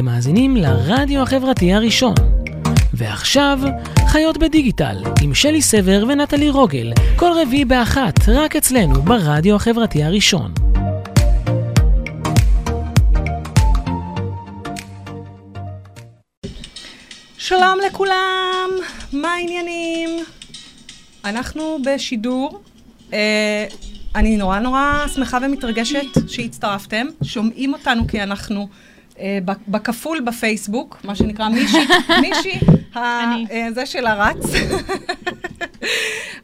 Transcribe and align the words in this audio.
אתם 0.00 0.08
מאזינים 0.08 0.56
לרדיו 0.56 1.22
החברתי 1.22 1.72
הראשון. 1.72 2.14
ועכשיו, 2.94 3.58
חיות 4.08 4.38
בדיגיטל, 4.38 4.96
עם 5.22 5.34
שלי 5.34 5.62
סבר 5.62 6.04
ונטלי 6.08 6.50
רוגל, 6.50 6.92
כל 7.16 7.30
רביעי 7.42 7.64
באחת, 7.64 8.28
רק 8.28 8.56
אצלנו, 8.56 9.02
ברדיו 9.02 9.56
החברתי 9.56 10.02
הראשון. 10.02 10.54
שלום 17.38 17.78
לכולם, 17.86 18.70
מה 19.12 19.28
העניינים? 19.28 20.10
אנחנו 21.24 21.78
בשידור. 21.84 22.60
אה, 23.12 23.66
אני 24.14 24.36
נורא 24.36 24.58
נורא 24.58 25.06
שמחה 25.14 25.38
ומתרגשת 25.42 26.28
שהצטרפתם. 26.28 27.06
שומעים 27.22 27.72
אותנו 27.74 28.08
כי 28.08 28.22
אנחנו 28.22 28.68
בכפול 29.68 30.20
בפייסבוק, 30.20 30.96
מה 31.04 31.14
שנקרא 31.14 31.48
מישי, 31.48 32.58
ה- 32.94 32.98
אה, 33.50 33.68
זה 33.74 33.86
של 33.86 34.06
הרץ. 34.06 34.36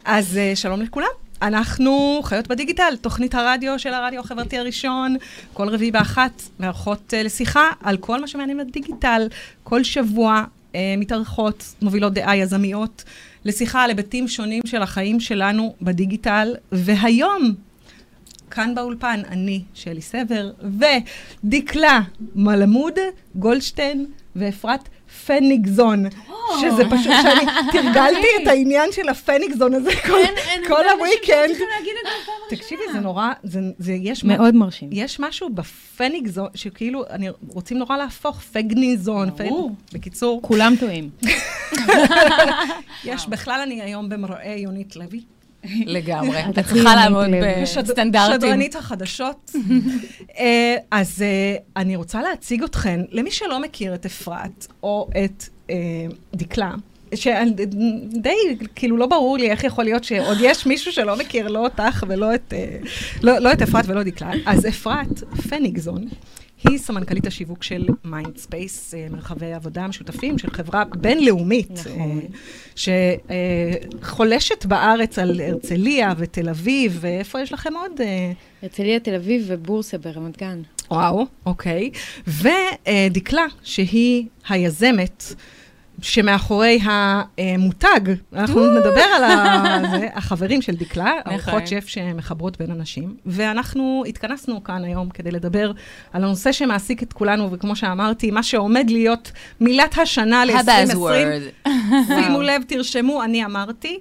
אז 0.04 0.36
אה, 0.38 0.52
שלום 0.54 0.82
לכולם. 0.82 1.06
אנחנו 1.42 2.20
חיות 2.24 2.48
בדיגיטל, 2.48 2.94
תוכנית 3.00 3.34
הרדיו 3.34 3.78
של 3.78 3.94
הרדיו 3.94 4.20
החברתי 4.20 4.58
הראשון, 4.58 5.16
כל 5.52 5.68
רביעי 5.68 5.90
באחת, 5.90 6.42
מארחות 6.60 7.14
אה, 7.14 7.22
לשיחה 7.22 7.70
על 7.82 7.96
כל 7.96 8.20
מה 8.20 8.26
שמעניין 8.26 8.58
בדיגיטל. 8.58 9.28
כל 9.64 9.84
שבוע 9.84 10.44
אה, 10.74 10.94
מתארחות, 10.98 11.74
מובילות 11.82 12.12
דעה 12.12 12.36
יזמיות, 12.36 13.04
לשיחה 13.44 13.82
על 13.82 13.90
היבטים 13.90 14.28
שונים 14.28 14.62
של 14.66 14.82
החיים 14.82 15.20
שלנו 15.20 15.74
בדיגיטל. 15.82 16.54
והיום, 16.72 17.54
כאן 18.50 18.74
באולפן, 18.74 19.22
אני, 19.28 19.62
שלי 19.74 20.02
סבר, 20.02 20.50
ודקלה 21.44 22.00
מלמוד, 22.34 22.94
גולדשטיין 23.34 24.06
ואפרת 24.36 24.88
פניגזון, 25.26 26.04
שזה 26.60 26.82
פשוט, 26.90 27.12
שאני 27.22 27.46
תרגלתי 27.72 28.26
את 28.42 28.46
העניין 28.46 28.92
של 28.92 29.08
הפניגזון 29.08 29.74
הזה 29.74 29.90
כל, 30.06 30.18
כל 30.68 30.84
הוויקנד. 30.88 31.56
תקשיבי, 32.48 32.82
זה 32.92 33.00
נורא, 33.00 33.28
זה, 33.42 33.60
זה 33.78 33.92
יש... 33.92 34.24
מה- 34.24 34.36
מאוד 34.36 34.54
מרשים. 34.54 34.88
יש 34.92 35.20
משהו 35.20 35.48
בפניגזון, 35.50 36.48
שכאילו, 36.54 37.04
אני, 37.10 37.28
רוצים 37.48 37.78
נורא 37.78 37.96
להפוך 37.96 38.40
פגניזון. 38.40 39.30
ברור. 39.30 39.70
בקיצור, 39.92 40.42
כולם 40.42 40.74
טועים. 40.80 41.10
יש, 43.04 43.26
בכלל 43.28 43.60
אני 43.62 43.82
היום 43.82 44.08
במראה 44.08 44.54
יונית 44.58 44.96
לוי. 44.96 45.20
לגמרי. 45.86 46.42
תתחילי 46.54 46.80
צריכה 46.80 46.96
לעמוד. 46.96 47.26
בסטנדרטים. 47.62 48.40
שדרנית 48.40 48.76
החדשות. 48.76 49.50
אה, 50.38 50.76
אז 50.90 51.22
אה, 51.22 51.56
אני 51.76 51.96
רוצה 51.96 52.22
להציג 52.22 52.62
אתכן, 52.62 53.00
למי 53.10 53.30
שלא 53.30 53.60
מכיר 53.60 53.94
את 53.94 54.06
אפרת 54.06 54.66
או 54.82 55.08
את 55.24 55.44
אה, 55.70 55.76
דקלה, 56.34 56.70
שדי, 57.14 58.36
כאילו, 58.74 58.96
לא 58.96 59.06
ברור 59.06 59.38
לי 59.38 59.50
איך 59.50 59.64
יכול 59.64 59.84
להיות 59.84 60.04
שעוד 60.04 60.38
יש 60.40 60.66
מישהו 60.66 60.92
שלא 60.92 61.18
מכיר 61.18 61.48
לא 61.48 61.58
אותך 61.58 62.04
ולא 62.08 62.34
את, 62.34 62.54
לא, 63.22 63.38
לא 63.38 63.52
את 63.52 63.62
אפרת 63.62 63.84
ולא 63.88 64.02
דקלה. 64.02 64.30
אז 64.46 64.66
אפרת 64.66 65.20
פניגזון. 65.48 66.08
היא 66.64 66.78
סמנכ"לית 66.78 67.26
השיווק 67.26 67.62
של 67.62 67.86
Mindspace, 68.04 68.94
מרחבי 69.10 69.52
עבודה 69.52 69.86
משותפים 69.86 70.38
של 70.38 70.50
חברה 70.50 70.84
בינלאומית, 70.84 71.70
נכון. 71.70 72.20
שחולשת 74.02 74.66
בארץ 74.66 75.18
על 75.18 75.40
הרצליה 75.40 76.12
ותל 76.16 76.48
אביב, 76.48 76.98
ואיפה 77.00 77.40
יש 77.40 77.52
לכם 77.52 77.74
עוד? 77.74 78.00
אה, 78.00 78.32
הרצליה, 78.62 79.00
תל 79.00 79.14
אביב 79.14 79.44
ובורסה 79.46 79.98
ברמת 79.98 80.38
גן. 80.38 80.62
וואו, 80.90 81.26
אוקיי. 81.46 81.90
ודקלה, 82.26 83.46
שהיא 83.62 84.26
היזמת. 84.48 85.34
שמאחורי 86.02 86.80
המותג, 86.82 88.00
אנחנו 88.32 88.70
נדבר 88.70 89.00
על 89.00 89.90
זה, 89.90 90.08
החברים 90.18 90.62
של 90.62 90.76
דקלה, 90.76 91.12
ארוחות 91.26 91.66
שף 91.66 91.84
שמחברות 91.86 92.58
בין 92.58 92.70
אנשים, 92.70 93.16
ואנחנו 93.26 94.04
התכנסנו 94.08 94.64
כאן 94.64 94.84
היום 94.84 95.10
כדי 95.10 95.30
לדבר 95.30 95.72
על 96.12 96.24
הנושא 96.24 96.52
שמעסיק 96.52 97.02
את 97.02 97.12
כולנו, 97.12 97.52
וכמו 97.52 97.76
שאמרתי, 97.76 98.30
מה 98.30 98.42
שעומד 98.42 98.90
להיות 98.90 99.32
מילת 99.60 99.98
השנה 99.98 100.44
ל-2020. 100.44 100.70
ה-Buzzword. 100.70 101.68
שימו 102.20 102.42
לב, 102.42 102.62
תרשמו, 102.66 103.24
אני 103.24 103.44
אמרתי. 103.44 103.98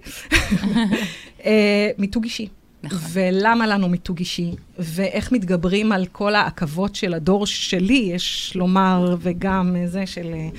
אה, 1.46 1.90
מיתוג 1.98 2.24
אישי. 2.24 2.48
נכון. 2.86 3.00
ולמה 3.14 3.68
לנו 3.68 3.90
מיתוג 3.90 4.20
אישי, 4.20 4.52
ואיך 4.80 5.32
מתגברים 5.32 5.92
על 5.92 6.06
כל 6.06 6.36
העכבות 6.36 6.96
של 6.96 7.14
הדור 7.14 7.46
שלי, 7.46 8.10
יש 8.14 8.54
לומר, 8.56 9.16
וגם 9.20 9.76
אה, 9.76 9.88
זה 9.88 10.06
של 10.06 10.34
אה, 10.34 10.50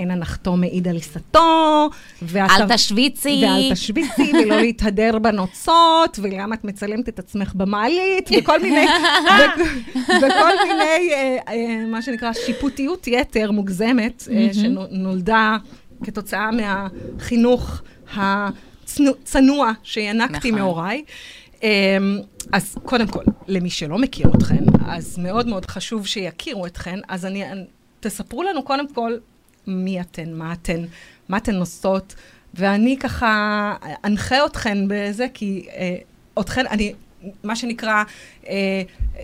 אין 0.00 0.10
הנחתו 0.10 0.56
מעיד 0.56 0.88
על 0.88 0.94
עיסתו, 0.94 1.88
ואתה- 2.22 2.54
אל 2.54 2.74
תשוויצי. 2.74 3.42
ואל 3.44 3.72
תשוויצי, 3.72 4.32
ולא 4.44 4.56
להתהדר 4.60 5.18
בנוצות, 5.18 6.18
ולמה 6.22 6.54
את 6.54 6.64
מצלמת 6.64 7.08
את 7.08 7.18
עצמך 7.18 7.54
במעלית, 7.54 8.30
וכל 8.38 8.60
מיני, 8.62 8.86
וכל 10.22 10.52
מיני, 10.68 11.12
אה, 11.12 11.36
אה, 11.48 11.86
מה 11.86 12.02
שנקרא, 12.02 12.32
שיפוטיות 12.32 13.06
יתר 13.06 13.50
מוגזמת, 13.50 14.28
אה, 14.32 14.48
שנולדה 14.52 15.56
כתוצאה 16.04 16.50
מהחינוך 16.50 17.82
הצנוע 18.16 19.72
שינקתי 19.82 20.50
נכון. 20.50 20.60
מהוריי. 20.60 21.02
אמ, 21.62 21.68
אז 22.52 22.76
קודם 22.84 23.06
כל, 23.06 23.22
למי 23.48 23.70
שלא 23.70 23.98
מכיר 23.98 24.30
אתכן, 24.36 24.64
אז 24.86 25.18
מאוד 25.18 25.46
מאוד 25.46 25.66
חשוב 25.66 26.06
שיכירו 26.06 26.66
אתכן, 26.66 26.98
אז 27.08 27.26
אני, 27.26 27.44
תספרו 28.00 28.42
לנו 28.42 28.62
קודם 28.62 28.94
כל 28.94 29.12
מי 29.66 30.00
אתן, 30.00 30.32
מה 30.32 30.52
אתן, 30.52 30.84
מה 31.28 31.36
אתן 31.36 31.54
עושות, 31.54 32.14
ואני 32.54 32.96
ככה 33.00 33.74
אנחה 34.04 34.46
אתכן 34.46 34.78
בזה, 34.88 35.26
כי 35.34 35.66
אה, 35.76 35.96
אתכן, 36.40 36.66
אני, 36.66 36.92
מה 37.44 37.56
שנקרא, 37.56 38.04
אה, 38.48 38.82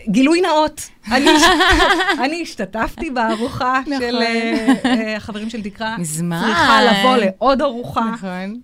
גילוי 0.08 0.40
נאות. 0.40 0.88
אני, 1.12 1.30
אני 2.24 2.42
השתתפתי 2.42 3.10
בארוחה 3.10 3.80
נכון. 3.86 3.98
של 4.00 4.16
אה, 4.16 4.72
אה, 4.84 5.16
החברים 5.16 5.50
של 5.50 5.62
דקלה. 5.62 5.96
מזמן. 6.00 6.42
צריכה 6.46 6.78
לבוא 6.82 7.16
לעוד 7.16 7.62
ארוחה. 7.62 8.10
נכון. 8.14 8.60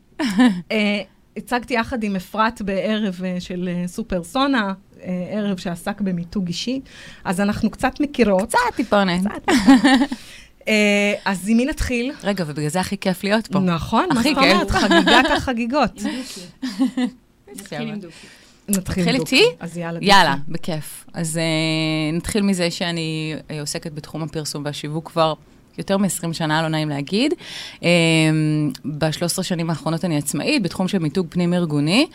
אה, 0.73 1.03
הצגתי 1.37 1.75
יחד 1.75 2.03
עם 2.03 2.17
אפרת 2.17 2.63
בערב 2.63 3.21
אה, 3.25 3.37
של 3.41 3.69
אה, 3.73 3.89
סופר 3.89 4.25
סונה, 4.25 4.73
אה, 5.05 5.27
ערב 5.31 5.57
שעסק 5.57 6.01
במיתוג 6.01 6.47
אישי, 6.47 6.81
אז 7.25 7.41
אנחנו 7.41 7.71
קצת 7.71 8.01
מכירות. 8.01 8.49
קצת 8.49 8.59
טיפונת. 8.77 9.27
אה, 9.49 9.55
אז 11.25 11.49
עם 11.49 11.57
מי 11.57 11.65
נתחיל? 11.65 12.13
רגע, 12.25 12.45
ובגלל 12.47 12.69
זה 12.69 12.81
הכי 12.81 12.99
כיף 12.99 13.25
להיות 13.25 13.47
פה. 13.47 13.59
נכון, 13.59 14.07
מה 14.15 14.23
זאת. 14.23 14.37
אומרת? 14.37 14.71
חגיגת 14.71 15.31
החגיגות. 15.37 16.03
נתחיל 17.53 17.95
נתחיל 17.95 18.11
נתחיל 18.69 19.09
עם 19.09 19.21
איתי? 19.21 19.43
דוקי. 19.43 19.57
אז 19.61 19.77
יאללה. 19.77 19.99
דוקי. 19.99 20.07
יאללה, 20.07 20.35
בכיף. 20.49 21.05
אז 21.13 21.41
uh, 21.41 22.17
נתחיל 22.17 22.43
מזה 22.43 22.71
שאני 22.71 23.35
uh, 23.37 23.53
עוסקת 23.61 23.93
בתחום 23.93 24.23
הפרסום 24.23 24.65
והשיווק 24.65 25.11
כבר 25.11 25.35
יותר 25.79 25.99
מ-20 25.99 26.33
שנה, 26.33 26.63
לא 26.63 26.69
נעים 26.69 26.89
להגיד. 26.89 27.35
Um, 27.81 27.85
ב-13 28.85 29.43
שנים 29.43 29.71
האחרונות 29.71 30.05
אני 30.05 30.19
עצמאית 30.19 30.63
בתחום 30.63 30.89
של 30.89 30.99
מיתוג 30.99 31.27
פנים-ארגוני, 31.31 32.07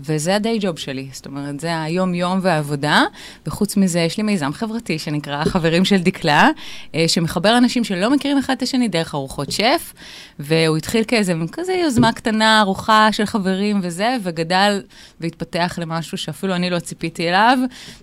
וזה 0.00 0.36
הדיי 0.36 0.58
ג'וב 0.60 0.78
שלי. 0.78 1.08
זאת 1.12 1.26
אומרת, 1.26 1.60
זה 1.60 1.82
היום-יום 1.82 2.38
והעבודה. 2.42 3.02
וחוץ 3.46 3.76
מזה, 3.76 4.00
יש 4.00 4.16
לי 4.16 4.22
מיזם 4.22 4.52
חברתי 4.52 4.98
שנקרא 4.98 5.36
החברים 5.42 5.84
של 5.84 5.98
דקלה, 5.98 6.50
uh, 6.84 6.96
שמחבר 7.06 7.58
אנשים 7.58 7.84
שלא 7.84 8.10
מכירים 8.10 8.38
אחד 8.38 8.54
את 8.56 8.62
השני 8.62 8.88
דרך 8.88 9.14
ארוחות 9.14 9.52
שף, 9.52 9.92
והוא 10.38 10.76
התחיל 10.76 11.04
כאיזה 11.04 11.34
כזה 11.52 11.72
יוזמה 11.72 12.12
קטנה, 12.12 12.60
ארוחה 12.60 13.08
של 13.12 13.26
חברים 13.26 13.80
וזה, 13.82 14.16
וגדל 14.22 14.82
והתפתח 15.20 15.78
למשהו 15.82 16.18
שאפילו 16.18 16.54
אני 16.54 16.70
לא 16.70 16.78
ציפיתי 16.78 17.28
אליו, 17.28 17.58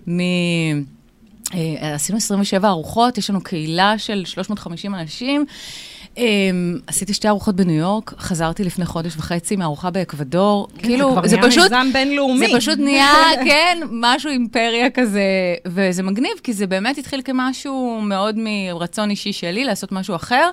מ... 0.08 0.20
אה, 1.54 1.94
עשינו 1.94 2.18
27 2.18 2.68
ארוחות, 2.68 3.18
יש 3.18 3.30
לנו 3.30 3.40
קהילה 3.40 3.98
של 3.98 4.24
350 4.24 4.94
אנשים. 4.94 5.46
אה, 6.18 6.24
עשיתי 6.86 7.14
שתי 7.14 7.28
ארוחות 7.28 7.56
בניו 7.56 7.74
יורק, 7.74 8.14
חזרתי 8.18 8.64
לפני 8.64 8.86
חודש 8.86 9.16
וחצי 9.16 9.56
מארוחה 9.56 9.90
באקוודור. 9.90 10.68
כאילו, 10.78 11.10
כבר 11.12 11.26
זה 11.26 11.36
נהיה 11.36 11.50
פשוט... 11.50 11.62
מיזם 11.62 11.86
בינלאומי. 11.92 12.46
זה 12.46 12.56
פשוט 12.56 12.78
נהיה, 12.78 13.12
כן, 13.48 13.78
משהו 13.90 14.30
אימפריה 14.30 14.90
כזה, 14.90 15.22
וזה 15.66 16.02
מגניב, 16.02 16.32
כי 16.42 16.52
זה 16.52 16.66
באמת 16.66 16.98
התחיל 16.98 17.22
כמשהו 17.22 18.00
מאוד 18.02 18.34
מרצון 18.38 19.10
אישי 19.10 19.32
שלי, 19.32 19.64
לעשות 19.64 19.92
משהו 19.92 20.16
אחר, 20.16 20.50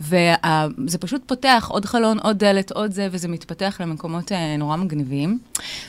וזה 0.00 0.98
פשוט 1.00 1.22
פותח 1.26 1.68
עוד 1.70 1.84
חלון, 1.84 2.18
עוד 2.18 2.38
דלת, 2.38 2.70
עוד 2.70 2.92
זה, 2.92 3.08
וזה 3.10 3.28
מתפתח 3.28 3.80
למקומות 3.80 4.32
אה, 4.32 4.56
נורא 4.56 4.76
מגניבים. 4.76 5.38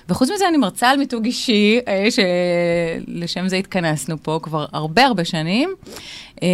וחוץ 0.09 0.29
מזה, 0.31 0.47
אני 0.47 0.57
מרצה 0.57 0.89
על 0.89 0.97
מיתוג 0.97 1.25
אישי, 1.25 1.79
אה, 1.87 2.07
שלשם 2.11 3.47
זה 3.47 3.55
התכנסנו 3.55 4.23
פה 4.23 4.39
כבר 4.43 4.65
הרבה 4.73 5.05
הרבה 5.05 5.25
שנים. 5.25 5.69
אה, 6.43 6.47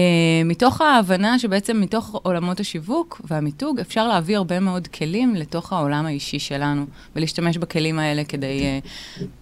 מתוך 0.46 0.82
ההבנה 0.82 1.40
שבעצם 1.40 1.82
מתוך 1.82 2.20
עולמות 2.24 2.49
השיווק 2.60 3.22
והמיתוג, 3.24 3.80
אפשר 3.80 4.08
להביא 4.08 4.38
הרבה 4.38 4.60
מאוד 4.60 4.88
כלים 4.88 5.36
לתוך 5.36 5.74
העולם 5.74 6.06
האישי 6.06 6.40
שלנו, 6.40 6.86
ולהשתמש 7.16 7.58
בכלים 7.58 8.00
האלה 8.00 8.24
כדי 8.24 8.62
אה, 8.64 8.80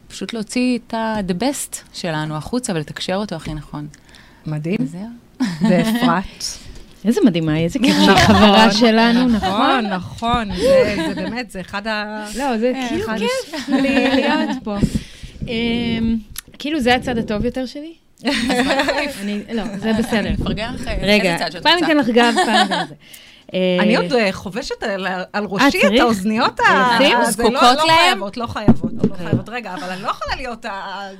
פשוט 0.07 0.33
להוציא 0.33 0.77
את 0.77 0.93
ה-the 0.93 1.43
best 1.43 1.77
שלנו 1.93 2.35
החוצה 2.35 2.73
ולתקשר 2.73 3.15
אותו 3.15 3.35
הכי 3.35 3.53
נכון. 3.53 3.87
מדהים. 4.45 4.77
ואפרת. 5.61 6.43
איזה 7.05 7.21
מדהימה, 7.25 7.57
איזה 7.57 7.79
כיף 7.79 7.95
שהיא 7.95 8.17
חברה 8.17 8.71
שלנו, 8.71 9.27
נכון? 9.27 9.85
נכון, 9.85 10.47
נכון, 10.47 10.55
זה 11.07 11.13
באמת, 11.15 11.51
זה 11.51 11.61
אחד 11.61 11.87
ה... 11.87 12.25
לא, 12.37 12.57
זה 12.57 12.73
כאילו 12.89 13.07
כיף 13.17 13.69
להיות 13.83 14.49
פה. 14.63 14.77
אמ, 15.47 16.17
כאילו, 16.59 16.79
זה 16.79 16.95
הצד 16.95 17.17
הטוב 17.17 17.45
יותר 17.45 17.65
שלי? 17.65 17.93
אני- 18.25 19.43
לא, 19.53 19.63
זה 19.77 19.91
בסדר. 19.93 20.31
מפרגן 20.39 20.73
לך 20.73 20.87
איזה 20.87 21.05
רגע, 21.05 21.35
צד 21.39 21.51
שאת 21.51 21.63
פעם 21.63 21.73
רוצה. 21.73 21.85
ניתן 21.87 21.97
לך 21.97 22.09
גב, 22.09 22.33
פעם 22.45 22.55
ניתן 22.63 22.85
זה. 22.89 22.95
אה, 23.53 23.77
אני 23.79 23.95
עוד 23.97 24.13
אה, 24.13 24.31
חובשת 24.31 24.83
על 24.83 25.07
על 25.33 25.45
ראשי 25.49 25.77
אה, 25.83 25.95
את? 25.95 25.99
האוזניות 25.99 26.59
ה... 26.59 26.63
זה 26.97 27.09
לא- 27.09 27.25
זקוקות 27.31 27.53
לא 27.53 27.87
להם? 27.87 27.87
חייבות, 27.87 28.37
לא 28.37 28.47
חייבות, 28.47 28.91
לא 28.93 28.99
אוקיי. 29.09 29.25
חייבות. 29.25 29.49
רגע, 29.49 29.73
אבל 29.73 29.89
אני 29.89 30.01
לא 30.03 30.07
יכולה 30.09 30.35
להיות 30.35 30.65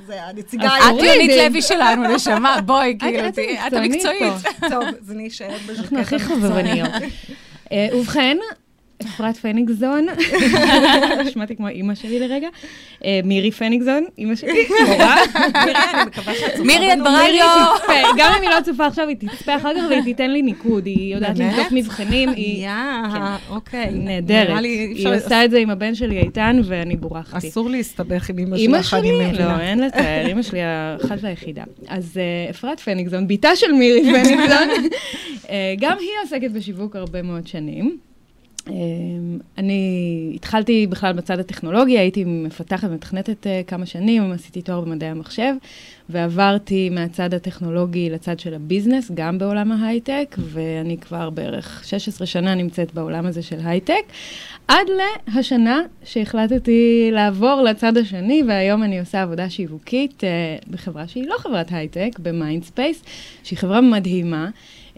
הנציגה 0.08 0.68
אז 0.76 0.96
את. 0.98 1.02
יונית 1.04 1.30
לוי 1.36 1.62
שלנו, 1.62 2.02
נשמה, 2.14 2.60
בואי, 2.66 2.96
כאילו, 2.98 3.28
את 3.66 3.72
המקצועית. 3.72 4.32
טוב, 4.70 4.82
אז 5.02 5.10
אני 5.10 5.28
אשאר 5.28 5.56
בז'קט 5.68 5.92
אנחנו 5.92 6.16
הכי. 6.40 7.00
אה, 7.72 7.88
ובכן, 7.94 8.36
אפרת 9.06 9.36
פניגזון, 9.36 10.06
שמעתי 11.32 11.56
כמו 11.56 11.68
אימא 11.68 11.94
שלי 11.94 12.20
לרגע, 12.20 12.48
אה, 13.04 13.20
מירי 13.24 13.50
פניגזון, 13.50 14.04
אימא 14.18 14.34
שלי, 14.34 14.66
מורה. 14.88 15.16
מירי, 15.66 15.78
אני 15.94 16.04
מקווה 16.06 16.34
שאת 16.34 16.50
צופה 16.50 16.64
מירי, 16.64 16.92
את. 16.92 16.98
ברדיו. 16.98 17.46
תצפה, 17.78 17.92
גם 18.18 18.32
אם 18.36 18.42
היא 18.42 18.50
לא 18.50 18.60
צופה 18.64 18.86
עכשיו, 18.86 19.08
היא 19.08 19.16
תצפה 19.16 19.56
אחר 19.56 19.74
כך 19.74 19.82
והיא 19.90 20.02
תיתן 20.02 20.30
לי 20.30 20.42
ניקוד, 20.42 20.86
היא 20.86 21.14
יודעת? 21.14 21.38
לבדוק 21.38 21.66
מבחנים, 21.72 22.28
היא 22.28 22.64
יאה, 22.64 23.36
אוקיי. 23.50 23.90
נהדרת. 23.90 24.58
היא 24.62 25.08
עושה 25.08 25.44
את 25.44 25.50
זה 25.50 25.58
עם 25.58 25.70
הבן 25.70 25.94
שלי 25.94 26.18
איתן, 26.18 26.60
ואני 26.64 26.96
בורחתי. 26.96 27.48
אסור 27.48 27.70
להסתבך 27.70 28.30
עם 28.30 28.38
אימא 28.54 28.82
שלך, 28.82 28.94
אני 28.94 29.08
שלי? 29.08 29.28
מבינה. 29.28 29.56
לא, 29.56 29.60
אין 29.60 29.80
לתאר, 29.80 30.26
אימא 30.26 30.42
שלי 30.42 30.60
האחת 30.62 31.18
והיחידה. 31.20 31.62
אז 31.88 32.16
אה, 32.16 32.50
אפרת 32.50 32.80
פניגזון, 32.80 33.28
בתה 33.28 33.56
של 33.56 33.72
מירי 33.72 34.00
פניגזון, 34.00 34.68
אה, 35.50 35.74
גם 35.80 35.96
היא 36.00 36.08
עוסקת 36.24 36.50
בשיווק 36.50 36.96
הרבה 36.96 37.22
מאוד 37.22 37.46
שנים. 37.46 38.07
אה, 38.68 38.74
אני 39.58 40.32
התחלתי 40.34 40.86
בכלל 40.86 41.12
בצד 41.12 41.38
הטכנולוגי, 41.38 41.98
הייתי 41.98 42.24
מפתחת 42.24 42.88
ומתכנתת 42.90 43.46
אה, 43.46 43.60
כמה 43.66 43.86
שנים, 43.86 44.32
עשיתי 44.32 44.62
תואר 44.62 44.80
במדעי 44.80 45.08
המחשב, 45.08 45.54
ועברתי 46.08 46.90
מהצד 46.90 47.34
הטכנולוגי 47.34 48.10
לצד 48.10 48.38
של 48.38 48.54
הביזנס, 48.54 49.10
גם 49.14 49.38
בעולם 49.38 49.72
ההייטק, 49.72 50.36
ואני 50.38 50.98
כבר 50.98 51.30
בערך 51.30 51.84
16 51.86 52.26
שנה 52.26 52.54
נמצאת 52.54 52.94
בעולם 52.94 53.26
הזה 53.26 53.42
של 53.42 53.58
הייטק, 53.64 54.02
עד 54.68 54.86
להשנה 55.28 55.82
שהחלטתי 56.04 57.08
לעבור 57.12 57.62
לצד 57.62 57.96
השני, 57.96 58.42
והיום 58.48 58.82
אני 58.82 59.00
עושה 59.00 59.22
עבודה 59.22 59.50
שיווקית 59.50 60.24
אה, 60.24 60.56
בחברה 60.70 61.08
שהיא 61.08 61.26
לא 61.26 61.36
חברת 61.38 61.72
הייטק, 61.72 62.18
ב 62.18 62.26
Mindspace, 62.26 63.02
שהיא 63.44 63.58
חברה 63.58 63.80
מדהימה. 63.80 64.50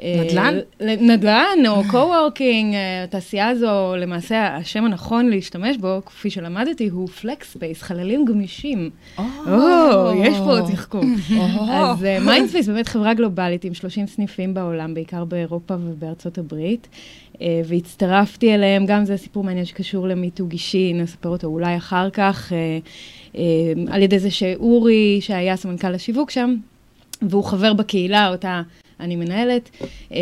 אה, 0.02 0.22
נדל"ן? 0.24 0.58
נדל"ן 1.00 1.66
או 1.68 1.82
co-working, 1.90 2.74
אה, 2.74 3.04
התעשייה 3.04 3.48
הזו, 3.48 3.96
למעשה 3.96 4.56
השם 4.56 4.84
הנכון 4.84 5.30
להשתמש 5.30 5.76
בו, 5.76 6.00
כפי 6.06 6.30
שלמדתי, 6.30 6.88
הוא 6.88 7.08
flex 7.08 7.52
space, 7.52 7.82
חללים 7.82 8.24
גמישים. 8.24 8.90
או, 9.18 10.12
יש 10.24 10.36
פה 10.38 10.56
תחכום. 10.72 11.16
אז 11.70 12.06
Mindspace 12.24 12.68
באמת 12.68 12.88
חברה 12.88 13.14
גלובלית 13.14 13.64
עם 13.64 13.74
30 13.74 14.06
סניפים 14.06 14.54
בעולם, 14.54 14.94
בעיקר 14.94 15.24
באירופה 15.24 15.74
ובארצות 15.74 16.38
הברית. 16.38 16.88
אה, 17.42 17.60
והצטרפתי 17.64 18.54
אליהם, 18.54 18.86
גם 18.86 19.04
זה 19.04 19.16
סיפור 19.16 19.44
מעניין 19.44 19.64
שקשור 19.64 20.08
למיתוג 20.08 20.52
אישי, 20.52 20.92
נספר 20.92 21.28
אותו 21.28 21.46
אולי 21.46 21.76
אחר 21.76 22.10
כך, 22.10 22.52
אה, 22.52 22.78
אה, 23.36 23.94
על 23.94 24.02
ידי 24.02 24.18
זה 24.18 24.30
שאורי, 24.30 25.18
שהיה 25.20 25.56
סמנכ"ל 25.56 25.94
השיווק 25.94 26.30
שם, 26.30 26.54
והוא 27.22 27.44
חבר 27.44 27.72
בקהילה, 27.72 28.28
אותה 28.28 28.62
אני 29.00 29.16
מנהלת, 29.16 29.70
אה, 30.12 30.18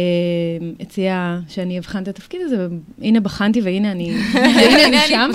הציע 0.81 1.39
שאני 1.49 1.79
אבחן 1.79 2.03
את 2.03 2.09
התפקיד 2.09 2.41
הזה, 2.41 2.67
והנה 2.99 3.21
בחנתי 3.21 3.61
והנה 3.61 3.93
אני, 3.93 4.13
שם. 5.09 5.31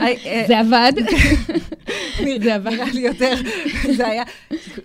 אה, 0.00 0.44
זה 0.48 0.58
עבד. 0.58 0.92
זה 2.42 2.54
עבד. 2.54 2.72
נראה 2.72 2.86
לי 2.94 3.00
יותר, 3.00 3.34
זה 3.96 4.08
היה, 4.08 4.22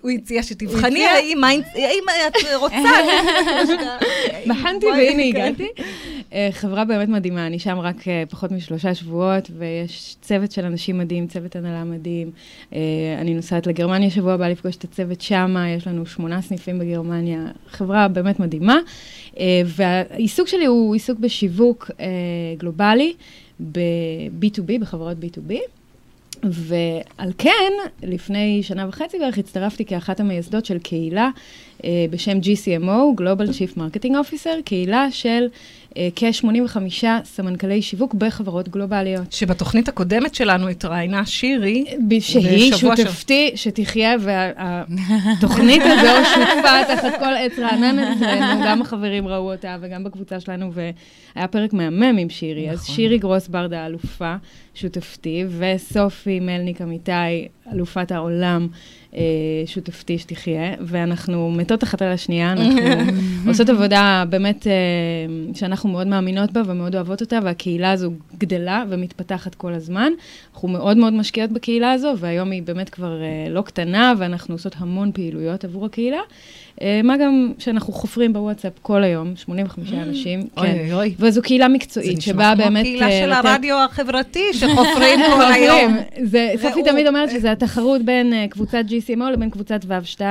הוא 0.02 0.12
הציע 0.12 0.44
שתבחני? 0.44 1.06
האם 1.06 2.04
את 2.28 2.36
רוצה. 2.56 2.76
בחנתי 4.48 4.86
והנה 4.86 5.24
כן. 5.34 5.42
הגעתי. 5.42 5.68
אה, 6.34 6.50
חברה 6.52 6.86
באמת 6.86 7.10
מדהימה, 7.10 7.48
אני 7.48 7.60
שם 7.60 7.80
רק 7.80 7.96
פחות 8.30 8.52
משלושה 8.52 8.96
שבועות, 8.96 9.52
ויש 9.58 10.16
צוות 10.22 10.52
של 10.52 10.66
אנשים 10.66 10.98
מדהים, 10.98 11.28
צוות 11.28 11.56
הנהלה 11.56 11.84
מדהים. 11.84 12.32
אני 13.22 13.34
נוסעת 13.34 13.68
לגרמניה 13.68 14.10
שבוע 14.10 14.34
הבא 14.34 14.48
לפגוש 14.48 14.76
את 14.76 14.84
הצוות 14.84 15.22
שמה, 15.22 15.70
יש 15.70 15.88
לנו 15.88 16.06
שמונה 16.06 16.42
סניפים 16.42 16.80
בגרמניה, 16.80 17.40
חברה 17.70 17.95
באמת 18.08 18.40
מדהימה. 18.40 18.80
אה, 19.40 19.62
והעיסוק 19.66 20.48
שלי 20.48 20.66
הוא 20.66 20.94
עיסוק 20.94 21.20
בשיווק 21.20 21.92
אה, 22.00 22.06
גלובלי, 22.58 23.14
ב-B2B, 23.60 24.80
בחברות 24.80 25.18
B2B. 25.22 25.54
ועל 26.44 27.32
כן, 27.38 27.72
לפני 28.04 28.64
שנה 28.64 28.88
וחצי 28.90 29.20
בערך 29.20 29.38
הצטרפתי 29.38 29.86
כאחת 29.86 30.20
המייסדות 30.20 30.66
של 30.66 30.80
קהילה 30.80 31.30
אה, 31.84 32.06
בשם 32.10 32.38
GCMO, 32.40 33.22
Global 33.22 33.50
Chief 33.50 33.78
Marketing 33.78 34.12
Officer, 34.12 34.62
קהילה 34.66 35.12
של 35.12 35.48
כ-85 36.16 36.78
סמנכלי 37.24 37.82
שיווק 37.82 38.14
בחברות 38.14 38.70
גלובליות. 38.70 39.32
שבתוכנית 39.32 39.88
הקודמת 39.88 40.36
שלנו 40.36 40.68
התראיינה 40.68 41.26
שירי, 41.26 41.86
שהיא 42.20 42.74
שותפתי, 42.74 43.52
שתחיה, 43.56 44.16
והתוכנית 44.20 45.82
הזו 45.92 46.30
שותפה 46.36 46.96
תחת 46.96 47.20
כל 47.20 47.34
עץ 47.38 47.60
רענן 47.60 48.00
אצלנו, 48.00 48.64
גם 48.66 48.82
החברים 48.82 49.28
ראו 49.28 49.52
אותה 49.52 49.78
וגם 49.82 50.04
בקבוצה 50.04 50.40
שלנו, 50.40 50.72
והיה 50.74 51.48
פרק 51.48 51.74
מהמם 51.74 52.18
עם 52.18 52.30
שירי. 52.30 52.70
אז 52.70 52.82
נכון. 52.82 52.96
שירי 52.96 53.18
גרוס 53.18 53.48
ברדה, 53.48 53.84
האלופה, 53.84 54.36
שותפתי, 54.74 55.46
וסופי 55.58 56.40
מלניק 56.40 56.82
אמיתי, 56.82 57.48
אלופת 57.74 58.12
העולם, 58.12 58.68
אה, 58.72 59.05
שותפתי 59.66 60.18
שתחיה, 60.18 60.74
ואנחנו 60.82 61.52
מתות 61.52 61.84
אחת 61.84 62.02
על 62.02 62.12
השנייה, 62.12 62.52
אנחנו 62.54 62.82
עושות 63.48 63.70
עבודה 63.70 64.24
באמת 64.30 64.68
אה, 64.68 64.74
שאנחנו 65.54 65.90
מאוד 65.90 66.08
מאמינות 66.08 66.52
בה 66.52 66.62
ומאוד 66.66 66.96
אוהבות 66.96 67.22
אותה, 67.22 67.40
והקהילה 67.44 67.92
הזו 67.92 68.12
גדלה 68.38 68.84
ומתפתחת 68.90 69.56
כל 69.56 69.74
הזמן. 69.74 70.12
אנחנו 70.54 70.68
מאוד 70.68 70.98
מאוד 70.98 71.14
משקיעות 71.14 71.52
בקהילה 71.52 71.92
הזו, 71.92 72.14
והיום 72.18 72.52
היא 72.52 72.64
באמת 72.64 72.90
כבר 72.90 73.22
אה, 73.22 73.50
לא 73.50 73.62
קטנה, 73.62 74.14
ואנחנו 74.18 74.56
עושות 74.56 74.76
המון 74.78 75.12
פעילויות 75.12 75.64
עבור 75.64 75.86
הקהילה. 75.86 76.20
אה, 76.82 77.02
מה 77.04 77.18
גם 77.18 77.54
שאנחנו 77.60 77.94
חופרים 77.94 78.34
בוואטסאפ 78.34 78.74
כל 78.82 79.04
היום, 79.04 79.36
85 79.36 79.94
אנשים, 79.94 80.40
אוי 80.58 80.68
כן. 80.68 80.78
אוי 80.80 80.94
אוי. 80.94 81.16
וזו 81.20 81.42
קהילה 81.42 81.66
זה 81.68 81.74
מקצועית, 81.74 82.18
נשמע 82.18 82.34
שבאה 82.34 82.56
כמו 82.56 82.64
באמת 82.64 82.84
קהילה 82.84 83.06
אה, 83.06 83.12
של 83.22 83.30
לתת- 83.40 83.46
הרדיו 83.46 83.76
החברתי 83.86 84.44
שחופרים 84.54 85.20
כל 85.36 85.52
היום. 85.54 85.98
זה, 86.24 86.52
סופי. 86.62 86.84
תמיד 86.84 87.08
אומרת 87.08 87.30
שזה 87.30 87.52
התחרות 87.52 88.02
בין 88.02 88.34
אה, 88.34 88.46
קבוצת 88.50 88.84
GCMO 88.90 89.30
לבין 89.34 89.50
קבוצת 89.50 89.80
וו2. 89.84 90.22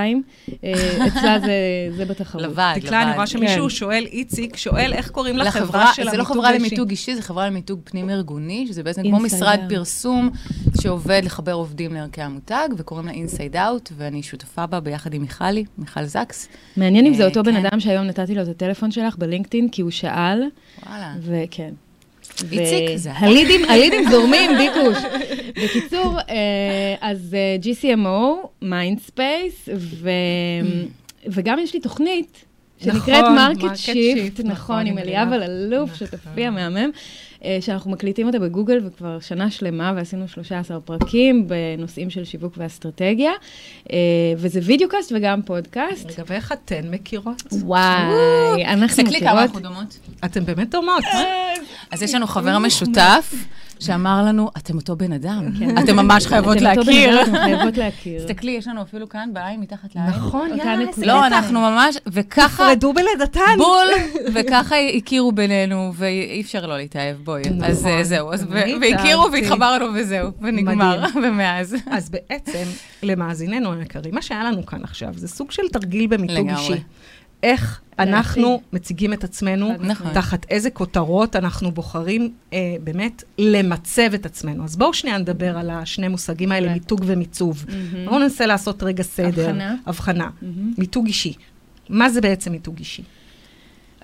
אה, 0.65 0.73
אצלה 1.07 1.39
זה, 1.41 1.53
זה 1.97 2.05
בתחרות. 2.05 2.45
לבד, 2.45 2.75
דקלה, 2.77 3.03
אני 3.03 3.11
רואה 3.13 3.17
לבד. 3.25 3.27
שמישהו 3.27 3.63
כן. 3.63 3.69
שואל, 3.71 4.05
איציק, 4.13 4.57
שואל 4.57 4.93
איך 4.93 5.11
קוראים 5.11 5.37
לחברה, 5.39 5.93
של 5.95 6.03
זה 6.05 6.17
לא 6.17 6.23
המיתוג 6.23 6.37
חברה. 6.37 6.53
למיתוג 6.53 6.91
אישי, 6.91 7.15
זה 7.15 7.23
חברה 7.23 7.47
למיתוג 7.47 7.81
פנים-ארגוני, 7.85 8.67
שזה 8.69 8.83
בעצם 8.83 9.03
כמו 9.03 9.19
משרד. 9.21 9.61
פרסום 9.69 10.31
שעובד 10.81 11.23
לחבר 11.25 11.53
עובדים 11.53 11.95
לערכי 11.95 12.23
המותג, 12.23 12.69
וקוראים 12.77 13.07
לה 13.07 13.13
Inside 13.13 13.55
Out, 13.55 13.93
ואני 13.97 14.23
שותפה 14.23 14.67
בה 14.67 14.81
ביחד 14.81 15.15
עם 15.15 15.23
מיכלי, 15.23 15.65
מיכל 15.79 16.05
זקס. 16.05 16.34
מעניין 16.77 17.07
אם 17.07 17.15
זה 17.15 17.23
אה, 17.23 17.29
אותו 17.29 17.43
בן 17.43 17.53
כן. 17.53 17.67
אדם 17.67 17.81
שהיום 17.81 18.05
נתתי 18.05 18.35
לו 18.35 18.43
את 18.43 18.49
הטלפון 18.49 18.91
שלך 18.91 19.17
ב 19.17 19.22
LinkedIn, 19.22 19.69
כי 19.69 19.83
הוא 19.83 19.91
שאל, 19.91 20.43
וואלה. 20.87 21.15
וכן. 21.21 21.71
איציק, 22.53 22.97
זה. 22.97 23.13
הלידים, 23.13 23.65
הלידים 23.71 24.11
זורמים, 24.11 24.51
דיקוש. 24.57 24.99
בקיצור, 25.65 26.19
אה, 26.19 26.95
אז 27.01 27.35
אה, 27.35 27.57
GCMO, 27.63 28.47
Mindspace, 28.63 29.69
וגם 31.27 31.59
יש 31.59 31.75
לי 31.75 31.81
תוכנית 31.81 32.45
שנקראת 32.85 33.23
נכון, 33.23 33.35
Market 33.35 33.77
Market 33.77 34.09
Shift, 34.09 34.41
נכון, 34.41 34.51
נכון, 34.51 34.87
עם 34.87 34.99
אליאב. 34.99 35.33
אלאלוף, 35.33 35.91
נכון. 35.91 36.07
שותפי 36.07 36.47
המהמם, 36.47 36.77
אה, 36.77 36.89
שאנחנו 37.61 37.91
מקליטים 37.91 38.27
אותה 38.27 38.39
בגוגל 38.39 38.81
וכבר 38.87 39.21
שנה 39.21 39.51
שלמה, 39.51 39.93
ועשינו 39.97 40.29
13 40.29 40.81
פרקים 40.81 41.49
בנושאים 41.49 42.11
של 42.11 42.25
שיווק 42.25 42.55
ואסטרטגיה, 42.57 43.33
אה, 43.93 43.97
וזה 44.37 44.61
video-cast 44.63 45.13
וגם 45.17 45.43
פודקאסט. 45.43 46.11
רגע, 46.11 46.23
ואיך 46.27 46.53
אתן 46.53 46.91
מכירות? 46.91 47.43
וואי, 47.53 48.65
אנחנו 48.67 48.87
תסתכלי 48.87 49.21
כמה 49.21 49.45
מכירות. 49.45 49.51
אנחנו 49.57 49.61
דומות. 49.61 49.99
אתן 50.25 50.45
באמת 50.45 50.71
דומות. 50.71 51.05
אז 51.91 52.03
יש 52.03 52.15
לנו 52.15 52.27
חבר 52.27 52.59
משותף 52.59 53.35
שאמר 53.85 54.23
לנו, 54.27 54.51
אתם 54.57 54.77
אותו 54.77 54.97
בן 54.97 55.13
אדם, 55.13 55.45
כן. 55.59 55.79
אתם 55.79 55.97
ממש 55.97 56.27
חייבות 56.27 56.57
אתם 56.57 56.67
אותו 56.67 56.83
בן 56.85 56.93
להכיר. 56.93 57.23
אדם, 57.23 57.35
אתם 57.35 57.45
חייבות 57.45 57.77
להכיר. 57.77 58.21
תסתכלי, 58.21 58.51
יש 58.53 58.69
לנו 58.69 58.83
אפילו 58.83 59.09
כאן 59.09 59.29
בעין, 59.33 59.61
מתחת 59.61 59.95
לעין. 59.95 60.09
נכון, 60.09 60.49
יאללה, 60.57 60.77
נקודה. 60.77 61.07
לא, 61.07 61.27
אנחנו 61.27 61.61
ממש, 61.61 61.97
וככה, 62.07 62.65
נפרדו 62.65 62.93
בלידתן. 62.93 63.57
בול, 63.57 63.89
וככה 64.35 64.75
הכירו 64.97 65.33
בינינו, 65.33 65.93
ואי 65.95 66.41
אפשר 66.41 66.67
לא 66.67 66.77
להתאהב, 66.77 67.17
בואי. 67.25 67.43
אז 67.65 67.81
נכון. 67.81 67.93
אה, 67.93 68.05
זהו, 68.05 68.33
אז 68.33 68.47
ו- 68.51 68.63
אני 68.63 68.75
והכירו. 68.81 69.33
והתחברנו 69.33 69.87
וזהו, 69.95 70.31
ונגמר. 70.41 71.05
ומאז. 71.15 71.77
אז 71.91 72.11
בעצם, 72.11 72.65
למאזיננו 73.03 73.73
היקרים, 73.73 74.15
מה 74.15 74.23
שהיה 74.23 74.45
לנו 74.45 74.67
כאן 74.67 74.79
עכשיו, 74.85 75.09
זה 75.17 75.29
סוג 75.29 75.51
של 75.51 75.63
תרגיל 75.73 76.07
במיתוג 76.07 76.37
לגמרי. 76.47 76.53
אישי. 76.61 76.83
איך 77.45 77.81
אנחנו 77.99 78.61
מציגים 78.73 79.13
את 79.13 79.25
עצמנו, 79.25 79.73
נכון. 79.81 80.15
תחת 80.15 80.47
איזה 80.51 80.71
כותרות 80.71 81.37
אנחנו 81.37 81.71
בוחרים 81.71 82.33
אה, 82.53 82.59
באמת 82.85 83.25
למצב 83.39 84.15
את 84.15 84.27
עצמנו. 84.27 84.65
אז 84.65 84.77
בואו 84.77 84.95
שנייה 84.95 85.19
נדבר 85.19 85.59
על 85.59 85.71
השני 85.71 86.09
מושגים 86.09 86.53
האלה, 86.53 86.67
כן. 86.69 86.73
מיתוג 86.73 87.01
ומיצוב. 87.07 87.65
בואו 88.05 88.19
ננסה 88.19 88.47
לעשות 88.47 88.83
רגע 88.83 89.03
סדר. 89.03 89.49
הבחנה. 89.49 89.77
הבחנה. 89.87 90.31
מיתוג 90.79 91.07
אישי. 91.07 91.33
מה 91.89 92.11
זה 92.11 92.21
בעצם 92.21 92.53
מיתוג 92.53 92.79
אישי? 92.79 93.03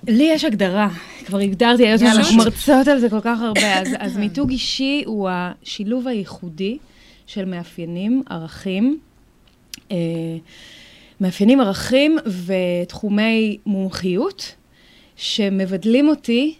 לי 0.07 0.29
יש 0.33 0.43
הגדרה, 0.43 0.89
כבר 1.25 1.37
הגדרתי, 1.37 1.87
היות 1.87 1.99
שאנחנו. 1.99 2.37
מרצות 2.37 2.87
על 2.87 2.99
זה 2.99 3.09
כל 3.09 3.19
כך 3.21 3.41
הרבה, 3.41 3.79
אז, 3.79 3.87
אז 3.99 4.17
מיתוג 4.17 4.49
אישי 4.49 5.03
הוא 5.05 5.29
השילוב 5.31 6.07
הייחודי 6.07 6.77
של 7.27 7.45
מאפיינים, 7.45 8.23
ערכים, 8.29 8.99
אה, 9.91 9.97
מאפיינים, 11.21 11.61
ערכים 11.61 12.17
ותחומי 12.45 13.57
מומחיות, 13.65 14.55
שמבדלים 15.15 16.07
אותי 16.07 16.55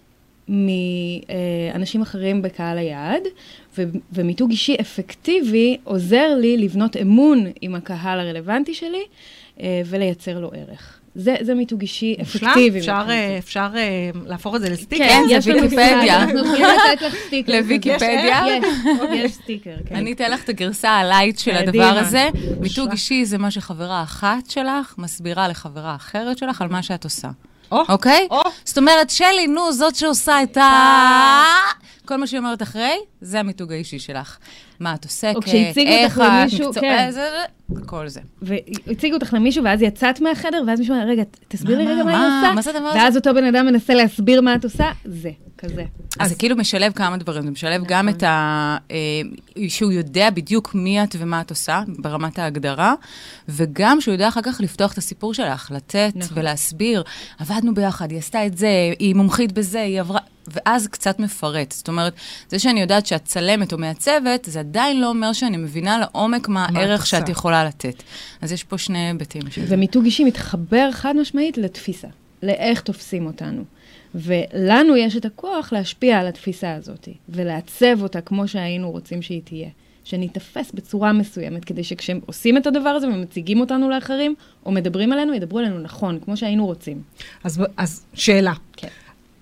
מאנשים 0.48 2.02
אחרים 2.02 2.42
בקהל 2.42 2.78
היעד, 2.78 3.24
ו- 3.78 3.84
ומיתוג 4.14 4.52
אישי 4.52 4.76
אפקטיבי 4.82 5.78
עוזר 5.84 6.36
לי 6.40 6.58
לבנות 6.58 6.98
אמון 6.98 7.46
עם 7.62 7.76
הקהל 7.76 8.20
הרלוונטי 8.20 8.74
שלי 8.74 9.04
אה, 9.62 9.82
ולייצר 9.86 10.40
לו 10.40 10.52
ערך. 10.54 11.01
זה, 11.16 11.36
זה 11.42 11.56
מיתוג 11.56 11.82
אישי? 11.82 12.16
אפקטיבי. 12.22 12.80
אפשר. 12.80 13.06
אה, 13.10 13.38
אפשר 13.38 13.68
אה, 13.76 14.10
להפוך 14.26 14.56
את 14.56 14.62
זה 14.62 14.70
לסטיקר? 14.70 15.08
כן, 15.08 15.24
זה 15.28 15.34
יש 15.34 15.48
לנו 15.48 15.62
ויקיפדיה. 15.62 15.98
סטיקר, 15.98 16.18
אנחנו 16.18 16.40
יכולים 16.40 16.66
לתת 16.66 17.02
לך 17.02 17.16
סטיקר. 17.28 17.54
לוויקיפדיה? 17.54 18.46
יש, 19.14 19.32
סטיקר, 19.32 19.76
כן. 19.90 19.96
אני 19.96 20.14
אתן 20.14 20.32
לך 20.32 20.44
את 20.44 20.50
הגרסה 20.50 20.90
ה 20.90 20.98
light 20.98 21.40
של. 21.40 21.56
הדבר 21.56 21.98
הזה. 21.98 22.30
מיתוג 22.60 22.92
אישי 22.92 23.26
זה 23.26 23.38
מה 23.38 23.52
שחברה 23.52 24.04
אחת 24.04 24.50
שלך 24.50 24.96
מסבירה 24.98 25.48
לחברה 25.48 25.96
אחרת 25.96 26.38
שלך 26.38 26.62
על 26.62 26.68
מה 26.68 26.84
שאת 26.84 27.04
עושה. 27.04 27.28
או, 27.72 27.84
אוקיי? 27.90 28.28
או. 28.32 28.42
זאת 28.66 28.78
אומרת, 28.78 29.10
שלי, 29.10 29.48
נו, 29.48 29.74
זאת 29.74 29.96
שעושה 29.96 30.44
את 30.44 30.58
ה... 30.58 30.62
כל 32.12 32.18
מה 32.18 32.28
שהיא 32.28 32.38
אומרת 32.38 32.62
אחרי, 32.62 32.94
זה 33.22 33.40
המיתוג 33.40 33.72
האישי 33.72 34.00
שלך. 34.00 34.38
מה 34.80 34.94
את 34.94 35.04
עוסקת, 35.04 35.36
או 35.36 35.42
כשהציגו 35.42 35.90
איך 35.92 36.18
אותך 36.18 36.28
את, 36.28 36.42
למישהו, 36.42 36.68
מקצוע- 36.70 36.82
כן. 36.82 37.10
אה, 37.18 37.82
כל 37.86 38.08
זה. 38.08 38.20
והציגו 38.42 39.16
אותך 39.16 39.34
למישהו, 39.34 39.64
ואז 39.64 39.82
יצאת 39.82 40.22
מהחדר, 40.22 40.64
ואז 40.68 40.80
מישהו 40.80 40.96
אומר, 40.96 41.08
רגע, 41.08 41.24
תסבירי 41.48 41.86
מה, 41.86 41.92
רגע 41.92 42.04
מה 42.04 42.12
היא 42.52 42.60
עושה. 42.60 42.72
ואז 42.96 43.16
אותו 43.18 43.34
בן 43.34 43.44
אדם 43.56 43.66
מנסה 43.66 43.94
להסביר 43.94 44.42
מה 44.42 44.56
את 44.56 44.64
עושה, 44.64 44.92
זה, 45.06 45.30
כזה. 45.58 45.84
אז 46.20 46.30
זה 46.30 46.36
כאילו 46.36 46.56
משלב 46.56 46.92
כמה 46.92 47.18
דברים, 47.18 47.44
זה 47.44 47.52
משלב 47.52 47.84
גם 47.88 48.10
את 48.10 48.24
ה... 48.24 48.78
אה, 48.92 48.98
שהוא 49.68 49.92
יודע 49.92 50.30
בדיוק 50.30 50.76
מי 50.76 51.04
את 51.04 51.16
ומה 51.20 51.42
את 51.42 51.50
עושה, 51.50 51.82
ברמת 51.98 52.40
ההגדרה, 52.40 52.94
וגם 53.50 54.02
שהוא 54.02 54.12
יודע 54.12 54.28
אחר 54.28 54.42
כך 54.42 54.62
לפתוח 54.62 54.94
את 54.94 54.98
הסיפור 54.98 55.34
שלך, 55.34 55.72
לתת 55.76 56.12
נכון. 56.16 56.38
ולהסביר, 56.38 57.04
עבדנו 57.40 57.74
ביחד, 57.74 58.12
היא 58.12 58.20
עשתה 58.20 58.46
את 58.46 58.58
זה, 58.58 58.70
היא 59.00 59.16
מומחית 59.16 59.52
בזה, 59.52 59.82
היא 59.82 60.00
עברה... 60.00 60.20
ואז 60.48 60.88
קצת 60.88 61.20
מפרט. 61.20 61.72
זאת 61.72 61.88
אומרת, 61.88 62.14
זה 62.50 62.60
שאני 62.60 62.82
יודעת 62.82 63.06
שאת 63.06 63.26
צלמת 63.26 63.74
או 63.74 63.78
מעצבת, 63.78 64.46
זה 64.46 64.60
עדיין 64.60 65.02
לא 65.02 65.10
אומר 65.10 65.34
שאני 65.34 65.58
מבינה 65.58 66.00
לעומק 66.00 66.48
מה 66.48 66.66
הערך. 66.66 67.06
שאת 67.06 67.30
יכולה 67.30 67.66
לתת. 67.66 68.04
אז 68.42 68.52
יש 68.52 68.64
פה 68.64 68.78
שני 68.78 69.08
היבטים. 69.08 69.42
ומיתוג 69.68 70.06
אישי 70.06 70.24
מתחבר 70.24 70.92
חד 70.92 71.16
משמעית 71.16 71.58
לתפיסה, 71.58 72.08
לאיך 72.44 72.82
תופסים 72.82 73.26
אותנו. 73.26 73.64
ולנו 74.16 74.96
יש 74.96 75.18
את 75.18 75.26
הכוח 75.26 75.74
להשפיע 75.74 76.20
על 76.20 76.28
התפיסה 76.28 76.74
הזאת, 76.74 77.08
ולעצב 77.30 78.02
אותה 78.02 78.22
כמו 78.22 78.48
שהיינו 78.48 78.92
רוצים 78.92 79.22
שהיא 79.22 79.42
תהיה. 79.44 79.70
שניתפס 80.04 80.72
בצורה 80.74 81.14
מסוימת, 81.14 81.66
כדי 81.66 81.84
שכשהם 81.84 82.20
עושים 82.26 82.58
את 82.58 82.68
הדבר 82.68 82.90
הזה 82.90 83.08
ומציגים 83.08 83.60
אותנו 83.60 83.90
לאחרים, 83.90 84.36
או 84.66 84.72
מדברים 84.72 85.12
עלינו, 85.12 85.34
ידברו 85.34 85.60
עלינו 85.60 85.80
נכון, 85.80 86.20
כמו 86.26 86.38
שהיינו 86.38 86.66
רוצים. 86.66 87.02
אז, 87.44 87.62
אז 87.78 88.06
שאלה. 88.14 88.54
כן. 88.78 88.88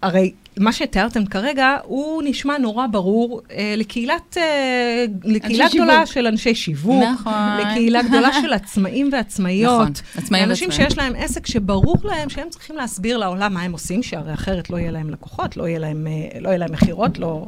הרי 0.02 0.34
מה 0.60 0.74
שתיארתם 0.74 1.26
כרגע, 1.26 1.78
הוא 1.84 2.24
נשמע 2.26 2.58
נורא 2.58 2.88
ברור 2.88 3.42
אה, 3.52 3.74
לקהילת, 3.78 4.38
אה, 4.38 5.06
לקהילה 5.24 5.70
שיווק. 5.70 5.88
גדולה 5.88 6.06
של 6.06 6.28
אנשי 6.28 6.56
שיווק, 6.56 7.04
נכון. 7.04 7.58
לקהילה 7.60 8.02
גדולה 8.02 8.30
של 8.42 8.54
עצמאים 8.54 9.10
ועצמאיות. 9.12 9.82
נכון, 9.82 9.92
עצמאים 10.16 10.44
אנשים 10.44 10.70
ועצמאים. 10.70 10.90
שיש 10.90 10.98
להם 10.98 11.14
עסק 11.18 11.48
שברור 11.48 11.98
להם 12.04 12.30
שהם 12.30 12.50
צריכים 12.50 12.76
להסביר 12.76 13.18
לעולם 13.18 13.54
מה 13.54 13.62
הם 13.62 13.72
עושים, 13.72 14.04
שהרי 14.04 14.34
אחרת 14.34 14.70
לא 14.70 14.78
יהיה 14.78 14.92
להם 14.92 15.10
לקוחות, 15.10 15.58
לא 15.58 15.68
יהיה 15.68 15.80
להם, 15.80 16.08
אה, 16.08 16.40
לא 16.40 16.50
יהיה 16.50 16.58
להם 16.58 16.72
מכירות, 16.72 17.20
לא... 17.20 17.46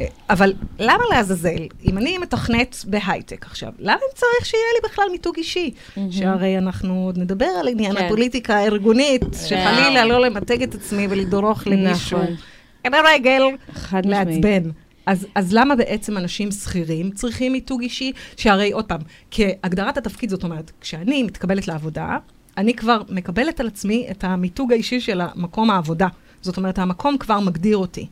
אה, 0.00 0.06
אבל 0.30 0.52
למה 0.78 1.04
לעזאזל, 1.10 1.66
אם 1.84 1.98
אני 1.98 2.18
מתכנת 2.18 2.76
בהייטק 2.86 3.46
עכשיו, 3.46 3.72
למה 3.78 3.94
אם 3.94 4.14
צריך 4.14 4.46
שיהיה 4.46 4.64
לי 4.74 4.88
בכלל 4.88 5.04
מיתוג 5.12 5.36
אישי? 5.36 5.70
שהרי 6.10 6.58
אנחנו 6.58 7.04
עוד 7.06 7.18
נדבר 7.18 7.50
על 7.60 7.68
עניין 7.68 7.96
כן. 7.96 8.04
הפוליטיקה 8.04 8.56
הארגונית, 8.56 9.22
שחלילה 9.32 10.04
לא 10.04 10.20
למתג 10.20 10.62
את 10.62 10.74
עצמי 10.74 11.06
ולדרוך 11.10 11.66
למישהו. 11.66 12.18
נכון. 12.18 12.36
אין 12.84 12.94
הרגל 12.94 13.42
חד. 13.72 14.06
לעצבן. 14.06 14.62
אז, 15.06 15.26
אז 15.34 15.52
למה 15.52 15.76
בעצם 15.76 16.16
אנשים 16.16 16.50
שכירים 16.50 17.10
צריכים 17.10 17.52
מיתוג 17.52 17.82
אישי? 17.82 18.12
שהרי 18.36 18.72
עוד 18.72 18.84
פעם, 18.84 19.00
כהגדרת 19.30 19.96
התפקיד, 19.96 20.30
זאת 20.30 20.44
אומרת, 20.44 20.72
כשאני 20.80 21.22
מתקבלת 21.22 21.68
לעבודה, 21.68 22.18
אני 22.56 22.74
כבר 22.74 23.02
מקבלת 23.08 23.60
על 23.60 23.66
עצמי 23.66 24.06
את 24.10 24.24
המיתוג 24.24 24.72
האישי 24.72 25.00
של 25.00 25.20
המקום 25.20 25.70
העבודה. 25.70 26.08
זאת 26.42 26.56
אומרת, 26.56 26.78
המקום 26.78 27.18
כבר 27.18 27.40
מגדיר 27.40 27.76
אותי. 27.76 28.06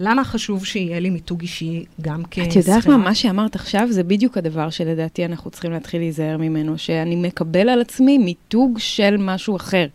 למה 0.00 0.24
חשוב 0.24 0.66
שיהיה 0.66 1.00
לי 1.00 1.10
מיתוג 1.10 1.40
אישי 1.40 1.84
גם 2.00 2.22
כשכירה? 2.30 2.48
את 2.48 2.56
יודעת 2.56 2.86
מה, 2.86 2.96
מה 2.96 3.14
שאמרת 3.14 3.54
עכשיו 3.54 3.88
זה 3.90 4.02
בדיוק 4.02 4.38
הדבר 4.38 4.70
שלדעתי 4.70 5.24
אנחנו 5.24 5.50
צריכים 5.50 5.72
להתחיל 5.72 6.00
להיזהר 6.00 6.36
ממנו, 6.36 6.78
שאני 6.78 7.16
מקבל 7.16 7.68
על 7.68 7.80
עצמי 7.80 8.18
מיתוג 8.18 8.78
של 8.78 9.16
משהו 9.16 9.56
אחר. 9.56 9.86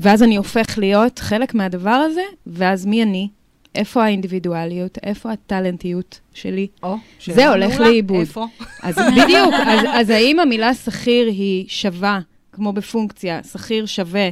ואז 0.00 0.22
אני 0.22 0.36
הופך 0.36 0.78
להיות 0.78 1.18
חלק 1.18 1.54
מהדבר 1.54 1.90
הזה, 1.90 2.22
ואז 2.46 2.86
מי 2.86 3.02
אני? 3.02 3.28
איפה 3.74 4.04
האינדיבידואליות? 4.04 4.98
איפה 5.02 5.32
הטאלנטיות 5.32 6.20
שלי? 6.34 6.66
או, 6.82 6.96
זה 7.26 7.48
הולך. 7.48 7.80
לאיבוד. 7.80 8.20
איפה? 8.20 8.46
אז 8.82 8.94
בדיוק, 8.94 9.54
אז, 9.66 9.80
אז 9.92 10.10
האם 10.10 10.40
המילה 10.40 10.74
שכיר 10.74 11.26
היא 11.26 11.64
שווה, 11.68 12.20
כמו 12.52 12.72
בפונקציה, 12.72 13.40
שכיר 13.42 13.86
שווה 13.86 14.28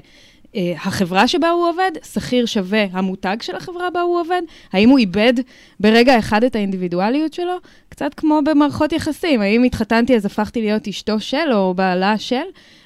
אה, 0.57 0.73
החברה 0.77 1.29
שבה 1.29 1.51
הוא 1.51 1.69
עובד, 1.69 1.91
שכיר 2.13 2.47
שווה 2.47 2.85
המותג 2.93 3.37
של 3.41 3.57
החברה 3.57 3.91
בה 3.91 4.01
הוא 4.01 4.21
עובד? 4.21 4.43
האם 4.73 4.89
הוא 4.89 4.99
איבד 4.99 5.33
ברגע 5.81 6.19
אחד 6.19 6.45
את 6.45 6.57
האינדיבידואליות 6.57 7.33
שלו? 7.33 7.57
קצת 7.89 8.15
כמו 8.15 8.41
במערכות 8.45 8.93
יחסים, 8.93 9.41
האם 9.41 9.63
התחתנתי 9.63 10.17
אז 10.17 10.27
הפכתי 10.27 10.61
להיות 10.61 10.89
אשתו 10.89 11.21
של 11.21 11.53
או 11.53 11.75
בעלה 11.75 12.19
של? 12.19 12.43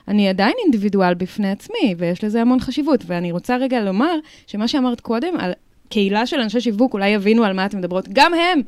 אני 0.08 0.28
עדיין 0.28 0.54
אינדיבידואל 0.64 1.14
בפני 1.14 1.50
עצמי, 1.50 1.94
ויש 1.98 2.24
לזה 2.24 2.40
המון 2.40 2.60
חשיבות. 2.60 3.04
ואני 3.06 3.32
רוצה 3.32 3.56
רגע 3.56 3.80
לומר 3.80 4.14
שמה 4.46 4.68
שאמרת 4.68 5.00
קודם, 5.00 5.40
על 5.40 5.52
קהילה 5.88 6.26
של 6.26 6.40
אנשי 6.40 6.60
שיווק, 6.60 6.94
אולי 6.94 7.08
יבינו 7.08 7.44
על 7.44 7.52
מה 7.52 7.66
אתם 7.66 7.78
מדברות, 7.78 8.08
גם 8.12 8.32
הם 8.34 8.60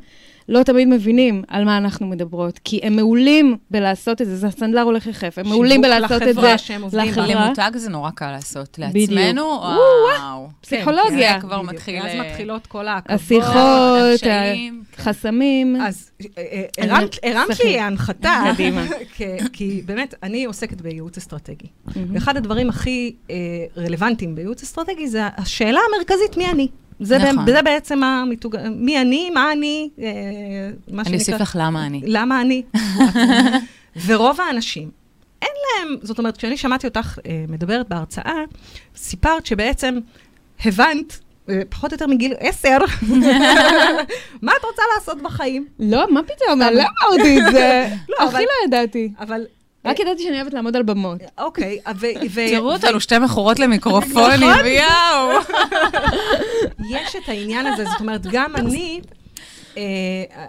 לא 0.49 0.63
תמיד 0.63 0.87
מבינים 0.87 1.43
על 1.47 1.65
מה 1.65 1.77
אנחנו 1.77 2.07
מדברות, 2.07 2.59
כי 2.63 2.79
הם 2.83 2.95
מעולים 2.95 3.57
בלעשות 3.71 4.21
את 4.21 4.27
זה, 4.27 4.35
זה 4.35 4.47
הסנדלר 4.47 4.81
הולך 4.81 5.07
יחף, 5.07 5.37
הם 5.37 5.47
מעולים 5.47 5.83
שיווק 5.83 5.85
בלעשות 5.99 6.21
את 6.21 6.27
לחברה 6.27 6.51
זה 6.51 6.57
שהם 6.57 6.81
עובדים 6.81 6.99
בה. 6.99 7.05
לחברה. 7.05 7.45
למותג 7.45 7.71
זה 7.75 7.89
נורא 7.89 8.09
קל 8.09 8.31
לעשות. 8.31 8.79
לעצמנו, 8.79 9.41
או, 9.41 9.57
וואו. 10.19 10.47
פסיכולוגיה. 10.61 11.33
זה 11.33 11.47
כבר. 11.47 11.61
מתחיל... 11.61 11.95
ואז 12.03 12.05
אה, 12.15 12.29
מתחילות 12.29 12.67
כל 12.67 12.87
העכבות. 12.87 13.19
השיחות. 13.19 14.29
החסמים. 14.97 15.75
אז 15.81 16.11
אה, 16.37 16.43
אה, 16.81 16.89
הרמת. 17.31 17.59
לי 17.63 17.79
הנחתה, 17.79 18.43
קדימה. 18.53 18.85
כי- 19.15 19.23
כי 19.53 19.81
באמת, 19.85 20.15
אני 20.23 20.45
עוסקת 20.45 20.81
בייעוץ 20.81 21.17
אסטרטגי. 21.17 21.67
ואחד 22.13 22.37
הדברים 22.37 22.69
הכי 22.69 23.15
רלוונטיים 23.77 24.35
בייעוץ 24.35 24.63
אסטרטגי 24.63 25.07
זה 25.07 25.21
השאלה 25.37 25.79
המרכזית, 25.93 26.37
מי 26.37 26.49
אני. 26.49 26.67
זה, 26.99 27.17
נכון. 27.17 27.29
נכון. 27.29 27.45
זה 27.45 27.61
בעצם 27.61 28.03
המיתוג, 28.03 28.55
מי 28.71 29.01
אני, 29.01 29.29
מה 29.29 29.51
אני, 29.51 29.89
אה, 29.99 30.05
מה 30.91 31.01
אני 31.05 31.17
אוסיף 31.17 31.41
לך 31.41 31.55
למה 31.59 31.85
אני. 31.85 32.01
למה 32.05 32.41
אני? 32.41 32.63
ורוב 34.05 34.41
האנשים, 34.41 34.89
אין 35.41 35.51
להם, 35.65 35.97
זאת 36.01 36.19
אומרת, 36.19 36.37
כשאני 36.37 36.57
שמעתי 36.57 36.87
אותך 36.87 37.19
אה, 37.25 37.45
מדברת 37.47 37.89
בהרצאה, 37.89 38.43
סיפרת 38.95 39.45
שבעצם 39.45 39.99
הבנת, 40.65 41.19
אה, 41.49 41.61
פחות 41.69 41.91
או 41.91 41.95
יותר 41.95 42.07
מגיל 42.07 42.33
עשר, 42.39 42.77
מה 44.41 44.51
את 44.59 44.63
רוצה 44.63 44.81
לעשות 44.95 45.21
בחיים? 45.21 45.67
לא, 45.79 46.05
מה 46.11 46.21
פתאום, 46.23 46.59
לא 46.59 46.67
אמרתי 46.67 47.39
את 47.39 47.51
זה. 47.51 47.89
לא, 48.19 48.25
הכי 48.25 48.43
לא 48.43 48.67
ידעתי. 48.67 49.11
אבל... 49.19 49.45
רק 49.85 49.99
ידעתי 49.99 50.23
שאני 50.23 50.35
אוהבת 50.35 50.53
לעמוד 50.53 50.75
על 50.75 50.83
במות. 50.83 51.17
אוקיי, 51.37 51.79
ו... 51.95 52.07
תראו 52.51 52.73
אותנו, 52.73 52.99
שתי 52.99 53.19
מכורות 53.19 53.59
למיקרופונים, 53.59 54.49
נכון. 54.49 54.65
יואו. 54.65 55.39
יש 56.95 57.15
את 57.15 57.29
העניין 57.29 57.65
הזה, 57.65 57.85
זאת 57.85 57.99
אומרת, 57.99 58.21
גם 58.31 58.55
אני, 58.55 59.01
אה, 59.77 59.83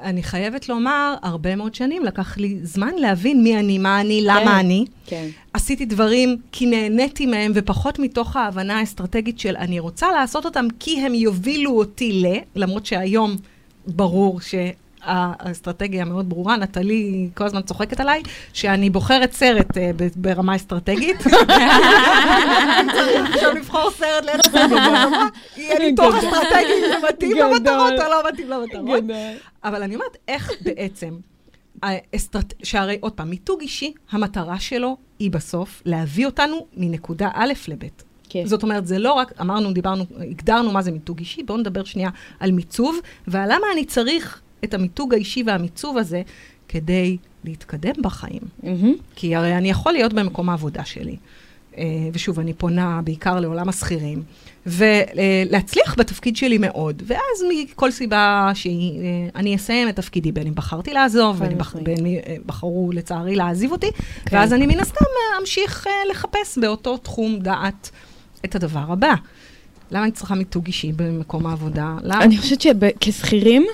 אני 0.02 0.22
חייבת 0.22 0.68
לומר, 0.68 1.14
הרבה 1.22 1.56
מאוד 1.56 1.74
שנים 1.74 2.04
לקח 2.04 2.38
לי 2.38 2.58
זמן 2.62 2.94
להבין 2.94 3.42
מי 3.42 3.58
אני, 3.58 3.78
מה 3.78 4.00
אני, 4.00 4.20
למה 4.22 4.40
כן. 4.40 4.48
אני. 4.48 4.84
כן. 5.06 5.26
עשיתי 5.52 5.84
דברים 5.84 6.36
כי 6.52 6.66
נהניתי 6.66 7.26
מהם, 7.26 7.52
ופחות 7.54 7.98
מתוך 7.98 8.36
ההבנה 8.36 8.78
האסטרטגית 8.78 9.38
של 9.38 9.56
אני 9.56 9.80
רוצה 9.80 10.12
לעשות 10.12 10.44
אותם 10.44 10.66
כי 10.80 11.00
הם 11.00 11.14
יובילו 11.14 11.78
אותי 11.78 12.12
ל, 12.12 12.26
למרות 12.56 12.86
שהיום 12.86 13.36
ברור 13.86 14.40
שהאסטרטגיה 15.04 16.04
מאוד 16.04 16.28
ברורה, 16.28 16.56
נטלי 16.56 17.28
כל 17.34 17.44
הזמן 17.44 17.62
צוחקת 17.62 18.00
עליי, 18.00 18.22
שאני 18.52 18.90
בוחרת 18.90 19.32
סרט 19.32 19.76
אה, 19.76 19.90
ב- 19.96 20.08
ברמה 20.16 20.56
אסטרטגית. 20.56 21.16
עכשיו 23.34 23.54
לבחור 23.54 23.90
סרט 23.90 24.24
לאיך 24.24 24.40
סרט 24.52 24.70
יהיה 25.56 25.78
לי 25.78 25.94
תוך 25.94 26.14
אסטרטגי 26.14 26.80
זה 26.88 26.94
מתאים 27.08 27.36
למטרות 27.36 27.92
או 27.92 28.10
לא 28.10 28.22
מתאים 28.32 28.50
למטרות. 28.50 29.04
אבל 29.64 29.82
אני 29.82 29.94
אומרת, 29.94 30.16
איך 30.28 30.50
בעצם, 30.60 31.16
האסטרט... 31.82 32.54
שהרי 32.62 32.98
עוד 33.00 33.12
פעם, 33.12 33.30
מיתוג 33.30 33.60
אישי, 33.60 33.92
המטרה 34.10 34.60
שלו 34.60 34.96
היא 35.18 35.30
בסוף 35.30 35.82
להביא 35.84 36.26
אותנו 36.26 36.66
מנקודה 36.76 37.28
א' 37.34 37.52
לב'. 37.68 37.84
כן. 38.28 38.46
זאת 38.46 38.62
אומרת, 38.62 38.86
זה 38.86 38.98
לא 38.98 39.12
רק, 39.12 39.32
אמרנו, 39.40 39.72
דיברנו, 39.72 40.04
הגדרנו 40.30 40.72
מה 40.72 40.82
זה 40.82 40.92
מיתוג 40.92 41.18
אישי, 41.18 41.42
בואו 41.42 41.58
נדבר 41.58 41.84
שנייה 41.84 42.10
על 42.40 42.52
מיצוב, 42.52 42.98
ועל 43.26 43.52
למה 43.52 43.66
אני 43.72 43.84
צריך 43.84 44.40
את 44.64 44.74
המיתוג 44.74 45.14
האישי 45.14 45.42
והמיצוב 45.46 45.98
הזה 45.98 46.22
כדי 46.68 47.16
להתקדם 47.44 47.94
בחיים. 48.02 48.42
Mm-hmm. 48.62 49.02
כי 49.16 49.36
הרי 49.36 49.56
אני 49.56 49.70
יכול 49.70 49.92
להיות 49.92 50.12
במקום 50.12 50.48
העבודה 50.48 50.84
שלי. 50.84 51.16
אה, 51.78 51.84
ושוב, 52.12 52.40
אני 52.40 52.52
פונה 52.52 53.00
בעיקר 53.04 53.40
לעולם 53.40 53.68
השכירים, 53.68 54.22
ולהצליח 54.66 55.94
בתפקיד 55.98 56.36
שלי 56.36 56.58
מאוד, 56.58 57.02
ואז 57.06 57.44
מכל 57.50 57.90
סיבה 57.90 58.50
שהיא, 58.54 59.00
אה, 59.34 59.54
אסיים 59.54 59.88
את 59.88 59.96
תפקידי, 59.96 60.32
בין 60.32 60.46
אם 60.46 60.54
בחרתי 60.54 60.92
לעזוב, 60.92 61.38
בין 61.38 61.50
אם 61.50 61.58
בח, 61.58 61.76
בין, 61.76 62.06
אה, 62.06 62.36
בחרו 62.46 62.90
לצערי 62.92 63.36
להעזיב 63.36 63.72
אותי, 63.72 63.90
כן. 64.26 64.36
ואז 64.36 64.52
אני 64.52 64.66
מן 64.66 64.80
הסתם 64.80 65.04
אמשיך 65.40 65.86
לחפש 66.10 66.58
באותו 66.58 66.96
תחום 66.96 67.38
דעת 67.38 67.90
את 68.44 68.54
הדבר 68.54 68.84
הבא. 68.88 69.14
למה 69.90 70.04
אני 70.04 70.12
צריכה 70.12 70.34
מיתוג 70.34 70.66
אישי 70.66 70.92
במקום 70.96 71.46
העבודה? 71.46 71.96
למה? 72.02 72.24
אני 72.24 72.38
חושבת 72.38 72.60
שכשכירים, 72.60 73.66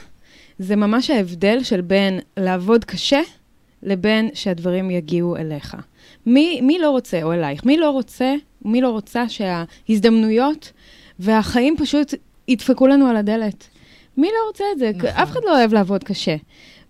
זה 0.58 0.76
ממש 0.76 1.10
ההבדל 1.10 1.62
של 1.62 1.80
בין 1.80 2.20
לעבוד 2.36 2.84
קשה 2.84 3.20
לבין 3.82 4.28
שהדברים 4.34 4.90
יגיעו 4.90 5.36
אליך. 5.36 5.76
מי, 6.26 6.60
מי 6.60 6.78
לא 6.78 6.90
רוצה, 6.90 7.22
או 7.22 7.32
אלייך, 7.32 7.64
מי 7.64 7.76
לא 7.76 7.90
רוצה, 7.90 8.34
מי 8.64 8.80
לא 8.80 8.90
רוצה 8.90 9.24
שההזדמנויות 9.28 10.72
והחיים 11.18 11.76
פשוט 11.78 12.14
ידפקו 12.48 12.86
לנו 12.86 13.06
על 13.06 13.16
הדלת? 13.16 13.68
מי 14.16 14.26
לא 14.26 14.46
רוצה 14.48 14.64
את 14.72 14.78
זה? 14.78 14.90
נכון. 14.96 15.08
אף 15.08 15.30
אחד 15.30 15.40
לא 15.44 15.58
אוהב 15.58 15.74
לעבוד 15.74 16.04
קשה. 16.04 16.36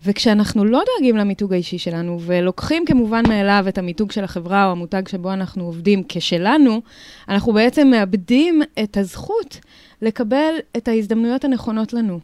וכשאנחנו 0.04 0.64
לא 0.64 0.82
דואגים 0.86 1.16
למיתוג 1.16 1.52
האישי 1.52 1.78
שלנו, 1.78 2.20
ולוקחים 2.20 2.84
כמובן 2.84 3.22
מאליו 3.28 3.64
את 3.68 3.78
המיתוג 3.78 4.12
של 4.12 4.24
החברה 4.24 4.66
או 4.66 4.70
המותג 4.70 5.08
שבו 5.08 5.32
אנחנו 5.32 5.64
עובדים 5.64 6.02
כשלנו, 6.08 6.80
אנחנו 7.28 7.52
בעצם 7.52 7.88
מאבדים 7.88 8.62
את 8.82 8.96
הזכות 8.96 9.60
לקבל 10.02 10.54
את 10.76 10.88
ההזדמנויות 10.88 11.44
הנכונות 11.44 11.92
לנו. 11.92 12.20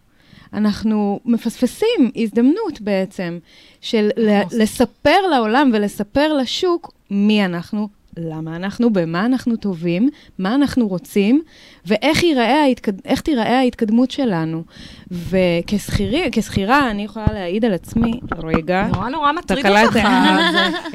אנחנו 0.54 1.20
מפספסים 1.24 2.10
הזדמנות 2.16 2.80
בעצם 2.80 3.38
של 3.80 4.10
ל- 4.16 4.62
לספר 4.62 5.20
לעולם 5.30 5.70
ולספר 5.74 6.32
לשוק 6.32 6.92
מי 7.10 7.44
אנחנו, 7.44 7.88
למה 8.16 8.56
אנחנו, 8.56 8.92
במה 8.92 9.26
אנחנו 9.26 9.56
טובים, 9.56 10.08
מה 10.38 10.54
אנחנו 10.54 10.88
רוצים, 10.88 11.42
ואיך 11.86 12.22
ייראה 12.22 12.62
ההתקד... 12.62 12.92
תיראה 13.24 13.58
ההתקדמות 13.58 14.10
שלנו. 14.10 14.62
וכשכירה, 15.10 16.90
אני 16.90 17.04
יכולה 17.04 17.26
להעיד 17.32 17.64
על 17.64 17.72
עצמי, 17.72 18.20
רגע. 18.42 18.86
נורא 18.94 19.08
נורא 19.08 19.32
מטריד 19.32 19.66
אותך. 19.66 20.08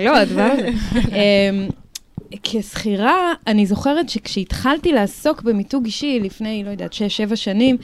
לא, 0.05 0.17
הדבר 0.17 0.49
הזה. 0.53 0.69
כשכירה, 2.43 3.34
אני 3.48 3.65
זוכרת 3.65 4.10
שכשהתחלתי 4.10 4.91
לעסוק 4.91 5.41
במיתוג 5.41 5.86
אישי 5.86 6.19
לפני, 6.19 6.63
לא 6.63 6.69
יודעת, 6.69 6.93
שש, 6.93 7.17
שבע 7.17 7.36
שנים, 7.36 7.77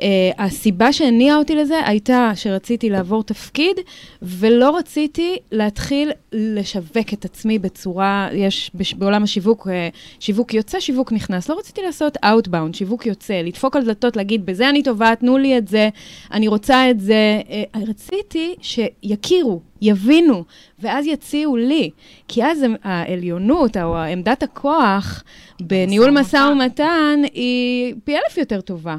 אה, 0.00 0.30
הסיבה 0.38 0.92
שהניעה 0.92 1.36
אותי 1.36 1.54
לזה 1.54 1.86
הייתה 1.86 2.32
שרציתי 2.34 2.90
לעבור 2.90 3.22
תפקיד, 3.22 3.76
ולא 4.22 4.76
רציתי 4.76 5.36
להתחיל 5.52 6.12
לשווק 6.32 7.12
את 7.12 7.24
עצמי 7.24 7.58
בצורה, 7.58 8.28
יש 8.32 8.70
בש, 8.74 8.94
בעולם 8.94 9.22
השיווק, 9.22 9.68
אה, 9.68 9.88
שיווק 10.20 10.54
יוצא, 10.54 10.80
שיווק 10.80 11.12
נכנס. 11.12 11.48
לא 11.48 11.58
רציתי 11.58 11.82
לעשות 11.82 12.16
Outbound, 12.16 12.76
שיווק 12.76 13.06
יוצא, 13.06 13.34
לדפוק 13.34 13.76
על 13.76 13.84
דלתות, 13.84 14.16
להגיד, 14.16 14.46
בזה 14.46 14.68
אני 14.68 14.82
טובה, 14.82 15.16
תנו 15.16 15.38
לי 15.38 15.58
את 15.58 15.68
זה, 15.68 15.88
אני 16.32 16.48
רוצה 16.48 16.90
את 16.90 17.00
זה. 17.00 17.40
אה, 17.50 17.80
רציתי 17.88 18.54
שיכירו, 18.60 19.60
יבינו, 19.84 20.44
ואז 20.78 21.06
יציעו 21.06 21.56
לי. 21.56 21.90
כי 22.28 22.44
אז 22.44 22.64
העליונות, 22.82 23.76
או 23.76 23.96
עמדת 23.96 24.42
הכוח 24.42 25.24
בניהול 25.60 26.10
משא 26.10 26.48
ומתן, 26.52 27.20
היא 27.32 27.94
פי 28.04 28.16
אלף 28.16 28.38
יותר 28.38 28.60
טובה. 28.60 28.96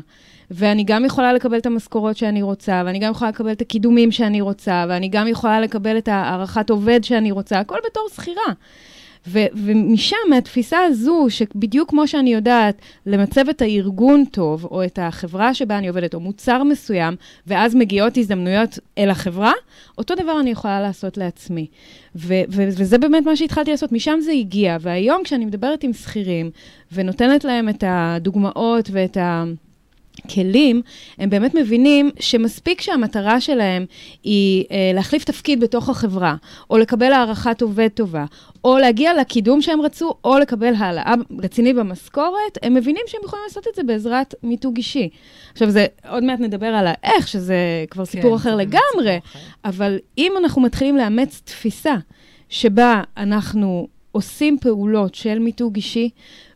ואני 0.52 0.84
גם 0.84 1.06
יכולה 1.06 1.34
לקבל 1.34 1.58
את 1.58 1.66
המשכורות 1.66 2.18
שאני 2.18 2.42
רוצה, 2.42 2.84
ואני 2.86 3.00
גם 3.00 3.12
יכולה 3.12 3.30
לקבל 3.30 3.52
את 3.52 3.62
הקידומים 3.62 4.12
שאני 4.12 4.42
רוצה, 4.42 4.86
ואני 4.90 5.08
גם 5.08 5.28
יכולה 5.28 5.62
לקבל 5.62 5.98
את 5.98 6.08
הערכת 6.08 6.70
עובד 6.70 7.04
שאני 7.04 7.32
רוצה, 7.32 7.60
הכל 7.60 7.78
בתור 7.86 8.08
שכירה. 8.16 8.54
ו- 9.28 9.46
ומשם, 9.54 10.16
מהתפיסה 10.30 10.80
הזו, 10.80 11.26
שבדיוק 11.30 11.90
כמו 11.90 12.08
שאני 12.08 12.34
יודעת 12.34 12.82
למצב 13.06 13.50
את 13.50 13.62
הארגון 13.62 14.26
טוב, 14.26 14.66
או 14.66 14.84
את 14.84 15.00
החברה 15.02 15.54
שבה 15.54 15.78
אני 15.78 15.88
עובדת, 15.88 16.14
או 16.14 16.20
מוצר 16.20 16.64
מסוים, 16.64 17.16
ואז 17.48 17.76
מגיעות 17.76 18.18
הזדמנויות 18.18 18.80
אל 18.98 19.10
החברה, 19.10 19.52
אותו 19.98 20.16
דבר 20.16 20.40
אני 20.40 20.50
יכולה 20.50 20.82
לעשות 20.82 21.18
לעצמי. 21.18 21.68
ו- 22.16 22.44
ו- 22.50 22.68
וזה 22.68 22.98
באמת 22.98 23.26
מה 23.26 23.36
שהתחלתי 23.36 23.72
לעשות, 23.72 23.92
משם 23.92 24.20
זה 24.22 24.32
הגיע. 24.32 24.78
והיום 24.82 25.22
כשאני 25.24 25.46
מדברת 25.46 25.84
עם 25.84 25.94
שכירים, 25.94 26.52
ונותנת 26.92 27.44
להם 27.44 27.70
את 27.70 27.84
הדוגמאות 27.88 28.90
ואת 28.92 29.18
ה... 29.18 29.44
כלים, 30.34 30.82
הם 31.18 31.30
באמת 31.30 31.56
מבינים 31.56 32.10
שמספיק 32.20 32.82
שהמטרה 32.82 33.42
שלהם 33.42 33.86
היא 34.24 34.66
אה, 34.72 34.92
להחליף 34.94 35.24
תפקיד 35.24 35.60
בתוך 35.60 35.90
החברה, 35.90 36.36
או 36.70 36.78
לקבל 36.78 37.14
הערכת 37.14 37.62
עובד 37.62 37.88
טובה, 37.88 38.26
או 38.64 38.78
להגיע 38.78 39.14
לקידום 39.14 39.62
שהם 39.62 39.82
רצו, 39.82 40.14
או 40.24 40.40
לקבל 40.40 40.74
העלאה 40.78 41.14
רציני 41.44 41.74
במשכורת, 41.74 42.58
הם 42.64 42.74
מבינים 42.74 43.02
שהם 43.08 43.22
יכולים 43.26 43.44
לעשות 43.48 43.68
את 43.68 43.76
זה 43.76 43.84
בעזרת 43.84 44.36
מיתוג 44.44 44.78
אישי. 44.78 45.10
עכשיו, 45.52 45.70
זה, 45.70 45.86
עוד 46.10 46.24
מעט 46.24 46.40
נדבר 46.40 46.68
על 46.68 46.88
האיך, 46.88 47.28
שזה 47.28 47.56
כבר 47.90 48.06
סיפור 48.06 48.32
כן, 48.32 48.36
אחר 48.36 48.56
לגמרי, 48.56 49.20
אחר. 49.26 49.40
אבל 49.66 49.98
אם 50.18 50.32
אנחנו 50.38 50.62
מתחילים 50.62 50.98
לאמץ 50.98 51.42
תפיסה 51.46 51.96
שבה 52.50 53.02
אנחנו 53.18 53.88
עושים 54.16 54.58
פעולות 54.62 55.16
של 55.16 55.40
מיתוג 55.40 55.76
אישי, 55.76 56.10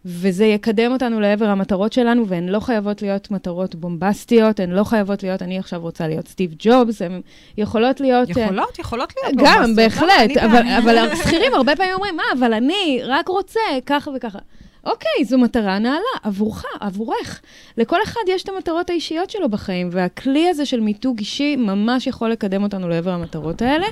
וזה 0.06 0.46
יקדם 0.46 0.92
אותנו 0.92 1.20
לעבר 1.20 1.46
המטרות 1.46 1.94
שלנו, 1.94 2.28
והן 2.28 2.50
לא 2.50 2.60
חייבות 2.60 3.02
להיות 3.02 3.32
מטרות 3.32 3.76
בומבסטיות, 3.76 4.60
הן 4.60 4.70
לא 4.70 4.84
חייבות 4.84 5.24
להיות, 5.24 5.42
אני 5.42 5.60
עכשיו 5.60 5.82
רוצה 5.82 6.08
להיות 6.08 6.28
סטיב 6.28 6.56
ג'ובס, 6.60 7.02
הן 7.02 7.22
יכולות 7.58 8.00
להיות... 8.02 8.38
אה, 8.38 8.44
יכולות, 8.44 8.78
uh, 8.78 8.82
יכולות 8.82 9.14
להיות 9.18 9.36
בומבסטיות. 9.36 9.68
גם, 9.68 9.76
בהחלט, 9.76 10.38
אבל, 10.38 10.68
אבל 10.84 10.98
השכירים 10.98 11.54
הרבה 11.54 11.76
פעמים 11.76 11.94
אומרים, 11.94 12.16
מה, 12.16 12.24
אבל 12.40 12.54
אני 12.54 13.02
רק 13.04 13.28
רוצה 13.28 13.60
ככה 13.86 14.12
וככה. 14.16 14.40
אוקיי, 14.84 15.26
זו 15.26 15.38
מטרה 15.38 15.80
נעלה, 15.80 16.00
עבורך, 16.24 16.66
עבורך. 16.80 17.42
לכל 17.78 17.98
אחד 18.04 18.22
יש 18.28 18.44
את 18.44 18.50
המטרות 18.50 18.90
האישיות 18.90 19.30
שלו 19.30 19.50
בחיים, 19.50 19.90
והכלי 19.92 20.48
הזה 20.50 20.66
של 20.66 20.80
מיתוג 20.80 21.20
אישי 21.20 21.56
ממש 21.56 22.08
יכול 22.08 22.30
לקדם 22.30 22.64
אותנו 22.64 22.90
לעבר 22.90 23.12
המטרות 23.12 23.62
האלה, 23.62 23.88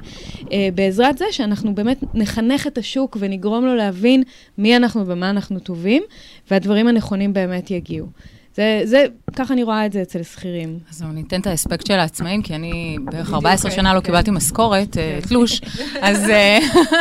אה, 0.52 0.70
בעזרת 0.76 1.18
זה 1.18 1.26
שאנחנו 1.32 1.76
באמת 1.76 1.98
נחנך 2.14 2.68
את 2.68 2.78
השוק 2.78 3.18
ונגרום 3.20 3.66
לו 3.66 3.76
להבין 3.76 4.24
מי 4.58 4.76
אנחנו 4.76 5.08
ומה 5.08 5.30
אנחנו 5.30 5.60
טובים, 5.60 6.04
והדברים 6.52 6.88
הנכונים 6.88 7.34
באמת 7.34 7.72
יגיעו. 7.72 8.08
זה, 8.58 8.82
זה, 8.84 9.06
ככה 9.36 9.54
אני 9.54 9.64
רואה 9.64 9.86
את 9.86 9.94
זה 9.94 10.02
אצל 10.02 10.24
שכירים. 10.24 10.80
אז 10.90 11.04
אני 11.04 11.22
אתן 11.22 11.42
את 11.42 11.48
האספקט 11.48 11.86
של 11.86 11.94
העצמאים, 11.94 12.42
כי 12.42 12.56
אני 12.56 12.98
בערך 13.04 13.34
14 13.34 13.72
שנה 13.72 13.94
לא 13.94 14.00
קיבלתי 14.00 14.32
משכורת, 14.32 14.98
אה. 14.98 15.20
תלוש, 15.28 15.62
אז... 16.02 16.30
אה, 16.30 16.60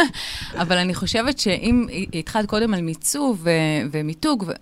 אבל 0.62 0.76
אני 0.76 0.94
חושבת 0.94 1.38
שאם 1.38 1.86
התחלת 2.14 2.46
קודם 2.46 2.74
על 2.74 2.80
מיצוב 2.80 3.46
ומיתוג, 3.90 4.52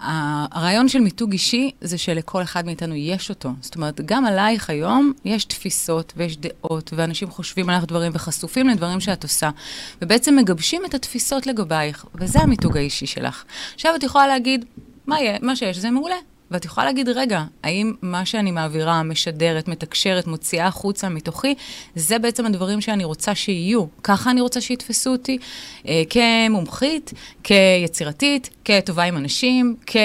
הרעיון 0.00 0.88
של 0.88 0.98
מיתוג 0.98 1.32
אישי 1.32 1.70
זה 1.80 1.98
שלכל 1.98 2.42
אחד 2.42 2.66
מאיתנו 2.66 2.94
יש 2.94 3.30
אותו. 3.30 3.50
זאת 3.60 3.76
אומרת, 3.76 4.00
גם 4.00 4.26
עלייך 4.26 4.70
היום 4.70 5.12
יש 5.24 5.44
תפיסות 5.44 6.12
ויש 6.16 6.36
דעות, 6.36 6.92
ואנשים 6.96 7.30
חושבים 7.30 7.70
עליך 7.70 7.84
דברים 7.84 8.12
וחשופים 8.14 8.68
לדברים 8.68 9.00
שאת 9.00 9.22
עושה, 9.22 9.50
ובעצם 10.02 10.36
מגבשים 10.36 10.82
את 10.84 10.94
התפיסות 10.94 11.46
לגבייך, 11.46 12.04
וזה 12.14 12.38
המיתוג 12.38 12.76
האישי 12.76 13.06
שלך. 13.06 13.44
עכשיו 13.74 13.94
את 13.96 14.02
יכולה 14.02 14.26
להגיד, 14.26 14.64
מה, 15.06 15.20
יהיה, 15.20 15.38
מה 15.42 15.56
שיש 15.56 15.76
זה 15.76 15.90
מעולה. 15.90 16.16
ואת 16.50 16.64
יכולה 16.64 16.86
להגיד, 16.86 17.08
רגע, 17.08 17.44
האם 17.62 17.92
מה 18.02 18.26
שאני 18.26 18.50
מעבירה, 18.50 19.02
משדרת, 19.02 19.68
מתקשרת, 19.68 20.26
מוציאה 20.26 20.66
החוצה 20.66 21.08
מתוכי, 21.08 21.54
זה 21.94 22.18
בעצם 22.18 22.46
הדברים 22.46 22.80
שאני 22.80 23.04
רוצה 23.04 23.34
שיהיו. 23.34 23.84
ככה 24.02 24.30
אני 24.30 24.40
רוצה 24.40 24.60
שיתפסו 24.60 25.10
אותי 25.10 25.38
אה, 25.88 26.02
כמומחית, 26.10 27.12
כיצירתית, 27.42 28.50
כטובה 28.64 29.02
עם 29.02 29.16
אנשים, 29.16 29.76
כ... 29.86 29.96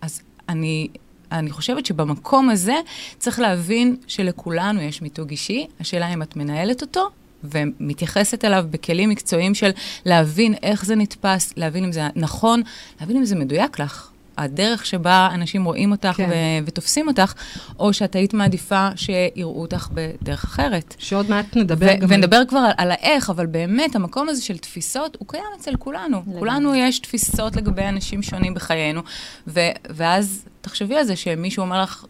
אז 0.00 0.22
אני... 0.48 0.88
אני 1.32 1.50
חושבת 1.50 1.86
שבמקום 1.86 2.50
הזה 2.50 2.74
צריך 3.18 3.40
להבין 3.40 3.96
שלכולנו 4.06 4.80
יש 4.80 5.02
מיתוג 5.02 5.30
אישי, 5.30 5.66
השאלה 5.80 6.14
אם 6.14 6.22
את 6.22 6.36
מנהלת 6.36 6.82
אותו 6.82 7.08
ומתייחסת 7.44 8.44
אליו 8.44 8.64
בכלים 8.70 9.08
מקצועיים 9.08 9.54
של 9.54 9.70
להבין 10.04 10.54
איך 10.62 10.84
זה 10.84 10.94
נתפס, 10.94 11.52
להבין 11.56 11.84
אם 11.84 11.92
זה 11.92 12.08
נכון, 12.16 12.62
להבין 13.00 13.16
אם 13.16 13.24
זה 13.24 13.36
מדויק 13.36 13.78
לך. 13.78 14.10
הדרך 14.38 14.86
שבה 14.86 15.28
אנשים 15.34 15.64
רואים 15.64 15.92
אותך 15.92 16.12
כן. 16.16 16.28
ו- 16.30 16.66
ותופסים 16.66 17.08
אותך, 17.08 17.34
או 17.78 17.92
שאת 17.92 18.14
היית 18.14 18.34
מעדיפה 18.34 18.88
שיראו 18.96 19.62
אותך 19.62 19.88
בדרך 19.94 20.44
אחרת. 20.44 20.94
שעוד 20.98 21.30
מעט 21.30 21.56
נדבר 21.56 21.86
ו- 21.96 22.00
גם... 22.00 22.08
ונדבר 22.10 22.42
כבר 22.48 22.58
על, 22.58 22.72
על 22.76 22.90
האיך, 22.90 23.30
אבל 23.30 23.46
באמת, 23.46 23.96
המקום 23.96 24.28
הזה 24.28 24.42
של 24.42 24.58
תפיסות, 24.58 25.16
הוא 25.20 25.28
קיים 25.28 25.44
אצל 25.60 25.76
כולנו. 25.76 26.22
לגמרי. 26.22 26.38
כולנו 26.38 26.74
יש 26.74 26.98
תפיסות 26.98 27.56
לגבי 27.56 27.84
אנשים 27.84 28.22
שונים 28.22 28.54
בחיינו, 28.54 29.00
ו- 29.46 29.60
ואז 29.90 30.44
תחשבי 30.60 30.96
על 30.96 31.04
זה 31.04 31.16
שמישהו 31.16 31.62
אומר 31.62 31.82
לך, 31.82 32.04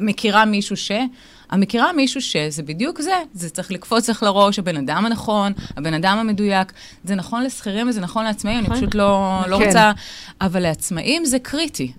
מכירה 0.00 0.44
מישהו 0.44 0.76
ש... 0.76 0.92
המכירה 1.50 1.92
מישהו 1.92 2.22
שזה 2.22 2.62
בדיוק 2.62 3.00
זה, 3.00 3.14
זה 3.32 3.50
צריך 3.50 3.72
לקפוץ 3.72 4.10
לך 4.10 4.22
לראש, 4.22 4.58
הבן 4.58 4.76
אדם 4.76 5.06
הנכון, 5.06 5.52
הבן 5.76 5.94
אדם 5.94 6.18
המדויק. 6.18 6.72
זה 7.04 7.14
נכון 7.14 7.44
לשכירים 7.44 7.88
וזה 7.88 8.00
נכון 8.00 8.24
לעצמאים, 8.24 8.58
אני 8.58 8.64
נכון. 8.64 8.76
פשוט 8.76 8.94
לא, 8.94 9.40
לא 9.46 9.58
כן. 9.58 9.66
רוצה... 9.66 9.92
אבל 10.40 10.62
לעצמאים 10.62 11.24
זה 11.24 11.38
קריטי. 11.38 11.92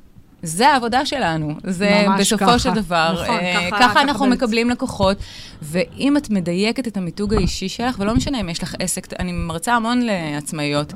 זה 0.45 0.67
העבודה 0.69 1.05
שלנו. 1.05 1.55
זה 1.63 1.89
בסופו 2.19 2.45
ככה. 2.45 2.59
של 2.59 2.73
דבר, 2.73 3.11
נכון, 3.23 3.35
אה, 3.39 3.53
ככה- 3.69 3.77
ככה 3.77 3.89
ככה 3.89 4.01
אנחנו 4.01 4.25
בעצם. 4.25 4.33
מקבלים 4.33 4.69
לקוחות, 4.69 5.17
ואם 5.61 6.17
את 6.17 6.29
מדייקת 6.29 6.87
את 6.87 6.97
המיתוג 6.97 7.33
האישי 7.33 7.69
שלך, 7.69 7.95
ולא 7.99 8.15
משנה 8.15 8.39
אם 8.41 8.49
יש 8.49 8.63
לך 8.63 8.75
עסק, 8.79 9.13
אני 9.19 9.31
מרצה 9.31 9.73
המון 9.73 10.01
לעצמאיות, 10.01 10.93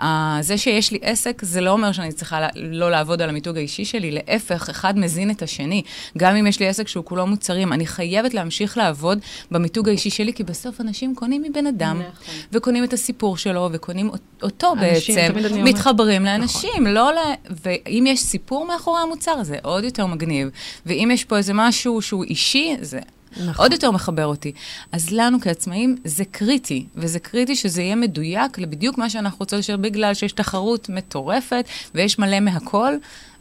אה, 0.00 0.38
זה 0.40 0.58
שיש 0.58 0.90
לי 0.92 0.98
עסק, 1.02 1.38
זה 1.44 1.60
לא 1.60 1.70
אומר 1.70 1.92
שאני 1.92 2.12
צריכה 2.12 2.40
לה- 2.40 2.48
לא 2.54 2.90
לעבוד 2.90 3.22
על 3.22 3.28
המיתוג 3.28 3.56
האישי 3.56 3.84
שלי, 3.84 4.10
להפך, 4.10 4.68
אחד 4.70 4.98
מזין 4.98 5.30
את 5.30 5.42
השני. 5.42 5.82
גם 6.18 6.36
אם 6.36 6.46
יש 6.46 6.60
לי 6.60 6.68
עסק 6.68 6.88
שהוא 6.88 7.04
כולו 7.04 7.26
מוצרים, 7.26 7.72
אני 7.72 7.86
חייבת 7.86 8.34
להמשיך 8.34 8.76
לעבוד 8.78 9.18
במיתוג 9.50 9.88
האישי 9.88 10.10
שלי, 10.10 10.32
כי 10.32 10.44
בסוף 10.44 10.80
אנשים 10.80 11.14
קונים 11.14 11.42
מבן 11.50 11.66
אדם, 11.66 12.00
נכון. 12.00 12.34
וקונים 12.52 12.84
את 12.84 12.92
הסיפור 12.92 13.36
שלו, 13.36 13.68
וקונים 13.72 14.10
אותו 14.42 14.72
אנשים, 14.72 15.14
בעצם. 15.34 15.64
מתחברים 15.64 16.24
לאנשים, 16.24 16.86
לא 16.86 17.12
ל... 17.12 17.16
ואם 17.64 18.04
יש 18.08 18.20
סיפור 18.20 18.66
מאחורי 18.66 18.91
המוצר, 18.98 19.42
זה 19.42 19.56
עוד 19.62 19.84
יותר 19.84 20.06
מגניב. 20.06 20.48
ואם 20.86 21.10
יש 21.12 21.24
פה 21.24 21.36
איזה 21.36 21.52
משהו 21.54 22.02
שהוא 22.02 22.24
אישי, 22.24 22.76
זה 22.80 23.00
נכון. 23.36 23.64
עוד 23.64 23.72
יותר 23.72 23.90
מחבר 23.90 24.26
אותי. 24.26 24.52
אז 24.92 25.10
לנו 25.10 25.40
כעצמאים 25.40 25.96
זה 26.04 26.24
קריטי, 26.24 26.86
וזה 26.96 27.18
קריטי 27.18 27.56
שזה 27.56 27.82
יהיה 27.82 27.94
מדויק 27.94 28.58
לבדיוק 28.58 28.98
מה 28.98 29.10
שאנחנו 29.10 29.38
רוצות 29.38 29.58
לשאול, 29.58 29.78
בגלל 29.78 30.14
שיש 30.14 30.32
תחרות 30.32 30.88
מטורפת 30.88 31.64
ויש 31.94 32.18
מלא 32.18 32.40
מהכל, 32.40 32.92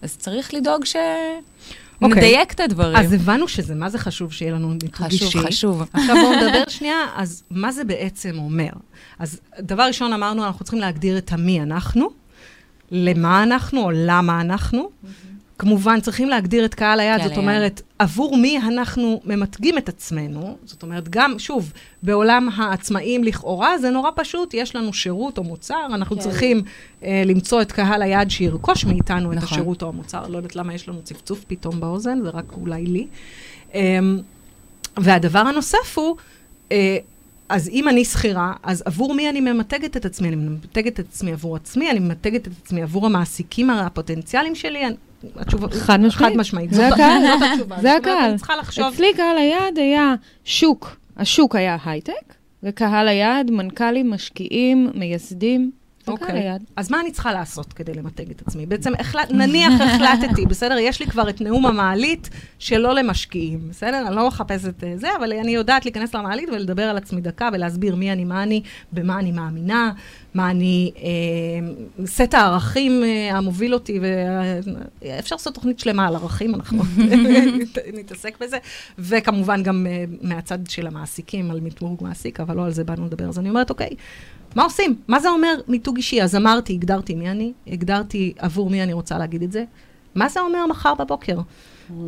אז 0.01 0.17
צריך 0.17 0.53
לדאוג 0.53 0.85
ש... 0.85 0.95
אוקיי. 2.01 2.17
נדייק 2.17 2.53
את 2.53 2.59
הדברים. 2.59 2.95
אז 2.95 3.13
הבנו 3.13 3.47
שזה, 3.47 3.75
מה 3.75 3.89
זה 3.89 3.97
חשוב 3.97 4.33
שיהיה 4.33 4.51
לנו 4.51 4.69
מיתוג 4.69 5.05
אישי. 5.05 5.25
חשוב, 5.25 5.45
חשוב. 5.45 5.83
עכשיו 5.93 6.15
בואו 6.15 6.35
נדבר 6.35 6.63
שנייה, 6.67 7.05
אז 7.15 7.43
מה 7.51 7.71
זה 7.71 7.83
בעצם 7.83 8.37
אומר? 8.37 8.69
אז 9.19 9.39
דבר 9.59 9.83
ראשון 9.83 10.13
אמרנו, 10.13 10.45
אנחנו 10.45 10.65
צריכים 10.65 10.79
להגדיר 10.79 11.17
את 11.17 11.31
המי 11.31 11.61
אנחנו, 11.61 12.09
למה 12.91 13.43
אנחנו 13.43 13.83
או 13.83 13.91
למה 13.93 14.41
אנחנו. 14.41 14.89
כמובן, 15.61 15.99
צריכים 15.99 16.29
להגדיר 16.29 16.65
את 16.65 16.75
קהל 16.75 16.99
היעד, 16.99 17.23
זאת. 17.23 17.37
אומרת, 17.37 17.81
עבור 17.99 18.37
מי 18.37 18.57
אנחנו 18.57 19.21
ממתגים 19.25 19.77
את 19.77 19.89
עצמנו. 19.89 20.57
זאת 20.65 20.83
אומרת, 20.83 21.09
גם, 21.09 21.39
שוב, 21.39 21.73
בעולם 22.03 22.49
העצמאים 22.55 23.23
לכאורה, 23.23 23.77
זה 23.77 23.89
נורא 23.89 24.09
פשוט, 24.15 24.53
יש 24.53 24.75
לנו 24.75 24.93
שירות 24.93 25.37
או 25.37 25.43
מוצר, 25.43 25.85
אנחנו 25.85 26.15
כן. 26.15 26.21
צריכים 26.21 26.61
אה, 27.03 27.23
למצוא 27.25 27.61
את 27.61 27.71
קהל 27.71 28.01
היעד 28.01 28.31
שירכוש 28.31 28.85
מאיתנו 28.85 29.31
את 29.31 29.37
נכון. 29.37 29.49
השירות 29.57 29.83
או 29.83 29.87
המוצר. 29.87 30.27
לא 30.27 30.37
יודעת 30.37 30.55
למה 30.55 30.73
יש 30.73 30.89
לנו 30.89 31.01
צפצוף 31.03 31.43
פתאום 31.47 31.79
באוזן, 31.79 32.19
זה 32.23 32.29
רק 32.29 32.53
אולי 32.61 32.85
לי. 32.85 33.07
אמ, 33.73 34.19
והדבר 34.97 35.39
הנוסף 35.39 35.97
הוא, 35.97 36.15
אה, 36.71 36.97
אז 37.51 37.69
אם 37.69 37.89
אני 37.89 38.05
שכירה, 38.05 38.53
אז 38.63 38.83
עבור 38.85 39.13
מי 39.13 39.29
אני 39.29 39.41
ממתגת 39.41 39.97
את 39.97 40.05
עצמי? 40.05 40.27
אני 40.27 40.35
ממתגת 40.35 40.99
את 40.99 41.05
עצמי 41.09 41.31
עבור 41.31 41.55
עצמי, 41.55 41.91
אני 41.91 41.99
ממתגת 41.99 42.47
את 42.47 42.53
עצמי 42.63 42.81
עבור 42.81 43.05
המעסיקים 43.05 43.69
הפוטנציאליים 43.69 44.55
שלי. 44.55 44.85
אני- 44.87 44.95
התשובה, 45.35 45.67
חד 45.69 45.99
משמעית. 45.99 46.31
חד 46.33 46.39
משמעית. 46.39 46.73
זה 46.73 46.87
הקהל. 46.87 47.21
זאת 47.39 47.49
התשובה. 47.53 47.75
זה 47.81 47.95
הקהל. 47.95 48.29
אני 48.29 48.37
צריכה 48.37 48.55
לחשוב, 48.55 48.85
אצלי 48.93 49.07
קהל 49.15 49.37
היעד 49.37 49.77
היה 49.77 50.15
שוק. 50.45 50.97
השוק 51.17 51.55
היה 51.55 51.77
הייטק, 51.85 52.33
וקהל 52.63 53.07
היעד, 53.07 53.51
מנכ"לים, 53.51 54.09
משקיעים, 54.09 54.89
מייסדים. 54.93 55.71
אוקיי. 56.07 56.51
אז 56.75 56.91
מה 56.91 56.99
אני 56.99 57.11
צריכה 57.11 57.33
לעשות 57.33 57.73
כדי 57.73 57.93
למתג 57.93 58.29
את 58.31 58.41
עצמי? 58.47 58.65
בעצם, 58.65 58.91
החלט, 58.99 59.31
נניח 59.31 59.81
החלטתי, 59.81 60.45
בסדר? 60.45 60.77
יש 60.77 60.99
לי 60.99 61.07
כבר 61.07 61.29
את 61.29 61.41
נאום 61.41 61.65
המעלית 61.65 62.29
שלא 62.59 62.95
למשקיעים, 62.95 63.69
בסדר? 63.69 64.07
אני 64.07 64.15
לא 64.15 64.27
מחפשת 64.27 64.83
אה, 64.83 64.93
זה, 64.95 65.07
אבל 65.19 65.33
אני 65.33 65.51
יודעת 65.51 65.85
להיכנס 65.85 66.15
למעלית 66.15 66.49
ולדבר 66.49 66.83
על 66.83 66.97
עצמי 66.97 67.21
דקה 67.21 67.49
ולהסביר 67.53 67.95
מי 67.95 68.11
אני, 68.11 68.25
מה 68.25 68.43
אני, 68.43 68.61
במה 68.91 69.19
אני 69.19 69.31
מאמינה, 69.31 69.91
מה 70.33 70.51
אני, 70.51 70.91
אה, 70.97 72.05
סט 72.05 72.33
הערכים 72.33 73.03
אה, 73.03 73.37
המוביל 73.37 73.73
אותי, 73.73 73.99
ואפשר 75.01 75.35
לעשות 75.35 75.53
תוכנית 75.53 75.79
שלמה 75.79 76.07
על 76.07 76.15
ערכים, 76.15 76.55
אנחנו 76.55 76.83
נתעסק 77.97 78.41
בזה, 78.41 78.57
וכמובן 78.99 79.63
גם 79.63 79.87
אה, 79.89 80.03
מהצד 80.21 80.59
של 80.69 80.87
המעסיקים, 80.87 81.51
על 81.51 81.59
מיתוג 81.59 82.03
מעסיק, 82.03 82.39
אבל 82.39 82.55
לא 82.55 82.65
על 82.65 82.71
זה 82.71 82.83
באנו 82.83 83.05
לדבר. 83.05 83.29
אז 83.29 83.39
אני 83.39 83.49
אומרת, 83.49 83.69
אוקיי, 83.69 83.89
מה 84.55 84.63
עושים? 84.63 84.95
מה 85.07 85.19
זה 85.19 85.29
אומר 85.29 85.53
מיתוג 85.67 85.97
אישי? 85.97 86.21
אז 86.21 86.35
אמרתי, 86.35 86.73
הגדרתי 86.73 87.15
מי 87.15 87.29
אני, 87.29 87.53
הגדרתי 87.67 88.33
עבור 88.39 88.69
מי 88.69 88.83
אני 88.83 88.93
רוצה 88.93 89.17
להגיד 89.17 89.43
את 89.43 89.51
זה. 89.51 89.63
מה 90.15 90.29
זה 90.29 90.39
אומר 90.39 90.65
מחר 90.67 90.93
בבוקר? 90.93 91.37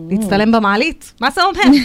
להצטלם 0.09 0.51
במעלית? 0.51 1.13
מה 1.21 1.31
זה 1.31 1.43
אומר? 1.43 1.61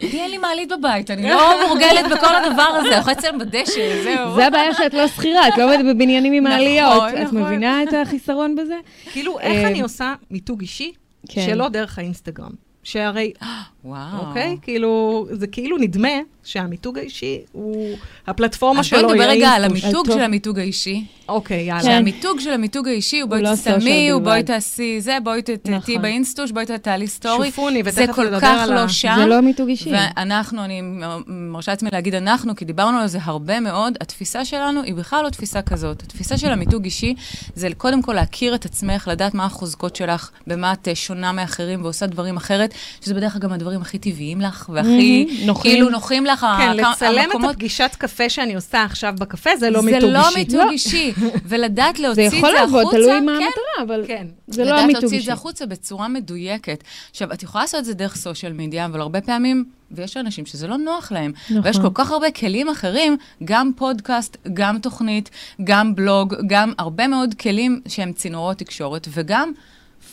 לי 0.00 0.20
אין 0.20 0.30
לי 0.30 0.38
מעלית 0.38 0.72
בבית, 0.78 1.10
אני 1.10 1.30
לא 1.30 1.68
מורגלת 1.68 2.04
בכל 2.10 2.36
הדבר 2.36 2.62
הזה, 2.62 2.88
יכולה 2.88 3.16
לצלם 3.16 3.38
בדשא, 3.38 4.02
זהו. 4.04 4.34
זה 4.34 4.46
הבעיה 4.46 4.74
שאת 4.74 4.94
לא 4.94 5.08
שכירה, 5.08 5.48
את 5.48 5.58
לא 5.58 5.64
עומדת 5.64 5.94
בבניינים 5.94 6.32
עם 6.32 6.46
נכון, 6.46 6.58
העליות. 6.58 7.02
את 7.08 7.18
נכון. 7.18 7.42
מבינה 7.42 7.82
את 7.82 7.88
החיסרון 8.02 8.56
בזה? 8.56 8.76
כאילו, 9.12 9.40
איך 9.40 9.64
אה, 9.64 9.68
אני 9.68 9.80
עושה 9.80 10.14
מיתוג 10.30 10.60
אישי 10.60 10.92
כן. 11.28 11.46
שלא 11.46 11.68
דרך 11.68 11.98
האינסטגרם? 11.98 12.50
שהרי, 12.84 13.32
וואו. 13.84 14.26
אוקיי? 14.28 14.56
כאילו, 14.62 15.26
זה 15.32 15.46
כאילו 15.46 15.76
נדמה 15.78 16.08
שהמיתוג 16.44 16.98
האישי 16.98 17.40
הוא, 17.52 17.96
הפלטפורמה 18.26 18.80
אז 18.80 18.86
שלו 18.86 18.98
בואי 19.00 19.12
היא 19.12 19.20
נדבר 19.20 19.30
רגע 19.32 19.50
על. 19.50 19.64
המיתוג. 19.64 20.06
של 20.12 20.20
המיתוג 20.20 20.58
האישי. 20.58 21.04
אוקיי, 21.28 21.62
יאללה. 21.62 21.82
שהמיתוג 21.82 22.40
של 22.40 22.50
המיתוג 22.52 22.88
האישי 22.88 23.20
הוא 23.20 23.28
בואי 23.30 23.42
לא 23.42 23.56
סושיאל 23.56 24.12
הוא 24.12 24.22
בואי. 24.22 24.42
תעשי 24.42 25.00
זה, 25.00 25.18
בואי 25.24 25.42
תהיי 25.42 25.56
נכון. 25.68 26.02
באינסטוש, 26.02 26.50
בואי 26.50 26.64
תעלי 26.82 27.06
סטורי. 27.06 27.48
שופוני, 27.48 27.82
זה 27.90 28.02
ותכף 28.02 28.14
כל 28.14 28.24
נדבר 28.24 28.40
כך 28.40 28.58
על 28.62 28.72
ה- 28.72 28.82
לא 28.82 28.88
שם. 28.88 29.14
זה 29.18 29.26
לא 29.26 29.40
מיתוג 29.40 29.68
אישי. 29.68 29.90
ואנחנו, 29.92 30.64
אני 30.64 30.80
מרשה 31.26 31.72
לעצמי 31.72 31.88
להגיד 31.92 32.14
אנחנו, 32.14 32.56
כי 32.56 32.64
דיברנו 32.64 32.98
על 32.98 33.06
זה 33.06 33.18
הרבה 33.22 33.60
מאוד, 33.60 33.94
התפיסה 34.00 34.44
שלנו 34.44 34.82
היא 34.82 34.94
בכלל 34.94 35.24
לא 35.24 35.28
תפיסה 35.30 35.62
כזאת. 35.62 36.02
התפיסה 36.02 36.38
של 36.38 36.50
המיתוג 36.50 36.84
אישי 36.84 37.14
זה 37.54 37.68
קודם 37.76 38.02
כל 38.02 38.12
להכיר 38.12 38.54
את 38.54 38.64
עצמך, 38.64 39.08
לדעת 39.12 39.34
מה 39.34 39.44
החוזקות 39.44 39.96
שלך, 39.96 40.30
במה 40.46 40.72
את 40.72 40.88
אה, 40.88 40.94
שונה 40.94 41.32
מאחרים 41.32 41.82
ועושה 41.82 42.06
דברים 42.06 42.36
אחרת, 42.36 42.73
שזה 43.00 43.14
בדרך 43.14 43.32
כלל 43.32 43.42
גם 43.42 43.52
הדברים 43.52 43.80
הכי 43.80 43.98
טבעיים 43.98 44.40
לך, 44.40 44.70
והכי 44.74 45.24
מהמם, 45.24 45.46
נוחים. 45.46 45.72
כאילו 45.72 45.90
נוחים 45.90 46.26
לך. 46.26 46.46
כן, 46.58 46.76
לצלם 46.76 47.28
את 47.30 47.50
הפגישת 47.50 47.90
קפה 47.98 48.28
שאני 48.28 48.54
עושה 48.54 48.82
עכשיו 48.84 49.14
בקפה, 49.18 49.56
זה 49.56 49.70
לא 49.70 49.80
זה 49.80 49.86
מיתוג 49.90 50.10
לא 50.10 50.28
אישי. 50.28 50.38
מיתוג 50.38 50.70
אישי, 50.70 51.12
ולדעת 51.44 51.96
זה 51.96 52.02
להוציא 52.02 52.26
את 52.26 52.30
זה 52.30 52.36
יכול 52.36 52.56
החוצה, 52.56 52.76
לעבוד, 52.76 52.94
תלוי 52.94 53.20
מה 53.20 53.32
כן, 53.38 53.44
המטרה, 53.44 53.94
אבל 53.94 54.04
כן. 54.06 54.26
זה 54.46 54.64
לא 54.64 54.70
לדעת 54.70 54.84
המיתוג 54.84 55.02
להוציא 55.02 55.16
את 55.18 55.20
אישי. 55.20 55.26
זה 55.26 55.32
החוצה 55.32 55.66
בצורה 55.66 56.08
מדויקת. 56.08 56.84
עכשיו, 57.10 57.32
את 57.32 57.42
יכולה 57.42 57.64
לעשות 57.64 57.80
את 57.80 57.84
זה 57.84 57.94
דרך 57.94 58.16
סושיאל 58.16 58.52
מדיה, 58.52 58.84
אבל 58.84 59.00
הרבה 59.00 59.20
פעמים, 59.20 59.64
ויש 59.90 60.16
אנשים 60.16 60.46
שזה 60.46 60.66
לא 60.66 60.76
נוח 60.76 61.12
להם, 61.12 61.32
נכון. 61.50 61.60
ויש 61.64 61.78
כל 61.78 61.90
כך 61.94 62.10
הרבה 62.10 62.30
כלים 62.30 62.68
אחרים, 62.68 63.16
גם 63.44 63.70
פודקאסט, 63.76 64.36
גם 64.54 64.78
תוכנית, 64.78 65.30
גם 65.64 65.94
בלוג, 65.94 66.34
גם 66.46 66.72
הרבה 66.78 67.06
מאוד 67.08 67.34
כלים 67.34 67.80
שהם 67.88 68.12
צינורות 68.12 68.58
תקשורת, 68.58 69.08
וגם... 69.10 69.52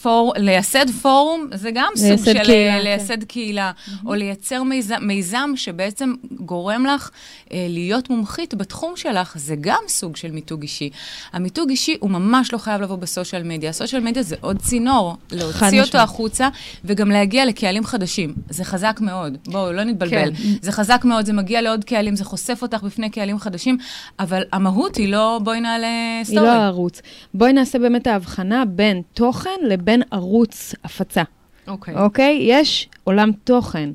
פור, 0.01 0.33
לייסד 0.37 0.89
פורום 0.89 1.47
זה 1.53 1.71
גם 1.73 1.91
סוג 1.95 2.25
של 2.25 2.43
קהילה, 2.43 2.73
אה, 2.73 2.79
כן. 2.79 2.83
לייסד 2.83 3.23
קהילה, 3.23 3.71
או 4.05 4.13
לייצר 4.13 4.63
מיזם, 4.63 4.95
מיזם 5.01 5.51
שבעצם 5.55 6.13
גורם 6.31 6.85
לך 6.85 7.09
אה, 7.53 7.65
להיות 7.69 8.09
מומחית 8.09 8.53
בתחום 8.53 8.95
שלך, 8.95 9.37
זה 9.37 9.55
גם 9.61 9.81
סוג 9.87 10.15
של 10.15 10.31
מיתוג 10.31 10.61
אישי. 10.61 10.89
המיתוג 11.33 11.69
אישי 11.69 11.97
הוא 11.99 12.09
ממש 12.09 12.53
לא 12.53 12.57
חייב 12.57 12.81
לבוא 12.81 12.95
בסושיאל 12.95 13.43
מדיה. 13.43 13.69
הסושיאל 13.69 14.01
מדיה 14.01 14.23
זה 14.23 14.35
עוד 14.41 14.57
צינור, 14.59 15.17
להוציא 15.31 15.81
אותו. 15.81 15.97
החוצה, 15.97 16.49
וגם 16.85 17.11
להגיע 17.11 17.45
לקהלים 17.45 17.83
חדשים. 17.83 18.33
זה 18.49 18.63
חזק 18.63 18.99
מאוד, 19.01 19.37
בואו, 19.47 19.71
לא 19.71 19.83
נתבלבל. 19.83 20.35
כן. 20.35 20.43
זה 20.61 20.71
חזק 20.71 21.01
מאוד, 21.05 21.25
זה 21.25 21.33
מגיע 21.33 21.61
לעוד 21.61 21.83
קהלים, 21.83 22.15
זה 22.15 22.25
חושף 22.25 22.59
אותך 22.61 22.83
בפני 22.83 23.09
קהלים 23.09 23.39
חדשים, 23.39 23.77
אבל 24.19 24.41
המהות 24.51 24.95
היא 24.95 25.07
לא 25.07 25.39
בואי 25.43 25.61
נעלה 25.61 25.87
היא 26.17 26.25
סטורי. 26.25 26.41
לא 26.41 26.51
הערוץ. 26.51 27.01
בואי 27.33 27.53
נעשה 27.53 27.79
באמת 27.79 28.07
ההבחנה 28.07 28.65
בין 28.65 29.01
תוכן 29.13 29.49
לבין 29.67 29.90
ערוץ 30.11 30.75
הפצה, 30.83 31.23
אוקיי. 31.67 31.95
אוקיי? 31.95 32.37
יש 32.41 32.89
עולם 33.03 33.31
תוכן. 33.43 33.89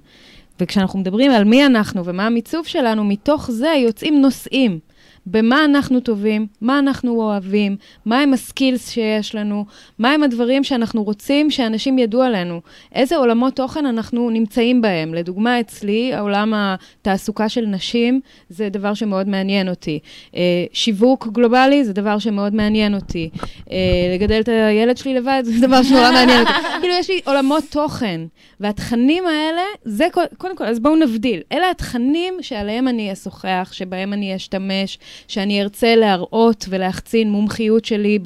וכשאנחנו 0.60 0.98
מדברים 0.98 1.30
על 1.30 1.44
מי 1.44 1.66
אנחנו 1.66 2.04
ומה 2.04 2.26
המיצוב 2.26 2.66
שלנו, 2.66 3.04
מתוך 3.04 3.50
זה 3.50 3.68
יוצאים 3.68 4.20
נושאים. 4.20 4.78
במה 5.26 5.64
אנחנו 5.64 6.00
טובים, 6.00 6.46
מה 6.60 6.78
אנחנו 6.78 7.22
אוהבים, 7.22 7.76
מהם 8.06 8.32
הסקילס 8.32 8.90
שיש 8.90 9.34
לנו, 9.34 9.64
מהם 9.98 10.22
הדברים 10.22 10.64
שאנחנו 10.64 11.04
רוצים 11.04 11.50
שאנשים 11.50 11.98
ידעו 11.98 12.22
עלינו, 12.22 12.60
איזה 12.94 13.16
עולמות 13.16 13.56
תוכן 13.56 13.86
אנחנו 13.86 14.30
נמצאים 14.30 14.80
בהם. 14.80 15.14
לדוגמה, 15.14 15.60
אצלי, 15.60 16.14
העולם 16.14 16.52
התעסוקה 16.56 17.48
של 17.48 17.66
נשים 17.66 18.20
זה 18.48 18.68
דבר 18.68 18.94
שמאוד 18.94 19.28
מעניין 19.28 19.68
אותי. 19.68 19.98
אה, 20.36 20.64
שיווק 20.72 21.28
גלובלי 21.32 21.84
זה 21.84 21.92
דבר 21.92 22.18
שמאוד 22.18 22.54
מעניין 22.54 22.94
אותי. 22.94 23.30
אה, 23.70 23.76
לגדל 24.14 24.40
את 24.40 24.48
הילד 24.48 24.96
שלי 24.96 25.14
לבד 25.14 25.42
זה 25.44 25.66
דבר 25.66 25.82
שנורא 25.82 26.10
מעניין 26.12 26.40
אותי. 26.40 26.52
כאילו, 26.80 26.94
יש 26.94 27.10
לי 27.10 27.20
עולמות 27.24 27.64
תוכן, 27.70 28.20
והתכנים 28.60 29.26
האלה, 29.26 29.62
זה 29.84 30.06
קודם 30.38 30.56
כל, 30.56 30.64
אז 30.64 30.80
בואו 30.80 30.96
נבדיל. 30.96 31.40
אלה 31.52 31.70
התכנים 31.70 32.34
שעליהם 32.40 32.88
אני 32.88 33.12
אשוחח, 33.12 33.68
שבהם 33.72 34.12
אני 34.12 34.36
אשתמש, 34.36 34.98
שאני 35.28 35.62
ארצה 35.62 35.96
להראות 35.96 36.64
ולהחצין 36.68 37.30
מומחיות 37.30 37.84
שלי 37.84 38.18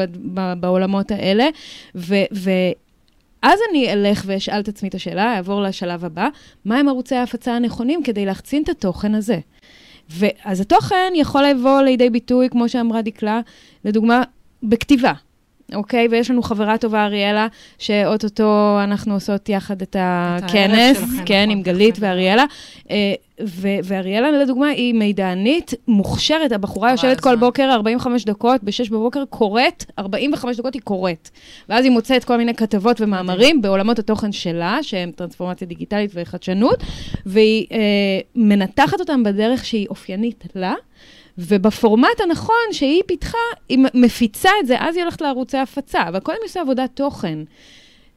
בעולמות 0.61 1.11
האלה, 1.11 1.49
ו... 1.95 2.15
ו 2.35 2.51
אז 3.43 3.59
אני 3.71 3.93
אלך 3.93 4.23
ואשאל 4.27 4.61
את 4.61 4.69
עצמי 4.69 4.89
את 4.89 4.95
השאלה, 4.95 5.37
אעבור 5.37 5.63
לשלב 5.63 6.05
הבא, 6.05 6.29
מהם 6.65 6.89
ערוצי 6.89 7.15
ההפצה 7.15 7.57
הנכונים 7.57 8.03
כדי 8.03 8.27
להחצין 8.27 8.63
את 8.63 8.69
התוכן 8.69 9.15
הזה? 9.15 9.39
ואז 10.11 10.61
התוכן 10.61 11.13
יכול 11.17 11.45
לבוא 11.45 11.81
לידי 11.81 12.11
ביטוי, 12.11 12.49
כמו 12.49 12.69
שאמרה 12.69 13.03
דקלה, 13.03 13.41
לדוגמה, 13.85 14.23
בכתיבה. 14.63 15.13
אוקיי? 15.75 16.09
ויש 16.11 16.31
לנו 16.31 16.43
חברה 16.43 16.79
טובה, 16.79 17.05
אריאלה, 17.05 17.47
שאו-טו-טו 17.79 18.79
אנחנו 18.85 19.15
עושות 19.15 19.49
יחד 19.49 19.83
את 19.83 19.97
הכנס, 19.99 20.99
את 20.99 21.05
כן, 21.27 21.43
נכון, 21.45 21.51
עם 21.51 21.63
גלית 21.63 21.97
ואריאלה. 22.01 22.45
אה, 22.91 23.15
ואריאלה, 23.85 24.31
לדוגמה, 24.31 24.69
היא 24.69 24.95
מידענית 24.95 25.75
מוכשרת, 25.89 26.53
הבחורה 26.53 26.91
יושבת 26.91 27.21
כל 27.21 27.37
בוקר 27.37 27.73
45 27.73 28.25
דקות, 28.25 28.65
ב-6 28.65 28.91
בבוקר 28.91 29.25
קוראת, 29.25 29.85
45 29.99 30.57
דקות 30.57 30.75
היא 30.75 30.83
קוראת. 30.83 31.31
ואז 31.69 31.85
היא 31.85 31.93
מוצאת 31.93 32.25
כל 32.25 32.37
מיני 32.37 32.55
כתבות 32.55 33.01
ומאמרים 33.01 33.63
בעולמות 33.63 33.99
התוכן 33.99 34.33
שלה, 34.33 34.79
שהם 34.83 35.11
טרנספורמציה 35.17 35.67
דיגיטלית 35.67 36.11
וחדשנות, 36.15 36.83
והיא 37.27 37.67
אה, 37.73 37.79
מנתחת 38.35 39.01
אותם 39.01 39.23
בדרך 39.23 39.65
שהיא 39.65 39.87
אופיינית 39.91 40.45
לה. 40.55 40.75
ובפורמט 41.49 42.21
הנכון 42.25 42.55
שהיא 42.73 43.03
פיתחה, 43.07 43.39
היא 43.69 43.79
מפיצה 43.95 44.51
את 44.61 44.67
זה, 44.67 44.77
אז 44.79 44.97
היא 44.97 45.03
הולכת 45.03 45.21
לערוצי 45.21 45.59
הפצה, 45.59 46.09
אבל 46.09 46.21
קודם 46.21 46.39
היא 46.41 46.49
עושה 46.49 46.61
עבודת 46.61 46.91
תוכן. 46.95 47.39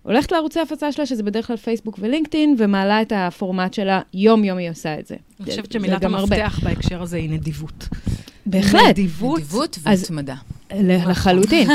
הולכת 0.04 0.32
לערוצי 0.32 0.60
הפצה 0.60 0.92
שלה, 0.92 1.06
שזה 1.06 1.24
בדרך 1.24 1.48
כלל 1.48 1.58
פייסבוק 1.58 2.00
ולינקדאין, 2.02 2.56
ומעלה 2.58 3.02
את 3.02 3.14
הפורמט 3.16 3.74
שלה, 3.74 4.02
יום-יום 4.14 4.58
היא 4.58 4.70
עושה 4.70 5.00
את 5.00 5.08
זה. 5.08 5.16
אני 5.40 5.50
חושבת 5.50 5.72
שמילת 5.72 6.04
המפתח 6.04 6.60
בהקשר 6.64 7.02
הזה 7.02 7.18
היא 7.18 7.30
נדיבות. 7.30 7.88
בהחלט. 8.46 8.82
נדיבות, 8.90 9.40
נדיבות 9.40 9.80
והתמדה. 9.84 10.36
לחלוטין. 10.82 11.70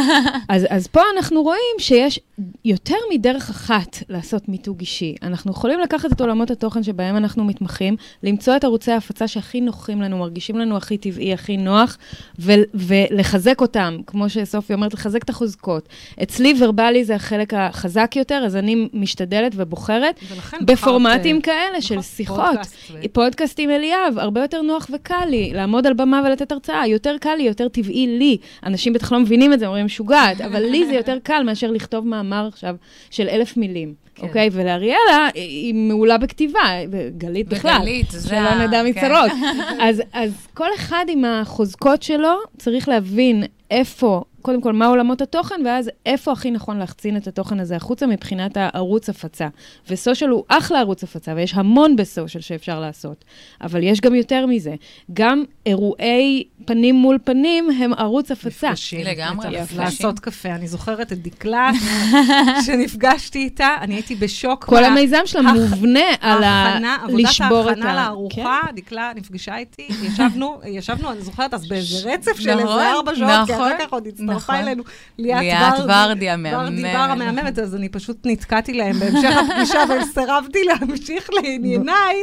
אז, 0.49 0.67
אז 0.71 0.87
פה 0.87 1.01
אנחנו 1.17 1.43
רואים 1.43 1.77
שיש 1.79 2.21
יותר 2.65 2.97
מדרך 3.15 3.51
אחת 3.51 3.97
לעשות 4.09 4.49
מיתוג 4.49 4.81
אישי. 4.81 5.15
אנחנו 5.23 5.51
יכולים 5.51 5.81
לקחת 5.81 6.13
את 6.13 6.21
עולמות 6.21 6.51
התוכן 6.51 6.83
שבהם 6.83 7.17
אנחנו 7.17 7.45
מתמחים, 7.45 7.97
למצוא 8.23 8.57
את 8.57 8.65
ערוצי 8.65 8.93
ההפצה 8.93 9.29
שהכי 9.29 9.61
נוחים 9.61 10.03
לנו, 10.03 10.19
מרגישים 10.19 10.59
לנו 10.59 10.77
הכי 10.77 10.99
טבעי, 10.99 11.33
הכי 11.33 11.57
נוח, 11.57 11.99
ו- 12.39 12.53
ולחזק 12.75 13.61
אותם, 13.61 13.97
כמו 14.07 14.29
שסופי 14.29 14.75
אומרת, 14.75 14.95
לחזק 14.95 15.23
את 15.23 15.31
החוזקות. 15.31 15.89
אצלי 16.23 16.55
ורבלי 16.59 17.05
זה 17.05 17.15
החלק 17.15 17.55
החזק 17.55 18.13
יותר, 18.17 18.43
אז 18.47 18.57
אני 18.57 18.89
משתדלת 18.93 19.53
ובוחרת 19.57 20.21
בפורמטים 20.61 21.39
בחרת, 21.39 21.45
כאלה 21.45 21.81
של 21.81 21.95
נכון, 21.95 22.03
שיחות. 22.03 22.45
פודקאסט. 22.47 22.77
פודקאסט 23.13 23.59
עם 23.61 23.71
אליאב, 23.71 24.19
הרבה 24.19 24.41
יותר 24.41 24.63
נוח 24.63 24.91
וקל 24.93 25.25
לי, 25.31 25.51
לעמוד 25.55 25.87
על 25.87 25.93
במה 25.93 26.23
ולתת 26.27 26.53
הרצאה, 26.53 26.87
יותר 26.87 27.17
קל 27.21 27.35
לי, 27.35 27.43
יותר 27.43 27.69
טבעי 27.69 28.07
לי. 28.07 28.37
אנשים 28.67 28.88
אנשים 28.89 28.93
בטח 28.93 29.13
לא 29.13 29.21
מבינים 29.21 29.53
את 29.53 29.59
זה, 29.59 29.67
אומרים 29.67 29.87
משוגעת, 29.87 30.41
אבל 30.41 30.63
לי 30.63 30.87
זה 30.87 30.95
יותר 30.95 31.19
קל 31.23 31.43
מאשר 31.47 31.71
לכתוב 31.71 32.07
מאמר 32.07 32.49
עכשיו 32.49 32.77
של 33.11 33.29
אלף 33.29 33.57
מילים, 33.57 33.95
כן. 34.21 34.27
אוקיי? 34.27 34.49
ולאריאלה, 34.53 35.29
היא 35.35 35.75
מעולה 35.75 36.19
בכתיבה, 36.19 36.61
וגלית 36.91 37.49
בכלל. 37.49 37.79
וגלית, 37.81 38.11
זה... 38.11 38.29
שלא 38.29 38.67
נדע 38.67 38.83
כן. 38.83 38.87
מצרות. 38.87 39.33
אז, 39.89 40.03
אז 40.13 40.47
כל 40.55 40.69
אחד 40.75 41.05
עם 41.09 41.25
החוזקות 41.25 42.03
שלו 42.03 42.39
צריך 42.59 42.89
להבין 42.89 43.45
איפה 43.71 44.23
קודם 44.43 44.61
כל, 44.61 44.73
מה 44.73 44.87
עולמות 44.87 45.21
התוכן, 45.21 45.55
ואז 45.65 45.91
איפה 46.07 46.33
הכי 46.33 46.51
נכון 46.51 46.79
להחצין 46.79 47.17
את 47.17 47.27
התוכן 47.27 47.61
הזה 47.61 47.77
החוצה 47.77 48.07
מבחינת 48.07 48.57
הערוץ 48.57 49.09
הפצה. 49.09 49.49
וסושיאל 49.91 50.31
הוא 50.31 50.45
אחלה 50.49 50.81
ערוץ 50.81 51.05
הפצה, 51.05 51.33
ויש 51.37 51.55
המון 51.55 51.97
בסושיאל 51.97 52.43
שאפשר 52.43 52.81
לעשות. 52.81 53.25
אבל 53.61 53.83
יש 53.83 54.01
גם 54.01 54.15
יותר 54.15 54.47
מזה. 54.47 54.75
גם 55.13 55.45
אירועי 55.67 56.45
פנים 56.65 56.95
מול 56.95 57.19
פנים 57.25 57.71
הם 57.71 57.93
ערוץ 57.93 58.31
הפצה. 58.31 58.69
מפגשים. 58.69 59.07
לגמרי, 59.07 59.49
מפגשים. 59.49 59.81
לעשות 59.81 60.19
קפה. 60.19 60.49
אני 60.49 60.69
זוכרת 60.69 61.13
את 61.13 61.23
דקלה, 61.23 61.71
שנפגשתי 62.67 63.39
איתה, 63.39 63.77
אני 63.81 63.95
הייתי 63.95 64.08
בשוק. 64.15 64.65
כל 64.65 64.85
המיזם 64.85 65.21
שלה 65.25 65.53
מובנה 65.53 66.01
על 66.21 66.45
לשבור 67.09 67.61
את 67.61 67.79
ה... 67.79 67.81
עבודת 67.81 67.85
ההכנה 67.85 67.95
לארוחה, 67.95 68.61
כן. 68.67 68.75
דקלה 68.75 69.13
נפגשה 69.17 69.57
איתי, 69.57 69.89
ישבנו, 70.03 71.13
אני 71.13 71.21
זוכרת, 71.21 71.55
אז 71.55 71.69
באיזה 71.69 72.13
רצף 72.13 72.41
של 72.41 72.51
איזה 72.51 72.65
נכון, 72.65 72.81
ארבע 72.81 73.15
שעות, 73.15 73.47
כי 73.47 73.55
אחר 73.55 73.71
כך 73.79 73.93
עוד 73.93 74.07
הצטרפה 74.07 74.33
נכון. 74.33 74.55
אלינו 74.55 74.83
ליאת 75.19 75.81
ורדי 75.89 76.31
המהממת. 76.31 76.69
ורדי 76.69 76.83
בר 76.83 76.99
המהממת, 76.99 77.59
אז 77.59 77.75
אני 77.75 77.89
פשוט 77.89 78.17
נתקעתי 78.25 78.73
להם 78.73 78.99
בהמשך 78.99 79.31
הפגישה, 79.37 79.79
וסירבתי 80.01 80.59
להמשיך 80.65 81.31
לענייניי. 81.33 82.17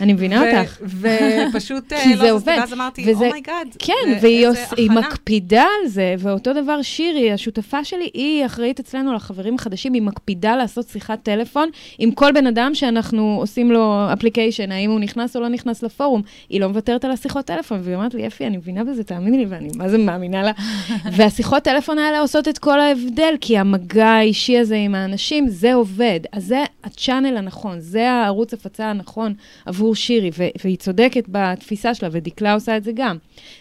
אני 0.00 0.12
מבינה 0.12 0.60
אותך. 0.60 0.78
ופשוט, 0.82 1.92
לא, 1.92 2.38
אז 2.62 2.72
אמרתי, 2.72 3.14
oh 3.14 3.27
my 3.27 3.40
god. 3.40 3.66
Oh 3.72 3.76
כן, 3.78 4.18
והיא 4.20 4.90
מקפידה 4.90 5.62
על 5.62 5.88
זה, 5.88 6.14
ואותו 6.18 6.52
דבר 6.52 6.82
שירי, 6.82 7.32
השותפה 7.32 7.84
שלי, 7.84 8.10
היא 8.14 8.46
אחראית 8.46 8.80
אצלנו 8.80 9.14
לחברים 9.14 9.54
החדשים, 9.54 9.92
היא 9.92 10.02
מקפידה 10.02 10.56
לעשות 10.56 10.88
שיחת 10.88 11.15
טלפון 11.22 11.68
עם 11.98 12.10
כל 12.10 12.32
בן 12.32 12.46
אדם 12.46 12.74
שאנחנו 12.74 13.36
עושים 13.40 13.72
לו 13.72 14.06
אפליקיישן, 14.12 14.72
האם 14.72 14.90
הוא 14.90 15.00
נכנס 15.00 15.36
או 15.36 15.40
לא 15.40 15.48
נכנס 15.48 15.82
לפורום. 15.82 16.22
היא 16.48 16.60
לא 16.60 16.68
מוותרת 16.68 17.04
על 17.04 17.10
השיחות 17.10 17.44
טלפון, 17.44 17.80
והיא 17.82 17.96
אומרת 17.96 18.14
לי, 18.14 18.26
אפי, 18.26 18.46
אני 18.46 18.56
מבינה 18.56 18.84
בזה, 18.84 19.04
תאמיני 19.04 19.38
לי, 19.38 19.46
ואני 19.48 19.68
מה 19.76 19.88
זה 19.88 19.98
מאמינה 19.98 20.42
לה. 20.42 20.52
והשיחות 21.16 21.62
טלפון 21.62 21.98
האלה 21.98 22.20
עושות 22.20 22.48
את 22.48 22.58
כל 22.58 22.80
ההבדל, 22.80 23.34
כי 23.40 23.58
המגע 23.58 24.06
האישי 24.06 24.58
הזה 24.58 24.76
עם 24.76 24.94
האנשים, 24.94 25.48
זה 25.48 25.74
עובד. 25.74 26.20
אז 26.32 26.44
זה 26.44 26.64
הצ'אנל 26.84 27.36
הנכון, 27.36 27.80
זה 27.80 28.10
הערוץ 28.10 28.54
הפצה 28.54 28.90
הנכון 28.90 29.34
עבור 29.66 29.94
שירי, 29.94 30.30
והיא 30.64 30.76
צודקת 30.76 31.24
בתפיסה 31.28 31.94
שלה, 31.94 32.08
ודקלה 32.12 32.54
עושה 32.54 32.76
את 32.76 32.84
זה 32.84 32.90
גם. 32.94 33.16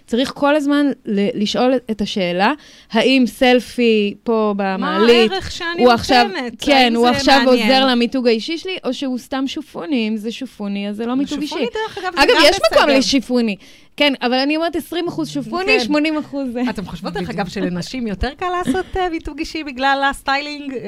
צריך 0.08 0.32
כל 0.36 0.56
הזמן 0.56 0.86
לשאול 1.06 1.74
את 1.91 2.02
השאלה, 2.02 2.54
האם 2.91 3.24
סלפי 3.28 4.13
פה 4.24 4.54
במעלית, 4.58 5.30
מה 5.30 5.36
הערך 5.36 5.52
שאני 5.52 5.84
נותנת? 5.84 6.00
עכשיו, 6.00 6.28
כן, 6.60 6.94
הוא 6.96 7.08
עכשיו 7.08 7.35
מעניין. 7.45 7.71
עוזר 7.71 7.86
למיתוג 7.86 8.28
האישי 8.28 8.58
שלי, 8.58 8.78
או 8.84 8.93
שהוא 8.93 9.17
סתם 9.17 9.48
שופוני, 9.48 10.08
אם 10.08 10.17
זה 10.17 10.32
שופוני, 10.32 10.89
אז 10.89 10.95
זה 10.95 11.06
לא 11.06 11.15
מיתוג 11.15 11.41
אישי. 11.41 11.50
שופוני, 11.50 11.67
דרך 11.74 11.98
אגב, 11.98 12.13
אגב, 12.15 12.36
יש 12.43 12.58
מקום 12.71 12.89
לשופוני. 12.89 13.56
כן, 13.98 14.13
אבל 14.21 14.34
אני 14.34 14.56
אומרת 14.56 14.76
20 14.76 15.08
אחוז 15.08 15.30
שופוני, 15.30 15.80
80 15.80 16.13
כן. 16.13 16.19
אחוז... 16.19 16.48
אתם 16.69 16.86
חושבות, 16.86 17.13
דרך 17.13 17.30
אגב, 17.30 17.48
שלנשים 17.48 18.08
יותר 18.08 18.30
קל 18.38 18.50
לעשות 18.50 18.86
אה, 18.98 19.10
מיתוג 19.10 19.39
אישי 19.39 19.63
בגלל 19.63 20.04
הסטיילינג? 20.10 20.74
אה, 20.74 20.80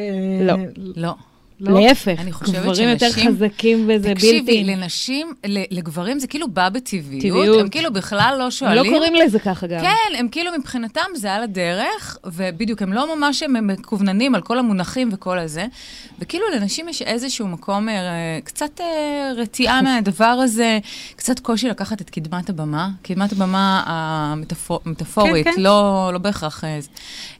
לא. 0.41 0.53
לא. 0.95 1.13
לא? 1.59 1.81
להפך, 1.81 2.21
גברים 2.43 2.89
יותר 2.89 3.11
חזקים 3.11 3.83
וזה 3.83 4.07
בלתי... 4.07 4.13
תקשיבי, 4.13 4.63
לנשים, 4.63 5.33
לגברים 5.45 6.19
זה 6.19 6.27
כאילו 6.27 6.47
בא 6.47 6.69
בטבעיות. 6.69 7.21
טבעיות. 7.21 7.59
הם 7.59 7.69
כאילו 7.69 7.93
בכלל 7.93 8.35
לא 8.39 8.51
שואלים. 8.51 8.83
לא 8.83 8.97
קוראים 8.97 9.15
לזה 9.15 9.39
ככה 9.39 9.67
גם. 9.67 9.81
כן, 9.81 10.15
הם 10.17 10.27
כאילו 10.27 10.51
מבחינתם 10.59 11.01
זה 11.15 11.33
על 11.33 11.43
הדרך, 11.43 12.17
ובדיוק, 12.25 12.81
הם 12.81 12.93
לא 12.93 13.15
ממש 13.15 13.43
הם 13.43 13.67
מכווננים 13.67 14.35
על 14.35 14.41
כל 14.41 14.59
המונחים 14.59 15.09
וכל 15.13 15.39
הזה. 15.39 15.65
וכאילו 16.19 16.45
לנשים 16.55 16.89
יש 16.89 17.01
איזשהו 17.01 17.47
מקום, 17.47 17.89
אה, 17.89 18.39
קצת 18.43 18.81
אה, 18.81 19.31
רתיעה 19.35 19.81
מהדבר 19.81 20.25
הזה, 20.25 20.79
קצת 21.15 21.39
קושי 21.39 21.67
לקחת 21.69 22.01
את 22.01 22.09
קדמת 22.09 22.49
הבמה, 22.49 22.89
קדמת 23.01 23.31
הבמה 23.31 23.83
המטאפורית, 23.85 25.45
כן, 25.45 25.55
כן. 25.55 25.61
לא, 25.61 26.09
לא 26.13 26.19
בהכרח, 26.19 26.63
אה, 26.63 26.79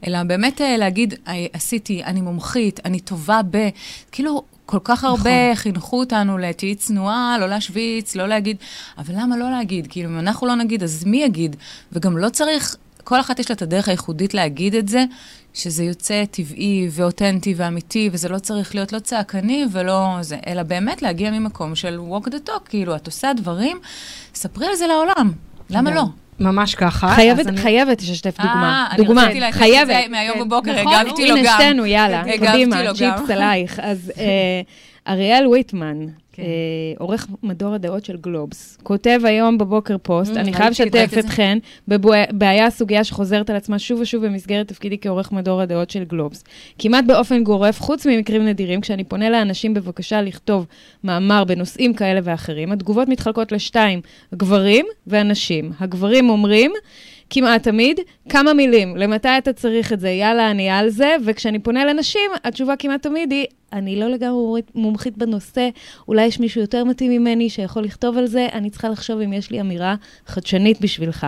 אלא 0.06 0.22
באמת 0.22 0.60
להגיד, 0.78 1.14
עשיתי, 1.52 2.04
אני 2.04 2.20
מומחית, 2.20 2.80
אני 2.84 3.00
טובה 3.00 3.40
ב... 3.50 3.68
כאילו, 4.12 4.42
כל 4.66 4.78
כך 4.84 5.04
הרבה 5.04 5.52
נכון. 5.52 5.54
חינכו 5.54 5.98
אותנו 6.00 6.38
לתהיי 6.38 6.74
צנועה, 6.74 7.36
לא 7.40 7.48
להשוויץ, 7.48 8.16
לא 8.16 8.26
להגיד, 8.26 8.56
אבל 8.98 9.14
למה 9.16 9.36
לא 9.36 9.50
להגיד? 9.50 9.86
כאילו, 9.90 10.08
אם 10.08 10.18
אנחנו 10.18 10.46
לא 10.46 10.54
נגיד, 10.54 10.82
אז 10.82 11.04
מי 11.04 11.22
יגיד? 11.22 11.56
וגם 11.92 12.18
לא 12.18 12.28
צריך, 12.28 12.76
כל 13.04 13.20
אחת 13.20 13.38
יש 13.38 13.50
לה 13.50 13.56
את 13.56 13.62
הדרך 13.62 13.88
הייחודית 13.88 14.34
להגיד 14.34 14.74
את 14.74 14.88
זה, 14.88 15.04
שזה 15.54 15.84
יוצא 15.84 16.24
טבעי 16.30 16.88
ואותנטי 16.90 17.54
ואמיתי, 17.56 18.10
וזה 18.12 18.28
לא 18.28 18.38
צריך 18.38 18.74
להיות 18.74 18.92
לא 18.92 18.98
צעקני 18.98 19.64
ולא 19.72 20.18
זה, 20.20 20.36
אלא 20.46 20.62
באמת 20.62 21.02
להגיע 21.02 21.30
ממקום 21.30 21.74
של 21.74 22.00
walk 22.10 22.26
the 22.26 22.48
talk, 22.48 22.68
כאילו, 22.68 22.96
את 22.96 23.06
עושה 23.06 23.32
דברים, 23.32 23.78
ספרי 24.34 24.66
על 24.66 24.74
זה 24.74 24.86
לעולם, 24.86 25.32
למה 25.70 25.90
לא? 25.90 26.04
ממש 26.40 26.74
ככה. 26.74 27.08
חייבת, 27.08 27.46
חייבת 27.56 28.02
לשתף 28.02 28.36
דוגמה. 28.40 28.88
דוגמה, 28.96 29.20
חייבת. 29.20 29.36
אני 29.36 29.44
רציתי 29.44 29.60
להגיד 29.60 29.80
את 29.80 29.86
זה 29.86 30.10
מהיום 30.10 30.40
בבוקר, 30.40 30.80
נכון? 30.80 30.94
הגבתי 30.94 31.28
לו 31.28 31.34
גם. 31.34 31.38
הנה 31.38 31.52
שתינו, 31.58 31.86
יאללה, 31.86 32.22
קדימה, 32.38 32.76
צ'יפס 32.94 33.30
עלייך. 33.30 33.80
אז 33.82 34.12
אה, 34.18 34.60
אריאל 35.12 35.46
ויטמן, 35.46 36.06
כן. 36.38 36.42
אה, 36.42 36.48
עורך 36.98 37.26
מדור 37.42 37.74
הדעות 37.74 38.04
של 38.04 38.16
גלובס, 38.16 38.78
כותב 38.82 39.20
היום 39.24 39.58
בבוקר 39.58 39.96
פוסט, 40.02 40.36
mm, 40.36 40.38
אני 40.38 40.52
חייב 40.52 40.70
לשתף 40.70 41.10
אתכן, 41.18 41.58
בבעיה 41.88 42.66
הסוגיה 42.66 43.04
שחוזרת 43.04 43.50
על 43.50 43.56
עצמה 43.56 43.78
שוב 43.78 44.00
ושוב 44.00 44.26
במסגרת 44.26 44.68
תפקידי 44.68 44.98
כעורך 45.00 45.32
מדור 45.32 45.60
הדעות 45.60 45.90
של 45.90 46.04
גלובס. 46.04 46.44
כמעט 46.78 47.04
באופן 47.04 47.44
גורף, 47.44 47.80
חוץ 47.80 48.06
ממקרים 48.06 48.46
נדירים, 48.46 48.80
כשאני 48.80 49.04
פונה 49.04 49.30
לאנשים 49.30 49.74
בבקשה 49.74 50.22
לכתוב 50.22 50.66
מאמר 51.04 51.44
בנושאים 51.44 51.94
כאלה 51.94 52.20
ואחרים, 52.24 52.72
התגובות 52.72 53.08
מתחלקות 53.08 53.52
לשתיים, 53.52 54.00
גברים 54.34 54.86
ואנשים. 55.06 55.72
הגברים 55.80 56.30
אומרים, 56.30 56.72
כמעט 57.30 57.62
תמיד, 57.62 58.00
כמה 58.28 58.52
מילים, 58.52 58.96
למתי 58.96 59.28
אתה 59.38 59.52
צריך 59.52 59.92
את 59.92 60.00
זה, 60.00 60.08
יאללה, 60.10 60.50
אני 60.50 60.70
על 60.70 60.88
זה, 60.88 61.16
וכשאני 61.24 61.58
פונה 61.58 61.84
לנשים, 61.84 62.30
התשובה 62.44 62.76
כמעט 62.76 63.02
תמיד 63.02 63.32
היא, 63.32 63.46
אני 63.72 64.00
לא 64.00 64.08
לגמרי 64.08 64.62
מומחית 64.74 65.18
בנושא, 65.18 65.68
אולי 66.08 66.26
יש 66.26 66.40
מישהו 66.40 66.60
יותר 66.60 66.84
מתאים 66.84 67.10
ממני 67.10 67.50
שיכול 67.50 67.84
לכתוב 67.84 68.18
על 68.18 68.26
זה, 68.26 68.48
אני 68.52 68.70
צריכה 68.70 68.88
לחשוב 68.88 69.20
אם 69.20 69.32
יש 69.32 69.50
לי 69.50 69.60
אמירה 69.60 69.94
חדשנית 70.26 70.80
בשבילך. 70.80 71.26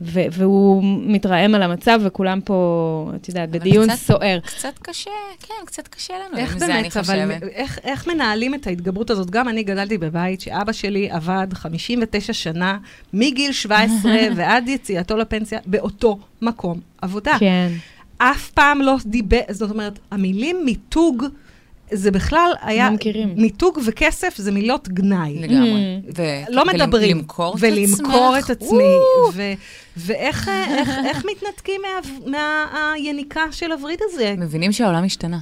ו- 0.00 0.20
והוא 0.32 0.82
מתרעם 0.84 1.54
על 1.54 1.62
המצב, 1.62 2.00
וכולם 2.04 2.40
פה, 2.40 3.10
את 3.16 3.28
יודעת, 3.28 3.50
בדיון 3.50 3.88
קצת, 3.88 3.98
סוער. 3.98 4.38
קצת 4.40 4.78
קשה, 4.82 5.10
כן, 5.40 5.54
קצת 5.64 5.88
קשה 5.88 6.14
לנו 6.14 6.38
איך 6.38 6.56
באמת, 6.56 6.66
זה, 6.66 6.78
אני 6.78 6.90
חושבת. 6.90 7.08
אבל 7.08 7.48
איך, 7.52 7.78
איך 7.84 8.06
מנהלים 8.08 8.54
את 8.54 8.66
ההתגברות 8.66 9.10
הזאת? 9.10 9.30
גם 9.30 9.48
אני 9.48 9.62
גדלתי 9.62 9.98
בבית 9.98 10.40
שאבא 10.40 10.72
שלי 10.72 11.10
עבד 11.10 11.46
59 11.52 12.32
שנה, 12.32 12.78
מגיל 13.12 13.52
17 13.52 14.12
ועד 14.36 14.68
יציאתו 14.68 15.16
לפנסיה, 15.16 15.58
באותו 15.66 16.18
מקום 16.42 16.80
עבודה. 17.02 17.36
כן. 17.38 17.68
אף 18.18 18.50
פעם 18.50 18.80
לא 18.80 18.96
דיבר, 19.06 19.40
זאת 19.50 19.70
אומרת, 19.70 19.98
המילים 20.10 20.56
מיתוג... 20.64 21.24
זה 21.92 22.10
בכלל 22.10 22.52
היה... 22.62 22.90
מכירים. 22.90 23.34
מיתוג 23.36 23.78
וכסף 23.86 24.36
זה 24.36 24.52
מילות 24.52 24.88
גנאי. 24.88 25.38
לגמרי. 25.38 26.00
Mm. 26.08 26.20
לא 26.48 26.64
מדברים. 26.64 27.16
ולמכור 27.16 27.56
את 27.58 27.62
עצמך. 27.62 28.08
ולמכור 28.08 28.38
את 28.38 28.50
עצמי. 28.50 29.56
ואיך 29.96 30.50
מתנתקים 31.24 31.80
מהיניקה 32.26 33.42
של 33.50 33.72
הווריד 33.72 33.98
הזה? 34.02 34.34
מבינים 34.38 34.72
שהעולם 34.72 35.04
השתנה. 35.04 35.38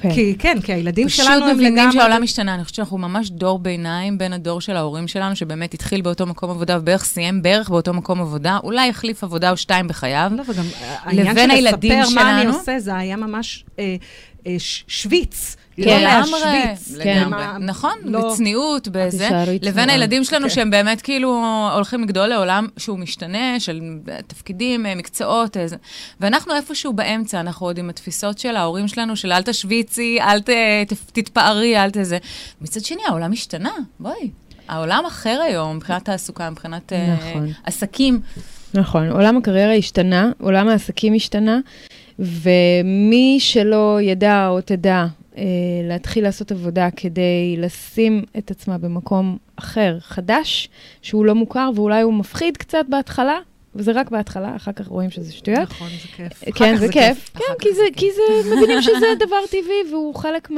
כן. 0.00 0.14
כי 0.14 0.34
כן, 0.38 0.60
כי 0.60 0.72
הילדים 0.72 1.08
שלנו 1.08 1.30
הם 1.30 1.36
לגמרי... 1.36 1.54
פשוט 1.54 1.70
מבינים 1.70 1.92
שהעולם 1.92 2.22
השתנה. 2.22 2.54
אני 2.54 2.64
חושבת 2.64 2.74
שאנחנו 2.74 2.98
ממש 2.98 3.30
דור 3.30 3.58
ביניים 3.58 4.18
בין 4.18 4.32
הדור 4.32 4.60
של 4.60 4.76
ההורים 4.76 5.08
שלנו, 5.08 5.36
שבאמת 5.36 5.74
התחיל 5.74 6.00
באותו 6.00 6.26
מקום 6.26 6.50
עבודה, 6.50 6.78
ובערך 6.78 7.04
סיים 7.04 7.42
בערך 7.42 7.68
באותו 7.68 7.94
מקום 7.94 8.20
עבודה, 8.20 8.58
אולי 8.64 8.88
החליף 8.88 9.24
עבודה 9.24 9.50
או 9.50 9.56
שתיים 9.56 9.88
בחייו. 9.88 10.32
לא, 10.36 10.42
וגם 10.48 10.64
העניין 11.02 11.36
של 11.36 11.68
לספר 11.68 12.14
מה 12.14 12.40
אני 12.40 12.46
עושה, 12.46 12.78
זה 12.78 12.96
היה 12.96 13.16
ממש 13.16 13.64
אה, 13.78 13.96
אה, 14.46 14.56
שוויץ. 14.88 15.56
כן, 15.84 16.02
לא 16.02 16.08
להשוויץ. 16.08 16.96
לגמרי, 16.96 17.44
נכון, 17.60 17.92
לא- 18.04 18.32
בצניעות, 18.32 18.88
בזה. 18.88 19.28
לבין 19.62 19.90
הילדים 19.90 20.24
שלנו, 20.24 20.48
כן. 20.48 20.54
שהם 20.54 20.70
באמת 20.70 21.02
כאילו 21.02 21.44
הולכים 21.74 22.02
לגדול 22.02 22.26
לעולם 22.26 22.66
שהוא 22.76 22.98
משתנה, 22.98 23.60
של 23.60 23.80
תפקידים, 24.26 24.86
אה, 24.86 24.94
מקצועות, 24.94 25.56
ואנחנו 26.20 26.54
איפשהו 26.54 26.92
באמצע, 26.92 27.40
אנחנו 27.40 27.66
עוד 27.66 27.78
עם 27.78 27.90
התפיסות 27.90 28.38
של 28.38 28.56
ההורים 28.56 28.88
שלנו, 28.88 29.16
של 29.16 29.32
אל 29.32 29.42
תשוויצי, 29.42 30.18
אל 30.20 30.40
תתפארי, 31.12 31.76
אל 31.76 31.90
תזה. 31.90 32.18
מצד 32.60 32.80
שני, 32.84 33.02
העולם 33.08 33.32
השתנה, 33.32 33.72
בואי. 34.00 34.30
העולם 34.68 35.04
אחר 35.06 35.40
היום, 35.44 35.76
מבחינת 35.76 36.04
תעסוקה, 36.04 36.50
מבחינת 36.50 36.92
אה, 36.92 37.14
נכון. 37.14 37.48
עסקים. 37.64 38.20
נכון, 38.74 39.08
עולם 39.10 39.36
הקריירה 39.36 39.72
השתנה, 39.74 40.30
עולם 40.40 40.68
העסקים 40.68 41.14
השתנה, 41.14 41.58
ומי 42.18 43.36
שלא 43.40 43.98
ידע 44.02 44.48
או 44.48 44.60
תדע 44.60 45.06
אה, 45.36 45.42
להתחיל 45.84 46.24
לעשות 46.24 46.52
עבודה 46.52 46.88
כדי 46.96 47.56
לשים 47.58 48.24
את 48.38 48.50
עצמה 48.50 48.78
במקום 48.78 49.38
אחר, 49.56 49.96
חדש, 50.00 50.68
שהוא 51.02 51.24
לא 51.24 51.34
מוכר 51.34 51.70
ואולי 51.74 52.02
הוא 52.02 52.14
מפחיד 52.14 52.56
קצת 52.56 52.84
בהתחלה, 52.88 53.38
וזה 53.74 53.92
רק 53.92 54.10
בהתחלה, 54.10 54.56
אחר 54.56 54.72
כך 54.72 54.86
רואים 54.86 55.10
שזה 55.10 55.32
שטויות. 55.32 55.70
נכון, 55.70 55.88
זה 55.88 56.08
כיף. 56.16 56.54
כן, 56.54 56.76
זה 56.76 56.88
כיף. 56.88 57.30
כן, 57.34 57.54
כי 57.58 57.74
זה, 57.74 57.82
כי 57.96 58.06
זה, 58.12 58.22
מבינים 58.56 58.82
שזה 58.82 59.06
דבר 59.18 59.46
טבעי, 59.50 59.92
והוא 59.92 60.14
חלק 60.14 60.48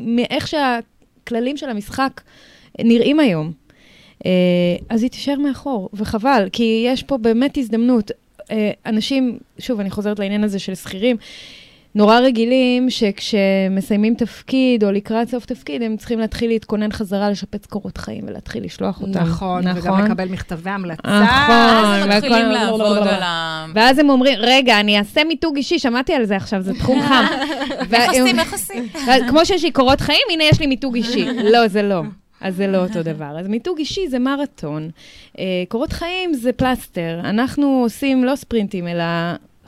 מאיך 0.00 0.48
שהכללים 0.48 1.56
של 1.56 1.68
המשחק 1.68 2.20
נראים 2.78 3.20
היום. 3.20 3.52
אה, 4.26 4.30
אז 4.88 5.02
היא 5.02 5.10
תישאר 5.10 5.38
מאחור, 5.38 5.88
וחבל, 5.94 6.48
כי 6.52 6.84
יש 6.86 7.02
פה 7.02 7.18
באמת 7.18 7.58
הזדמנות. 7.58 8.10
אה, 8.50 8.70
אנשים, 8.86 9.38
שוב, 9.58 9.80
אני 9.80 9.90
חוזרת 9.90 10.18
לעניין 10.18 10.44
הזה 10.44 10.58
של 10.58 10.74
שכירים, 10.74 11.16
נורא 11.94 12.18
רגילים 12.18 12.90
שכשמסיימים 12.90 14.14
תפקיד 14.14 14.84
או 14.84 14.92
לקראת 14.92 15.28
סוף 15.28 15.46
תפקיד, 15.46 15.82
הם 15.82 15.96
צריכים 15.96 16.18
להתחיל 16.18 16.50
להתכונן 16.50 16.92
חזרה, 16.92 17.30
לשפץ 17.30 17.66
קורות 17.66 17.98
חיים 17.98 18.24
ולהתחיל 18.26 18.64
לשלוח 18.64 19.00
אותם. 19.00 19.20
נכון, 19.20 19.68
נכון. 19.68 19.82
וגם 19.82 20.04
לקבל 20.04 20.28
מכתבי 20.28 20.70
המלצה. 20.70 21.02
נכון. 21.04 21.54
אז 21.54 22.02
הם 22.02 22.08
מתחילים 22.08 22.46
לעבוד 22.46 22.96
על 23.08 23.22
ה... 23.22 23.66
ואז 23.74 23.98
הם 23.98 24.10
אומרים, 24.10 24.38
רגע, 24.38 24.80
אני 24.80 24.98
אעשה 24.98 25.24
מיתוג 25.24 25.56
אישי, 25.56 25.78
שמעתי 25.78 26.14
על 26.14 26.24
זה 26.24 26.36
עכשיו, 26.36 26.62
זה 26.62 26.74
תחום 26.74 27.02
חם. 27.02 27.24
איך 28.38 28.52
עושים? 28.52 28.88
כמו 29.28 29.46
שיש 29.46 29.64
לי 29.64 29.70
קורות 29.70 30.00
חיים, 30.00 30.22
הנה 30.32 30.44
יש 30.44 30.60
לי 30.60 30.66
מיתוג 30.66 30.94
אישי. 30.94 31.26
לא, 31.52 31.68
זה 31.68 31.82
לא. 31.82 32.02
אז 32.40 32.56
זה 32.56 32.66
לא 32.66 32.78
אותו 32.78 33.02
דבר. 33.02 33.38
אז 33.38 33.48
מיתוג 33.48 33.78
אישי 33.78 34.08
זה 34.08 34.18
מרתון. 34.18 34.90
Uh, 35.36 35.40
קורות 35.68 35.92
חיים 35.92 36.34
זה 36.34 36.52
פלסטר. 36.52 37.20
אנחנו 37.24 37.80
עושים 37.82 38.24
לא 38.24 38.36
ספרינטים, 38.36 38.88
אלא 38.88 39.04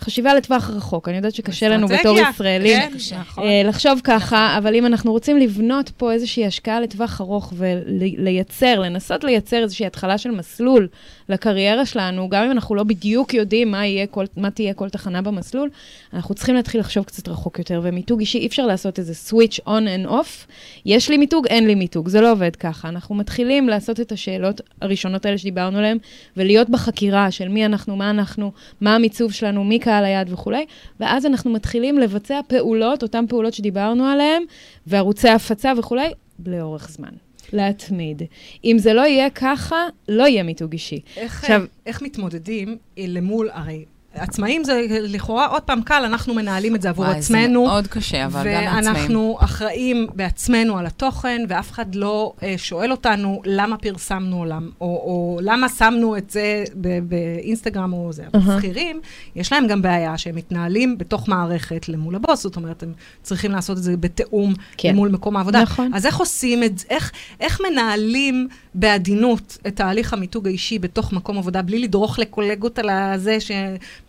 חשיבה 0.01 0.35
לטווח 0.35 0.71
רחוק. 0.71 1.09
אני 1.09 1.17
יודעת 1.17 1.35
שקשה 1.35 1.69
לנו 1.69 1.89
בתור 1.89 2.19
ישראלים 2.19 2.81
כן, 2.81 2.93
נכון. 3.21 3.45
אה, 3.45 3.63
לחשוב 3.65 4.01
ככה, 4.05 4.47
נכון. 4.47 4.57
אבל 4.57 4.75
אם 4.75 4.87
אנחנו 4.87 5.13
רוצים 5.13 5.37
לבנות 5.37 5.91
פה 5.97 6.13
איזושהי 6.13 6.47
השקעה 6.47 6.81
לטווח 6.81 7.21
ארוך 7.21 7.53
ולייצר, 7.57 8.81
לנסות 8.81 9.25
לייצר 9.25 9.63
איזושהי 9.63 9.87
התחלה 9.87 10.19
של 10.19 10.31
מסלול 10.31 10.89
לקריירה 11.29 11.87
שלנו, 11.87 12.29
גם 12.29 12.45
אם 12.45 12.51
אנחנו 12.51 12.75
לא 12.75 12.85
בדיוק 12.85 13.35
יודעים 13.35 13.71
מה, 13.71 13.83
כל, 14.11 14.25
מה 14.37 14.51
תהיה 14.51 14.75
כל 14.75 14.89
תחנה 14.89 15.23
במסלול, 15.23 15.71
אנחנו 16.15 16.35
צריכים 16.35 16.55
להתחיל 16.55 16.81
לחשוב 16.81 17.05
קצת 17.05 17.29
רחוק 17.29 17.59
יותר, 17.59 17.81
ומיתוג 17.85 18.21
אישי, 18.21 18.39
אי 18.39 18.47
אפשר 18.47 18.67
לעשות 18.67 18.99
איזה 18.99 19.13
switch 19.29 19.61
on 19.67 20.07
and 20.07 20.11
off. 20.11 20.47
יש 20.87 21.11
לי 21.11 21.17
מיתוג, 21.17 21.47
אין 21.47 21.67
לי 21.67 21.75
מיתוג, 21.75 22.09
זה 22.09 22.21
לא 22.21 22.33
עובד 22.33 22.57
ככה. 22.57 22.89
אנחנו 22.89 23.15
מתחילים 23.15 23.69
לעשות 23.69 24.01
את 24.01 24.13
השאלות 24.13 24.61
הראשונות 24.81 25.27
האלה 25.27 25.39
שדיברנו 25.39 25.79
עליהן, 25.79 25.99
ולהיות 26.37 26.71
בחקירה 26.71 27.31
של 27.31 27.49
מי 27.49 27.67
אנחנו, 27.67 27.97
מה 27.97 28.11
אנחנו, 28.11 28.53
מה 28.81 28.95
המיצוב 28.95 29.33
שלנו, 29.33 29.65
מי 29.65 29.81
קהל 29.91 30.05
היעד 30.05 30.33
וכולי, 30.33 30.67
ואז 31.01 31.27
אנחנו 31.27 31.51
מתחילים 31.51 31.99
לבצע 31.99 32.41
פעולות, 32.47 33.03
אותן 33.03 33.25
פעולות 33.29 33.55
שדיברנו 33.55 34.05
עליהן, 34.05 34.43
וערוצי 34.87 35.29
הפצה 35.29 35.73
וכולי, 35.79 36.09
לאורך 36.47 36.91
זמן. 36.91 37.09
להתמיד. 37.53 38.23
אם 38.65 38.77
זה 38.79 38.93
לא 38.93 39.01
יהיה 39.01 39.31
ככה, 39.31 39.77
לא 40.09 40.23
יהיה 40.23 40.43
מיתוג 40.43 40.73
אישי. 40.73 41.01
איך, 41.17 41.43
עכשיו, 41.43 41.63
איך 41.87 42.03
מתמודדים 42.03 42.77
למול, 42.97 43.51
הרי 43.53 43.85
עצמאים 44.15 44.65
זה 44.65 44.87
לכאורה 44.89 45.47
עוד 45.47 45.63
פעם 45.63 45.83
קל, 45.83 46.03
אנחנו 46.05 46.35
מנהלים 46.35 46.77
את 46.77 46.83
זה 46.83 46.89
עבור 46.89 47.05
וואי, 47.05 47.19
עצמנו. 47.19 47.61
זה 47.65 47.69
מאוד 47.69 47.87
קשה, 47.87 48.27
אבל 48.27 48.45
גם 48.45 48.79
עצמאים. 48.79 48.87
ואנחנו 48.87 49.39
אחראים 49.41 50.07
בעצמנו 50.15 50.79
על 50.79 50.87
התוכן, 50.87 51.43
ואף 51.49 51.71
אחד 51.71 51.95
לא 51.95 52.33
אה, 52.43 52.55
שואל 52.57 52.91
אותנו 52.91 53.43
למה 53.45 53.77
פרסמנו, 53.77 54.37
עולם, 54.37 54.71
או, 54.81 54.87
או 54.87 55.39
למה 55.43 55.69
שמנו 55.69 56.17
את 56.17 56.31
זה 56.31 56.65
באינסטגרם 57.03 57.93
או 57.93 58.13
זה. 58.13 58.25
Uh-huh. 58.37 58.39
שכירים, 58.59 59.01
יש 59.37 59.53
להם 59.53 59.67
גם 59.67 59.83
בעיה 59.83 60.19
שהם 60.19 60.37
מתנהלים 60.37 60.99
בתוך 60.99 61.29
מערכת 61.29 61.89
למול 61.89 62.15
הבוס, 62.15 62.43
זאת 62.43 62.57
אומרת, 62.57 62.83
הם 62.83 62.93
צריכים 63.23 63.51
לעשות 63.51 63.79
את 63.79 63.83
זה 63.83 63.97
בתיאום 63.97 64.55
כן. 64.77 64.97
מול 64.97 65.09
מקום 65.09 65.37
העבודה. 65.37 65.63
נכון. 65.63 65.91
אז 65.95 66.07
איך 66.07 66.17
עושים 66.17 66.63
את 66.65 66.79
זה, 66.79 66.87
איך, 66.91 67.13
איך 67.41 67.61
מנהלים 67.71 68.49
בעדינות 68.75 69.59
את 69.67 69.77
תהליך 69.77 70.13
המיתוג 70.13 70.47
האישי 70.47 70.79
בתוך 70.79 71.13
מקום 71.13 71.39
עבודה, 71.39 71.63
בלי 71.63 71.79
לדרוך 71.79 72.19
לקולגות 72.19 72.79
על 72.79 72.89
הזה 72.91 73.41
ש... 73.41 73.51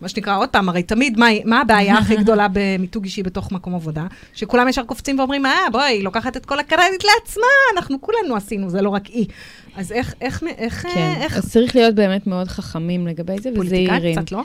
מה 0.02 0.08
שנקרא, 0.08 0.38
עוד 0.38 0.48
פעם, 0.48 0.68
הרי 0.68 0.82
תמיד, 0.82 1.18
מה, 1.18 1.26
מה 1.44 1.60
הבעיה 1.60 1.98
הכי 1.98 2.16
גדולה 2.22 2.46
במיתוג 2.52 3.04
אישי 3.04 3.22
בתוך 3.22 3.52
מקום 3.52 3.74
עבודה? 3.74 4.06
שכולם 4.34 4.68
ישר 4.68 4.84
קופצים 4.84 5.18
ואומרים, 5.18 5.46
אה, 5.46 5.70
בואי, 5.72 5.84
היא 5.84 6.04
לוקחת 6.04 6.36
את 6.36 6.46
כל 6.46 6.58
הקרדיט 6.58 7.04
לעצמה, 7.04 7.46
אנחנו 7.76 8.00
כולנו 8.00 8.36
עשינו, 8.36 8.70
זה 8.70 8.82
לא 8.82 8.88
רק 8.88 9.06
היא. 9.06 9.26
אז 9.76 9.92
איך, 9.92 10.14
איך, 10.20 10.42
איך, 10.58 10.82
כן, 10.94 11.14
איך... 11.20 11.36
אז 11.36 11.52
צריך 11.52 11.76
להיות 11.76 11.94
באמת 11.94 12.26
מאוד 12.26 12.48
חכמים 12.48 13.06
לגבי 13.06 13.38
זה, 13.40 13.50
וזהירים. 13.50 13.88
פוליטיקאי 13.88 14.12
קצת, 14.12 14.32
לא? 14.32 14.42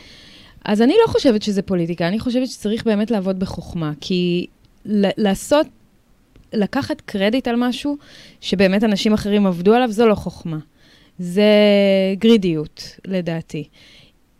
אז 0.66 0.82
אני 0.82 0.94
לא 1.06 1.12
חושבת 1.12 1.42
שזה 1.42 1.62
פוליטיקה, 1.62 2.08
אני 2.08 2.20
חושבת 2.20 2.48
שצריך 2.48 2.84
באמת 2.84 3.12
לעבוד 3.12 3.40
בחוכמה, 3.40 3.92
כי 4.02 4.48
לעשות, 4.86 5.68
לקחת 6.54 7.02
קרדיט 7.02 7.48
על 7.48 7.56
משהו 7.56 7.98
שבאמת 8.42 8.84
אנשים 8.84 9.14
אחרים 9.14 9.46
עבדו 9.46 9.74
עליו, 9.74 9.92
זו 9.92 10.08
לא 10.08 10.16
חוכמה. 10.16 10.58
זה 11.20 11.52
גרידיות, 12.18 13.00
לדעתי. 13.06 13.68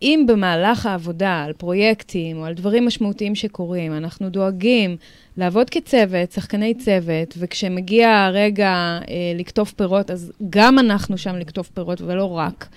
אם 0.02 0.24
במהלך 0.28 0.86
העבודה 0.86 1.44
על 1.44 1.52
פרויקטים 1.52 2.36
או 2.36 2.44
על 2.44 2.54
דברים 2.54 2.86
משמעותיים 2.86 3.34
שקורים, 3.34 3.92
אנחנו 3.92 4.28
דואגים 4.28 4.96
לעבוד 5.36 5.70
כצוות, 5.70 6.32
שחקני 6.32 6.74
צוות, 6.74 7.34
וכשמגיע 7.38 8.10
הרגע 8.10 8.68
אה, 8.68 9.14
לקטוף 9.34 9.72
פירות, 9.72 10.10
אז 10.10 10.32
גם 10.50 10.78
אנחנו 10.78 11.18
שם 11.18 11.36
לקטוף 11.36 11.68
פירות 11.68 12.00
ולא 12.00 12.24
רק. 12.24 12.68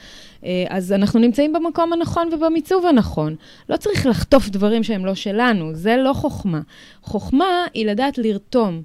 אה, 0.46 0.66
אז 0.70 0.92
אנחנו 0.92 1.20
נמצאים 1.20 1.54
במקום 1.54 1.94
הנכון 1.94 2.30
ובמיצוב 2.34 2.86
הנכון. 2.86 3.36
לא 3.70 3.78
צריך 3.78 4.06
לחטוף 4.06 4.50
דברים 4.50 4.84
שהם 4.84 5.06
לא 5.06 5.16
שלנו, 5.16 5.76
זה 5.76 5.98
לא 5.98 6.14
חוכמה. 6.14 6.62
חוכמה 7.02 7.66
היא 7.74 7.86
לדעת 7.86 8.18
לרתום 8.18 8.82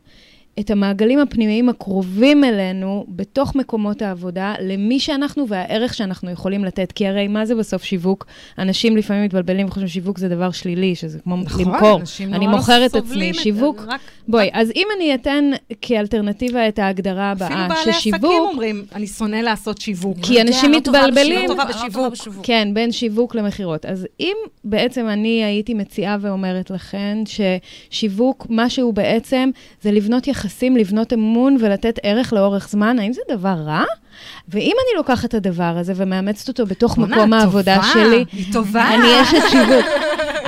את 0.61 0.71
המעגלים 0.71 1.19
הפנימיים 1.19 1.69
הקרובים 1.69 2.45
אלינו 2.45 3.05
בתוך 3.09 3.55
מקומות 3.55 4.03
העבודה, 4.03 4.55
למי 4.61 5.01
שאנחנו 5.01 5.49
והערך 5.49 5.95
שאנחנו 5.95 6.31
יכולים 6.31 6.65
לתת. 6.65 6.93
כי 6.93 7.07
הרי 7.07 7.29
מה 7.29 7.47
זה 7.47 7.55
בסוף 7.55 7.85
שיווק? 7.85 8.27
אנשים 8.59 8.97
לפעמים 8.97 9.25
מתבלבלים 9.25 9.67
וחושבים 9.67 9.89
שיווק 9.89 10.19
זה 10.19 10.29
דבר 10.29 10.51
שלילי, 10.51 10.95
שזה 10.95 11.19
כמו 11.19 11.37
נכון, 11.37 11.65
למכור. 11.73 12.01
אנשים 12.01 12.35
אני 12.35 12.47
נורא 12.47 12.57
מוכר 12.57 12.87
את 12.87 12.95
עצמי. 12.95 13.35
שיווק, 13.35 13.83
רק- 13.89 14.01
בואי, 14.29 14.51
אז 14.53 14.73
אם 14.77 14.87
אני 14.97 15.15
אתן 15.15 15.51
כאלטרנטיבה 15.83 16.69
את 16.69 16.79
ההגדרה 16.79 17.33
אפילו 17.33 17.47
הבאה, 17.47 17.69
בעלי 17.69 17.81
עסקים 17.81 17.93
ששיווק, 17.93 18.51
אומרים, 18.53 18.85
אני 18.95 19.07
שונא 19.07 19.37
לעשות 19.37 19.81
שיווק. 19.81 20.19
כי 20.23 20.43
אנשים 20.43 20.73
לא 20.73 20.79
מתבלבלים. 20.79 21.43
לא 21.43 21.47
טובה 21.47 21.65
לא. 21.95 22.09
בשיווק. 22.09 22.47
כן, 22.47 22.69
בין 22.75 22.93
שיווק 22.93 23.35
למכירות. 23.35 23.87
אז 23.87 24.07
אם 24.21 24.37
בעצם 24.65 25.09
אני 25.09 25.45
הייתי 25.45 25.75
מציעה 25.75 26.17
ואומרת 26.21 26.71
לכן 26.71 27.19
ששיווק, 27.27 28.47
מה 28.51 28.71
שהוא 28.71 28.95
בעצם, 28.95 29.51
זה 29.83 29.93
לבנות 29.93 30.27
יחסים, 30.27 30.46
לבנות 30.77 31.13
אמון 31.13 31.57
ולתת 31.61 31.99
ערך 32.03 32.33
לאורך 32.33 32.69
זמן, 32.69 32.99
האם 32.99 33.13
זה 33.13 33.21
דבר 33.29 33.55
רע? 33.67 33.85
ואם 34.49 34.63
אני 34.63 34.97
לוקחת 34.97 35.25
את 35.25 35.35
הדבר 35.35 35.77
הזה 35.77 35.93
ומאמצת 35.97 36.49
אותו 36.49 36.67
בתוך 36.67 36.99
מקום 36.99 37.35
את 37.35 37.39
העבודה 37.41 37.77
טובה, 37.77 37.89
שלי, 37.93 38.25
היא 38.33 38.53
טובה. 38.53 38.95
אני 38.95 39.23
אשת 39.23 39.51
שיווק. 39.51 39.87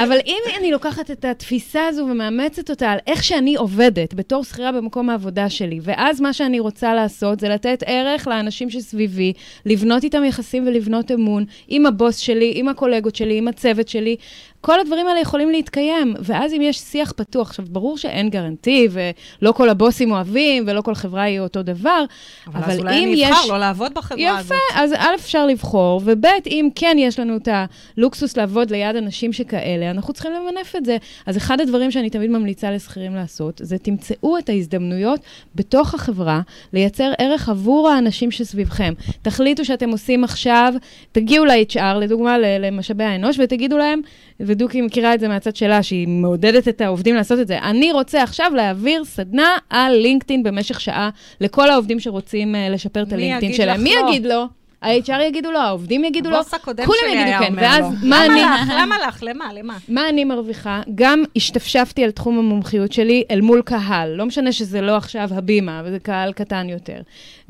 אבל 0.03 0.18
אם 0.26 0.38
אני 0.59 0.70
לוקחת 0.70 1.11
את 1.11 1.24
התפיסה 1.24 1.86
הזו 1.86 2.03
ומאמצת 2.11 2.70
אותה 2.70 2.90
על 2.90 2.99
איך 3.07 3.24
שאני 3.24 3.55
עובדת 3.55 4.14
בתור 4.14 4.44
שכירה 4.44 4.72
במקום 4.72 5.11
העבודה 5.11 5.51
שלי, 5.51 5.80
ואז 5.82 6.20
מה 6.20 6.32
שאני 6.32 6.61
רוצה 6.61 6.94
לעשות 6.94 7.40
זה 7.40 7.49
לתת 7.49 7.82
ערך 7.86 8.28
לאנשים 8.28 8.70
שסביבי, 8.70 9.32
לבנות 9.66 10.05
איתם 10.05 10.24
יחסים 10.24 10.66
ולבנות 10.66 11.11
אמון 11.11 11.44
עם 11.68 11.86
הבוס 11.86 12.16
שלי, 12.16 12.53
עם 12.55 12.68
הקולגות 12.68 13.16
שלי, 13.16 13.38
עם 13.38 13.49
הצוות 13.49 13.88
שלי. 13.88 14.16
כל 14.61 14.81
הדברים 14.81 15.07
האלה 15.07 15.21
יכולים 15.21 15.51
להתקיים, 15.51 16.15
ואז 16.21 16.53
אם 16.53 16.61
יש 16.63 16.79
שיח 16.79 17.13
פתוח, 17.17 17.49
עכשיו, 17.49 17.65
ברור 17.69 17.99
שאין 17.99 18.31
גרנטי, 18.31 18.89
ולא 18.91 19.53
כל 19.53 19.69
הבוסים 19.69 20.13
אוהבים, 20.13 20.65
ולא 20.67 20.81
כל 20.81 20.95
חברה 20.95 21.23
היא 21.23 21.41
אותו 21.41 21.63
דבר, 21.63 22.05
אבל 22.47 22.63
אבל 22.63 22.73
אז 22.73 22.79
אולי 22.79 23.05
אני 23.05 23.15
יש... 23.17 23.31
אבחר 23.31 23.49
לא 23.49 23.59
לעבוד 23.59 23.95
בחברה 23.95 24.39
הזאת. 24.39 24.47
יפה, 24.47 24.81
אז 24.81 24.93
א', 24.93 25.15
אפשר 25.15 25.47
לבחור, 25.47 26.01
וב', 26.05 26.25
אם 26.47 26.69
כן 26.75 26.97
יש 26.99 27.19
לנו 27.19 27.37
את 27.37 27.49
הלוקסוס 27.97 28.37
לעבוד 28.37 28.71
ליד 28.71 28.97
אנשים 28.97 29.33
שכאלה, 29.33 29.91
אנחנו 29.91 30.13
צריכים 30.13 30.33
למנף 30.33 30.77
את 30.77 30.85
זה. 30.85 30.97
אז 31.27 31.37
אחד 31.37 31.61
הדברים 31.61 31.91
שאני 31.91 32.11
תמיד 32.11 32.31
ממליצה 32.31 32.71
לשכירים 32.71 33.15
לעשות, 33.15 33.61
זה 33.65 33.79
תמצאו 33.79 34.39
את 34.39 34.49
ההזדמנויות 34.49 35.21
בתוך 35.55 35.95
החברה, 35.95 36.41
לייצר 36.73 37.13
ערך 37.19 37.49
עבור 37.49 37.89
האנשים 37.89 38.31
שסביבכם. 38.31 38.93
תחליטו 39.23 39.65
שאתם 39.65 39.91
עושים 39.91 40.25
עכשיו, 40.25 40.75
תגיעו 41.13 41.45
ל-HR, 41.45 41.95
לדוגמה, 42.01 42.39
למשאבי 42.39 43.05
האנוש, 43.05 43.39
ותגידו 43.39 43.79
להם, 43.79 44.01
ודוקי 44.41 44.80
מכירה 44.80 45.14
את 45.14 45.20
זה 45.20 45.28
מהצד 45.28 45.57
שלה, 45.57 45.82
שהיא 45.82 46.09
מעודדת 46.09 46.68
את 46.68 46.80
העובדים 46.80 47.14
לעשות 47.14 47.41
את 47.41 47.47
זה, 47.47 47.59
אני 47.59 47.93
רוצה 47.93 48.22
עכשיו 48.22 48.53
להעביר 48.55 49.05
סדנה 49.05 49.57
על 49.70 49.93
לינקדאין 49.93 50.43
במשך 50.43 50.80
שעה 50.80 51.11
לכל 51.41 51.70
העובדים 51.70 52.01
שרוצים 52.01 52.55
uh, 52.55 52.59
לשפר 52.72 53.03
את 53.03 53.12
הלינקדאין 53.12 53.53
שלהם. 53.53 53.82
מי 53.82 53.95
לא? 53.95 54.09
יגיד 54.09 54.26
לו? 54.26 54.58
ה-HR 54.83 55.22
יגידו 55.22 55.51
לו, 55.51 55.59
העובדים 55.59 56.05
יגידו 56.05 56.31
לו, 56.31 56.39
כולם 56.64 57.12
יגידו 57.12 57.39
כן, 57.39 57.53
ואז. 57.57 58.05
מה 58.05 58.26
אני... 58.26 58.41
למה 58.41 58.62
לך? 58.62 58.72
למה 58.79 58.99
לך? 59.09 59.22
למה? 59.22 59.53
למה? 59.53 59.76
מה 59.89 60.09
אני 60.09 60.24
מרוויחה? 60.24 60.81
גם 60.95 61.22
השתפשפתי 61.37 62.05
על 62.05 62.11
תחום 62.11 62.39
המומחיות 62.39 62.93
שלי 62.93 63.24
אל 63.31 63.41
מול 63.41 63.62
קהל. 63.62 64.14
לא 64.14 64.26
משנה 64.26 64.53
שזה 64.53 64.81
לא 64.81 64.97
עכשיו 64.97 65.29
הבימה, 65.35 65.83
וזה 65.85 65.99
קהל 65.99 66.33
קטן 66.33 66.68
יותר. 66.68 67.01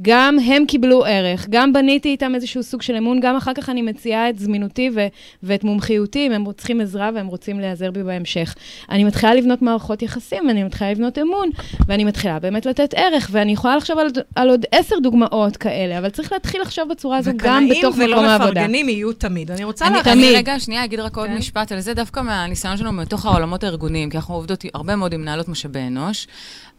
גם 0.03 0.37
הם 0.47 0.67
קיבלו 0.67 1.05
ערך, 1.05 1.47
גם 1.51 1.73
בניתי 1.73 2.09
איתם 2.09 2.35
איזשהו 2.35 2.63
סוג 2.63 2.83
של 2.83 2.97
אמון, 2.97 3.21
גם 3.21 3.37
אחר 3.37 3.55
כך 3.55 3.69
אני 3.69 3.83
מציעה 3.83 4.31
את 4.31 4.39
זמינותי 4.39 4.91
ו- 4.95 5.07
ואת 5.43 5.65
מומחיותי, 5.65 6.27
אם 6.27 6.33
הם 6.33 6.53
צריכים 6.53 6.81
עזרה 6.81 7.11
והם 7.15 7.27
רוצים 7.27 7.61
להיעזר 7.61 7.91
בי 7.91 8.03
בהמשך. 8.03 8.55
אני 8.91 9.05
מתחילה 9.05 9.35
לבנות 9.35 9.63
מערכות 9.63 10.03
יחסים, 10.03 10.47
ואני 10.49 10.65
מתחילה 10.65 10.91
לבנות 10.91 11.19
אמון, 11.19 11.51
ואני 11.87 12.05
מתחילה 12.05 12.39
באמת 12.39 12.67
לתת 12.67 12.95
ערך, 12.95 13.29
ואני 13.33 13.53
יכולה 13.53 13.77
לחשוב 13.77 13.99
על, 13.99 14.09
על 14.37 14.51
עוד 14.51 14.65
עשר 14.73 14.99
דוגמאות 14.99 15.57
כאלה, 15.57 15.99
אבל 15.99 16.09
צריך 16.09 16.33
להתחיל 16.33 16.61
לחשוב 16.61 16.89
בצורה 16.89 17.18
הזו 17.19 17.31
גם 17.37 17.69
בתוך 17.69 17.95
וקנאים 17.95 18.11
מקום 18.11 18.21
ולא 18.25 18.31
העבודה. 18.31 18.51
מפרגנים 18.51 18.89
יהיו 18.89 19.13
תמיד. 19.13 19.51
אני 19.51 19.65
רוצה 19.65 19.87
אני, 19.87 19.95
להגיד... 19.95 20.13
אני 20.13 20.37
רגע, 20.37 20.61
שנייה, 20.61 20.85
אגיד 20.85 21.01
רק 21.01 21.17
עוד 21.17 21.29
כן. 21.29 21.37
משפט 21.37 21.73
על 21.73 21.81
זה, 21.81 21.95
דווקא 21.95 22.21
מהניסיון 22.21 22.77
שלנו 22.77 22.93
מתוך 22.93 23.27
העולמות 23.27 23.65
הארגוניים, 23.65 24.11
כי 24.11 24.17
אנחנו 24.17 24.35
עובדות 24.35 24.65
הרבה 24.75 24.97
מאוד 24.97 25.13
עם 25.13 25.21
מנהלות 25.21 25.49
משאבי 25.49 25.81
אנוש. 25.87 26.27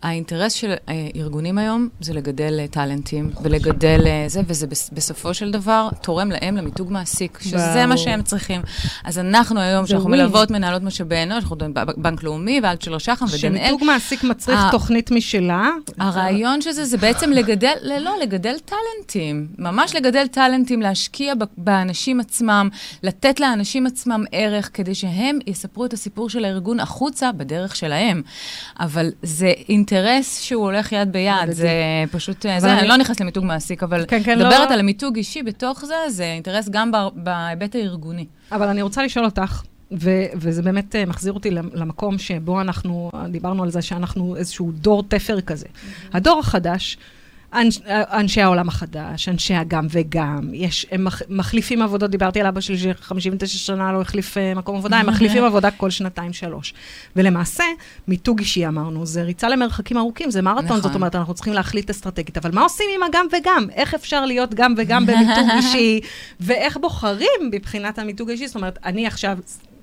האינטרס 0.04 0.54
של 0.54 0.74
אה, 0.89 1.08
ארגונים 1.16 1.58
היום 1.58 1.89
זה 2.02 2.14
לגדל 2.14 2.60
אה, 2.60 2.68
טאלנטים 2.68 3.32
ולגדל 3.43 4.02
אה, 4.06 4.24
זה, 4.28 4.41
וזה 4.47 4.68
בס- 4.68 4.89
בסופו 4.93 5.34
של 5.34 5.52
דבר 5.52 5.89
תורם 6.02 6.32
להם 6.32 6.58
למיתוג 6.58 6.91
מעסיק, 6.91 7.39
שזה 7.41 7.58
ברור. 7.74 7.86
מה 7.86 7.97
שהם 7.97 8.22
צריכים. 8.22 8.62
אז 9.04 9.20
אנחנו 9.20 9.60
היום, 9.60 9.88
שאנחנו. 9.88 10.10
מלוות 10.10 10.52
מנהלות 10.52 10.82
משאבי 10.84 11.24
אנוש, 11.24 11.43
אנחנו 11.43 11.56
מדברים 11.56 11.74
בבנק 11.74 12.24
לאומי 12.24 12.60
ואלטשולר 12.64 12.97
שחם 12.97 13.26
ודנאל, 13.26 13.38
שמיתוג 13.38 13.84
מעסיק 13.84 14.24
מצריך 14.24 14.60
תוכנית 14.72 15.12
משלה. 15.12 15.70
הרעיון 15.97 16.62
של 16.62 16.72
זה, 16.72 16.86
זה 16.86 16.97
בעצם 16.97 17.32
לגדל, 17.32 17.74
לא, 18.00 18.12
לגדל 18.22 18.56
טאלנטים. 18.66 19.47
ממש 19.58 19.95
לגדל 19.95 20.28
טאלנטים, 20.28 20.82
להשקיע 20.82 21.34
באנשים 21.58 22.20
עצמם, 22.20 22.70
לתת 23.04 23.39
לאנשים 23.39 23.86
עצמם 23.88 24.24
ערך, 24.32 24.70
כדי 24.74 24.95
שהם 24.95 25.39
יספרו 25.47 25.86
את 25.86 25.93
הסיפור 25.93 26.30
של 26.30 26.45
הארגון 26.45 26.80
החוצה 26.80 27.32
בדרך 27.32 27.76
שלהם. 27.76 28.22
אבל 28.80 29.10
זה 29.24 29.52
אינטרס 29.94 30.42
שהוא 30.42 30.64
הולך 30.64 30.92
יד 30.92 31.12
ביד. 31.12 31.52
זה 31.52 31.70
פשוט, 32.12 32.42
זה, 32.58 32.74
אני- 32.80 32.88
לא 32.88 32.98
נכנסת 32.98 33.22
למיתוג 33.22 33.46
מעסיק, 33.46 33.84
אבל 33.84 34.06
כן, 34.08 34.22
כן, 34.24 34.40
לא, 34.40 34.46
מדברת. 34.46 34.72
על 34.72 34.82
מיתוג 34.82 35.16
אישי 35.16 35.44
בתוך 35.44 35.86
זה, 35.86 35.96
זה 36.10 36.24
אינטרס 36.24 36.70
גם 36.70 36.92
בהיבט 37.16 37.76
הארגוני. 37.76 38.26
אבל 38.52 38.68
אני 38.68 38.82
רוצה 38.82 39.04
לשאול 39.04 39.26
אותך, 39.26 39.62
ו- 39.92 40.10
וזה 40.36 40.62
באמת 40.62 40.96
אה, 40.96 41.06
מחזיר 41.06 41.34
אותי 41.34 41.52
למ- 41.52 41.70
למקום 41.74 42.18
שבו 42.18 42.62
אנחנו, 42.62 43.12
דיברנו 43.30 43.64
על 43.64 43.72
זה 43.72 43.82
שאנחנו 43.82 44.36
איזשהו 44.36 44.72
דור 44.72 45.04
תפר 45.08 45.42
כזה. 45.42 45.66
הדור 46.14 46.40
החדש, 46.40 46.98
אנש, 47.54 47.80
אנשי 47.88 48.41
העולם 48.41 48.68
החדש, 48.68 49.30
אנשי 49.30 49.54
הגם 49.54 49.88
וגם, 49.89 50.50
יש, 50.54 50.86
הם 50.91 51.04
מח, 51.04 51.22
מחליפים 51.30 51.82
עבודות, 51.82 52.12
דיברתי 52.12 52.41
על 52.41 52.47
אבא 52.47 52.62
שלי 52.62 52.78
ש-59 52.78 53.45
שנה 53.45 53.91
לא 53.91 54.02
החליף 54.02 54.38
אה, 54.38 54.54
מקום 54.56 54.78
עבודה, 54.78 54.97
הם 54.97 55.06
מחליפים 55.06 55.43
עבודה 55.43 55.72
כל 55.72 55.89
שנתיים-שלוש. 55.89 56.74
ולמעשה, 57.16 57.64
מיתוג 58.08 58.39
אישי 58.39 58.68
אמרנו, 58.68 59.06
זה 59.06 59.24
ריצה 59.24 59.50
למרחקים 59.50 59.97
ארוכים, 59.97 60.32
זה 60.32 60.41
מרתון, 60.41 60.66
נכון. 60.66 60.82
זאת 60.82 60.95
אומרת, 60.95 61.16
אנחנו 61.16 61.34
צריכים 61.34 61.54
להחליט 61.54 61.89
אסטרטגית. 61.89 62.38
אבל 62.38 62.52
מה 62.54 62.62
עושים 62.62 62.86
עם 62.95 63.04
הגם 63.04 63.26
וגם? 63.32 63.66
איך 63.74 63.93
אפשר 63.93 64.26
להיות 64.26 64.54
גם 64.54 64.74
וגם 64.78 65.06
במיתוג 65.06 65.50
אישי? 65.58 66.00
ואיך 66.39 66.78
בוחרים 66.78 67.52
מבחינת 67.52 68.00
המיתוג 68.00 68.30
האישי? 68.30 68.47
זאת 68.47 68.56
אומרת, 68.56 68.80
אני 68.86 69.08
עכשיו... 69.08 69.38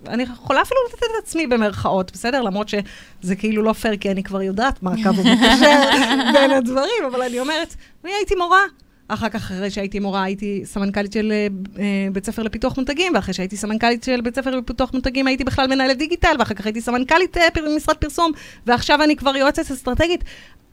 אני 0.09 0.23
יכולה 0.23 0.63
אפילו 0.63 0.81
לתת 0.89 0.99
את 0.99 1.25
עצמי 1.25 1.47
במרכאות, 1.47 2.13
בסדר? 2.13 2.43
למרות 2.43 2.69
שזה 2.69 3.37
כאילו 3.37 3.63
לא 3.63 3.73
פייר, 3.73 3.97
כי 3.97 4.11
אני 4.11 4.23
כבר 4.23 4.43
יודעת 4.43 4.83
מה 4.83 4.91
הקו 4.93 5.09
המקשר 5.09 5.81
בין 6.33 6.51
הדברים, 6.51 7.05
אבל 7.07 7.23
אני 7.23 7.41
אומרת, 7.41 7.75
אני 8.05 8.13
הייתי 8.13 8.35
מורה. 8.35 8.63
אחר 9.09 9.29
כך, 9.29 9.37
אחרי 9.37 9.71
שהייתי 9.71 9.99
מורה, 9.99 10.23
הייתי 10.23 10.63
סמנכ"לית 10.65 11.13
של 11.13 11.33
אה, 11.33 11.47
אה, 11.79 12.09
בית 12.13 12.27
ספר 12.27 12.43
לפיתוח 12.43 12.79
מותגים, 12.79 13.13
ואחרי 13.15 13.35
שהייתי 13.35 13.57
סמנכ"לית 13.57 14.05
של 14.05 14.21
בית 14.21 14.35
ספר 14.37 14.57
לפיתוח 14.57 14.95
מותגים, 14.95 15.27
הייתי 15.27 15.45
בכלל 15.45 15.67
מנהלת 15.67 15.99
דיגיטל, 15.99 16.37
ואחר 16.39 16.55
כך 16.55 16.67
הייתי 16.67 16.81
סמנכ"לית 16.81 17.37
אה, 17.37 17.51
פר- 17.55 17.77
משרד 17.77 17.97
פרסום, 17.97 18.33
ועכשיו 18.67 19.03
אני 19.03 19.17
כבר 19.17 19.37
יועצת 19.37 19.71
אסטרטגית. 19.71 20.25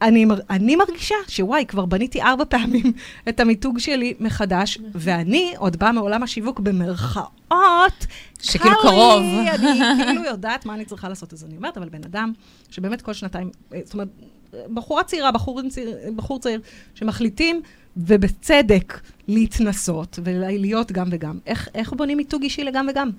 אני, 0.02 0.26
אני 0.50 0.76
מרגישה 0.76 1.14
שוואי, 1.28 1.66
כבר 1.66 1.86
בניתי 1.86 2.22
ארבע 2.22 2.44
פעמים 2.44 2.92
את 3.28 3.40
המיתוג 3.40 3.78
שלי 3.78 4.14
מחדש, 4.20 4.78
ואני 4.94 5.54
עוד 5.58 5.76
באה 5.76 5.92
מעולם 5.92 6.22
השיווק 6.22 6.60
במרכאות. 6.60 8.06
שכאילו 8.42 8.74
קר 8.82 8.88
לי, 8.88 8.96
קרוב. 8.96 9.22
אני 9.22 10.04
כאילו 10.04 10.24
יודעת 10.30 10.66
מה 10.66 10.74
אני 10.74 10.84
צריכה 10.84 11.08
לעשות. 11.08 11.32
אז 11.32 11.44
אני 11.44 11.56
אומרת, 11.56 11.76
אבל 11.76 11.88
בן 11.88 12.04
אדם 12.04 12.32
שבאמת 12.70 13.02
כל 13.02 13.12
שנתיים, 13.12 13.50
אה, 13.74 13.80
זאת 13.84 13.94
אומרת, 13.94 14.08
בחורה 14.74 15.04
צעירה, 15.04 15.32
בחור 15.32 15.60
בחור 16.16 16.38
צעיר, 16.38 16.60
שמחליטים, 16.94 17.62
ובצדק, 17.96 19.00
להתנסות 19.28 20.18
ולהיות 20.24 20.92
גם 20.92 21.08
וגם. 21.10 21.38
איך, 21.46 21.68
איך 21.74 21.92
בונים 21.92 22.16
מיתוג 22.16 22.42
אישי 22.42 22.64
לגם 22.64 22.86
וגם? 22.90 23.10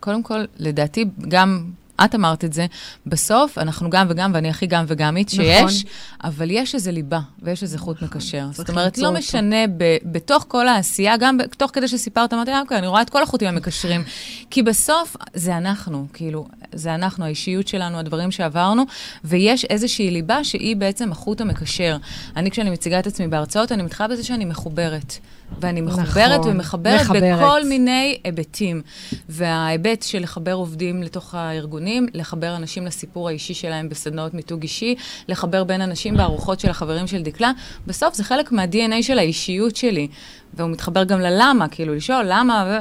קודם 0.00 0.22
כל, 0.22 0.44
לדעתי, 0.58 1.04
גם 1.28 1.64
את 2.04 2.14
אמרת 2.14 2.44
את 2.44 2.52
זה, 2.52 2.66
בסוף 3.06 3.58
אנחנו 3.58 3.90
גם 3.90 4.06
וגם, 4.10 4.30
ואני 4.34 4.50
הכי 4.50 4.66
גם 4.66 4.84
וגמית 4.88 5.28
שיש, 5.28 5.84
אבל 6.24 6.50
יש 6.50 6.74
איזה 6.74 6.92
ליבה 6.92 7.20
ויש 7.42 7.62
איזה 7.62 7.78
חוט 7.78 8.02
מקשר. 8.02 8.46
זאת 8.52 8.70
אומרת, 8.70 8.98
לא 8.98 9.06
אותו. 9.08 9.18
משנה 9.18 9.66
ב- 9.76 9.96
בתוך 10.04 10.44
כל 10.48 10.68
העשייה, 10.68 11.16
גם 11.16 11.38
תוך 11.56 11.70
כדי 11.74 11.88
שסיפרת, 11.88 12.32
אמרתי, 12.34 12.50
"אה, 12.50 12.60
אוקיי, 12.60 12.78
אני 12.78 12.86
רואה 12.86 13.02
את 13.02 13.10
כל 13.10 13.22
החוטים 13.22 13.48
המקשרים. 13.48 14.02
כי 14.50 14.62
בסוף 14.62 15.16
זה 15.34 15.56
אנחנו, 15.56 16.06
כאילו, 16.12 16.48
זה 16.72 16.94
אנחנו, 16.94 17.24
האישיות 17.24 17.68
שלנו, 17.68 17.98
הדברים 17.98 18.30
שעברנו, 18.30 18.82
ויש 19.24 19.64
איזושהי 19.64 20.10
ליבה 20.10 20.44
שהיא 20.44 20.76
בעצם 20.76 21.12
החוט 21.12 21.40
המקשר. 21.40 21.96
אני, 22.36 22.50
כשאני 22.50 22.70
מציגה 22.70 22.98
את 22.98 23.06
עצמי 23.06 23.28
בהרצאות, 23.28 23.72
אני 23.72 23.82
מתחילה 23.82 24.08
בזה 24.08 24.24
שאני 24.24 24.44
מחוברת. 24.44 25.18
ואני 25.60 25.80
מחוברת 25.80 26.40
נכון, 26.40 26.52
ומחברת 26.52 27.00
מחברת. 27.00 27.38
בכל 27.38 27.64
מיני 27.64 28.18
היבטים. 28.24 28.82
וההיבט 29.28 30.02
של 30.02 30.22
לחבר 30.22 30.52
עובדים 30.52 31.02
לתוך 31.02 31.34
הארגונים, 31.34 32.06
לחבר 32.14 32.56
אנשים 32.56 32.86
לסיפור 32.86 33.28
האישי 33.28 33.54
שלהם 33.54 33.88
בסדנאות 33.88 34.34
מיתוג 34.34 34.62
אישי, 34.62 34.94
לחבר 35.28 35.64
בין 35.64 35.80
אנשים 35.80 36.16
בארוחות 36.16 36.60
של 36.60 36.70
החברים 36.70 37.06
של 37.06 37.22
דקלה, 37.22 37.52
בסוף 37.86 38.14
זה 38.14 38.24
חלק 38.24 38.52
מה-DNA 38.52 39.02
של 39.02 39.18
האישיות 39.18 39.76
שלי. 39.76 40.08
והוא 40.54 40.70
מתחבר 40.70 41.04
גם 41.04 41.20
ללמה, 41.20 41.68
כאילו 41.68 41.94
לשאול 41.94 42.24
למה, 42.28 42.64
ו... 42.68 42.78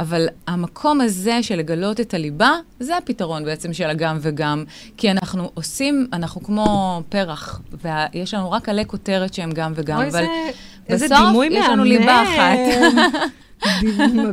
אבל 0.00 0.26
המקום 0.46 1.00
הזה 1.00 1.42
של 1.42 1.56
לגלות 1.56 2.00
את 2.00 2.14
הליבה, 2.14 2.52
זה 2.80 2.96
הפתרון 2.96 3.44
בעצם 3.44 3.72
של 3.72 3.90
הגם 3.90 4.18
וגם. 4.20 4.64
כי 4.96 5.10
אנחנו 5.10 5.50
עושים, 5.54 6.06
אנחנו 6.12 6.42
כמו 6.42 7.00
פרח, 7.08 7.60
ויש 8.12 8.34
לנו 8.34 8.50
רק 8.50 8.68
עלי 8.68 8.84
כותרת 8.86 9.34
שהם 9.34 9.50
גם 9.52 9.72
וגם, 9.76 9.98
אבל 10.00 10.10
זה- 10.10 10.26
איזה 10.88 11.06
בסוף 11.06 11.18
דימוי 11.26 11.46
יש 11.46 11.66
לנו 11.66 11.76
מהמם. 11.76 11.84
ליבה 11.84 12.22
אחת. 12.22 12.58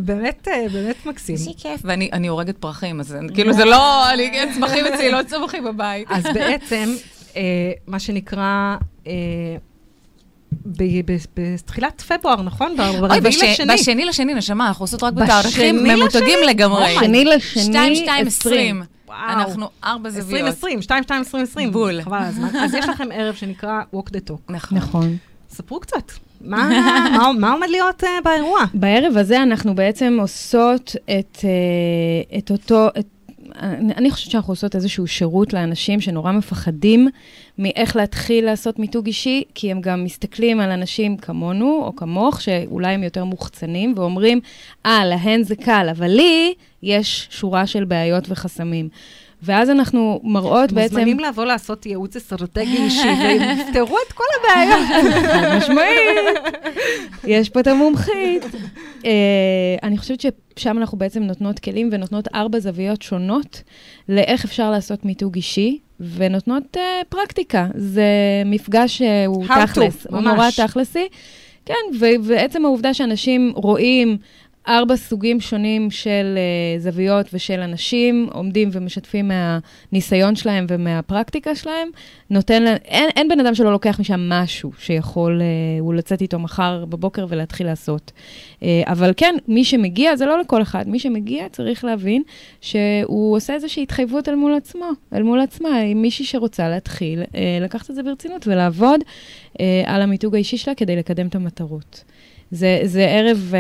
באמת, 0.06 0.48
אה, 0.48 0.66
באמת 0.74 1.06
מקסים. 1.06 1.36
איזה 1.36 1.52
כיף. 1.58 1.82
ואני 1.84 2.10
אני 2.14 2.28
הורגת 2.28 2.58
פרחים, 2.58 3.00
אז 3.00 3.16
כאילו 3.34 3.54
זה 3.54 3.66
לא, 3.66 4.14
אני 4.14 4.32
צמחים 4.54 4.86
אצלי, 4.86 5.12
לא 5.12 5.24
צמחים 5.24 5.64
בבית. 5.64 6.08
אז 6.12 6.24
בעצם, 6.36 6.96
אה, 7.36 7.42
מה 7.88 8.00
שנקרא, 8.00 8.76
אה, 9.08 9.14
בתחילת 11.36 12.02
פברואר, 12.02 12.42
נכון? 12.42 12.76
אוי, 12.80 13.02
ברביעי 13.02 13.20
לשני. 13.20 13.74
בשני 13.74 14.06
לשני, 14.06 14.34
נשמה, 14.34 14.68
אנחנו 14.68 14.84
עושות 14.84 15.04
רק 15.04 15.14
בשני 15.14 15.26
בתאריכים 15.26 15.84
ממותגים 15.84 16.40
לשני? 16.40 16.46
לגמרי. 16.48 16.96
שני 17.00 17.26
לשני, 17.26 17.64
2, 17.64 17.96
2, 17.96 18.28
20. 18.28 18.28
20. 18.28 18.84
וואו. 19.08 19.18
אנחנו 19.30 19.70
ארבע 19.84 20.10
זוויות. 20.10 20.48
2020, 20.48 20.82
2, 20.82 21.04
2, 21.04 21.20
2020. 21.20 21.72
בול. 21.72 22.02
חבל 22.02 22.18
על 22.18 22.24
הזמן. 22.24 22.56
אז 22.56 22.74
יש 22.74 22.90
לכם 22.90 23.08
ערב 23.14 23.36
שנקרא 23.36 23.82
Walk 23.96 24.10
the 24.10 24.30
Talk. 24.30 24.54
נכון. 24.54 24.78
נכון. 24.78 25.18
ספרו 25.50 25.80
קצת. 25.80 26.12
מה 26.46 27.52
עומד 27.52 27.68
להיות 27.70 28.04
אה, 28.04 28.10
באירוע? 28.24 28.60
בערב 28.74 29.18
הזה 29.18 29.44
אנחנו 29.44 29.76
בעצם 29.76 30.18
עושות 30.22 30.96
את, 31.20 31.38
אה, 31.44 32.40
אותו, 32.50 32.88
אני, 33.60 33.94
אני 33.94 34.12
חושבת 34.12 34.32
שאנחנו 34.32 34.52
עושות 34.52 34.76
איזשהו 34.76 35.08
שירות 35.08 35.54
לאנשים 35.54 36.02
שנורא 36.02 36.32
מפחדים 36.32 37.08
מאיך 37.58 37.96
להתחיל 37.96 38.46
לעשות 38.46 38.80
מיתוג 38.80 39.06
אישי, 39.06 39.44
כי 39.56 39.72
הם 39.72 39.82
גם 39.82 40.04
מסתכלים 40.04 40.60
על 40.60 40.72
אנשים 40.72 41.18
כמונו 41.18 41.82
או 41.86 41.96
כמוך, 41.96 42.42
שאולי 42.42 42.94
הם 42.94 43.04
יותר 43.04 43.24
מוחצנים, 43.24 43.94
ואומרים, 43.96 44.40
אה, 44.86 45.06
להן 45.06 45.44
זה 45.44 45.56
קל, 45.56 45.88
אבל 45.92 46.08
לי 46.08 46.54
יש 46.84 47.28
שורה 47.32 47.68
של 47.68 47.86
בעיות 47.86 48.24
וחסמים. 48.30 48.90
ואז 49.44 49.70
אנחנו 49.70 50.22
מראות 50.24 50.72
בעצם... 50.72 50.96
מוזמנים 50.96 51.20
לבוא 51.20 51.46
לעשות 51.46 51.86
ייעוץ 51.86 52.16
אסטרטגי 52.16 52.78
אישי, 52.78 53.08
ויפתרו 53.24 53.98
את 54.08 54.14
כל 54.14 54.24
הבעיות. 54.40 54.88
חד 55.28 55.58
משמעית. 55.58 56.56
יש 57.24 57.50
פה 57.50 57.60
את 57.60 57.68
המומחית. 57.68 58.46
אה, 59.06 59.12
אני 59.84 59.98
חושבת 59.98 60.22
ששם 60.22 60.78
אנחנו 60.78 60.98
בעצם 60.98 61.24
נותנות 61.24 61.60
כלים 61.60 61.90
ונותנות 61.92 62.28
ארבע 62.36 62.60
זוויות 62.60 63.02
שונות 63.02 63.64
לאיך 64.10 64.46
אפשר 64.46 64.72
לעשות 64.72 65.06
מיתוג 65.06 65.36
אישי, 65.36 65.80
ונותנות 66.00 66.78
אה, 66.78 67.02
פרקטיקה. 67.10 67.68
זה 67.76 68.04
מפגש 68.46 68.98
שהוא 68.98 69.46
תכלס, 69.66 70.08
הוא. 70.10 70.20
נורא 70.20 70.50
תכלסי. 70.58 71.08
כן, 71.66 71.74
ו- 72.00 72.24
ועצם 72.24 72.66
העובדה 72.66 72.94
שאנשים 72.94 73.52
רואים 73.56 74.18
ארבע 74.68 74.96
סוגים 74.96 75.42
שונים 75.42 75.92
של 75.92 76.38
uh, 76.38 76.82
זוויות 76.82 77.26
ושל 77.34 77.60
אנשים, 77.60 78.30
עומדים 78.34 78.70
ומשתפים 78.72 79.32
מהניסיון 79.32 80.36
שלהם 80.36 80.66
ומהפרקטיקה 80.70 81.56
שלהם, 81.56 81.90
נותן 82.30 82.64
להם, 82.64 82.78
אין, 82.86 83.10
אין 83.16 83.28
בן 83.28 83.40
אדם 83.40 83.56
שלא 83.56 83.72
לוקח 83.72 84.00
משם 84.00 84.30
משהו 84.30 84.72
שיכול 84.80 85.42
uh, 85.42 85.82
הוא 85.82 85.94
לצאת 85.94 86.22
איתו 86.22 86.40
מחר 86.40 86.86
בבוקר 86.86 87.26
ולהתחיל 87.30 87.68
לעשות. 87.68 88.12
Uh, 88.60 88.64
אבל 88.86 89.14
כן, 89.18 89.36
מי 89.48 89.64
שמגיע, 89.64 90.16
זה 90.16 90.26
לא 90.26 90.40
לכל 90.40 90.62
אחד, 90.62 90.90
מי 90.90 91.00
שמגיע 91.00 91.50
צריך 91.50 91.86
להבין 91.86 92.24
שהוא 92.62 93.36
עושה 93.36 93.54
איזושהי 93.54 93.84
התחייבות 93.84 94.30
אל 94.30 94.36
מול 94.36 94.54
עצמו, 94.54 94.90
אל 95.14 95.24
מול 95.24 95.40
עצמה, 95.40 95.80
עם 95.80 96.02
מישהי 96.02 96.26
שרוצה 96.26 96.70
להתחיל, 96.70 97.24
uh, 97.24 97.36
לקחת 97.62 97.90
את 97.90 97.96
זה 97.96 98.04
ברצינות 98.04 98.48
ולעבוד 98.48 99.00
uh, 99.54 99.58
על 99.86 100.02
המיתוג 100.02 100.36
האישי 100.36 100.58
שלה 100.58 100.76
כדי 100.76 100.96
לקדם 100.96 101.28
את 101.28 101.36
המטרות. 101.36 102.04
זה, 102.52 102.80
זה 102.84 103.06
ערב, 103.06 103.52
אה, 103.54 103.60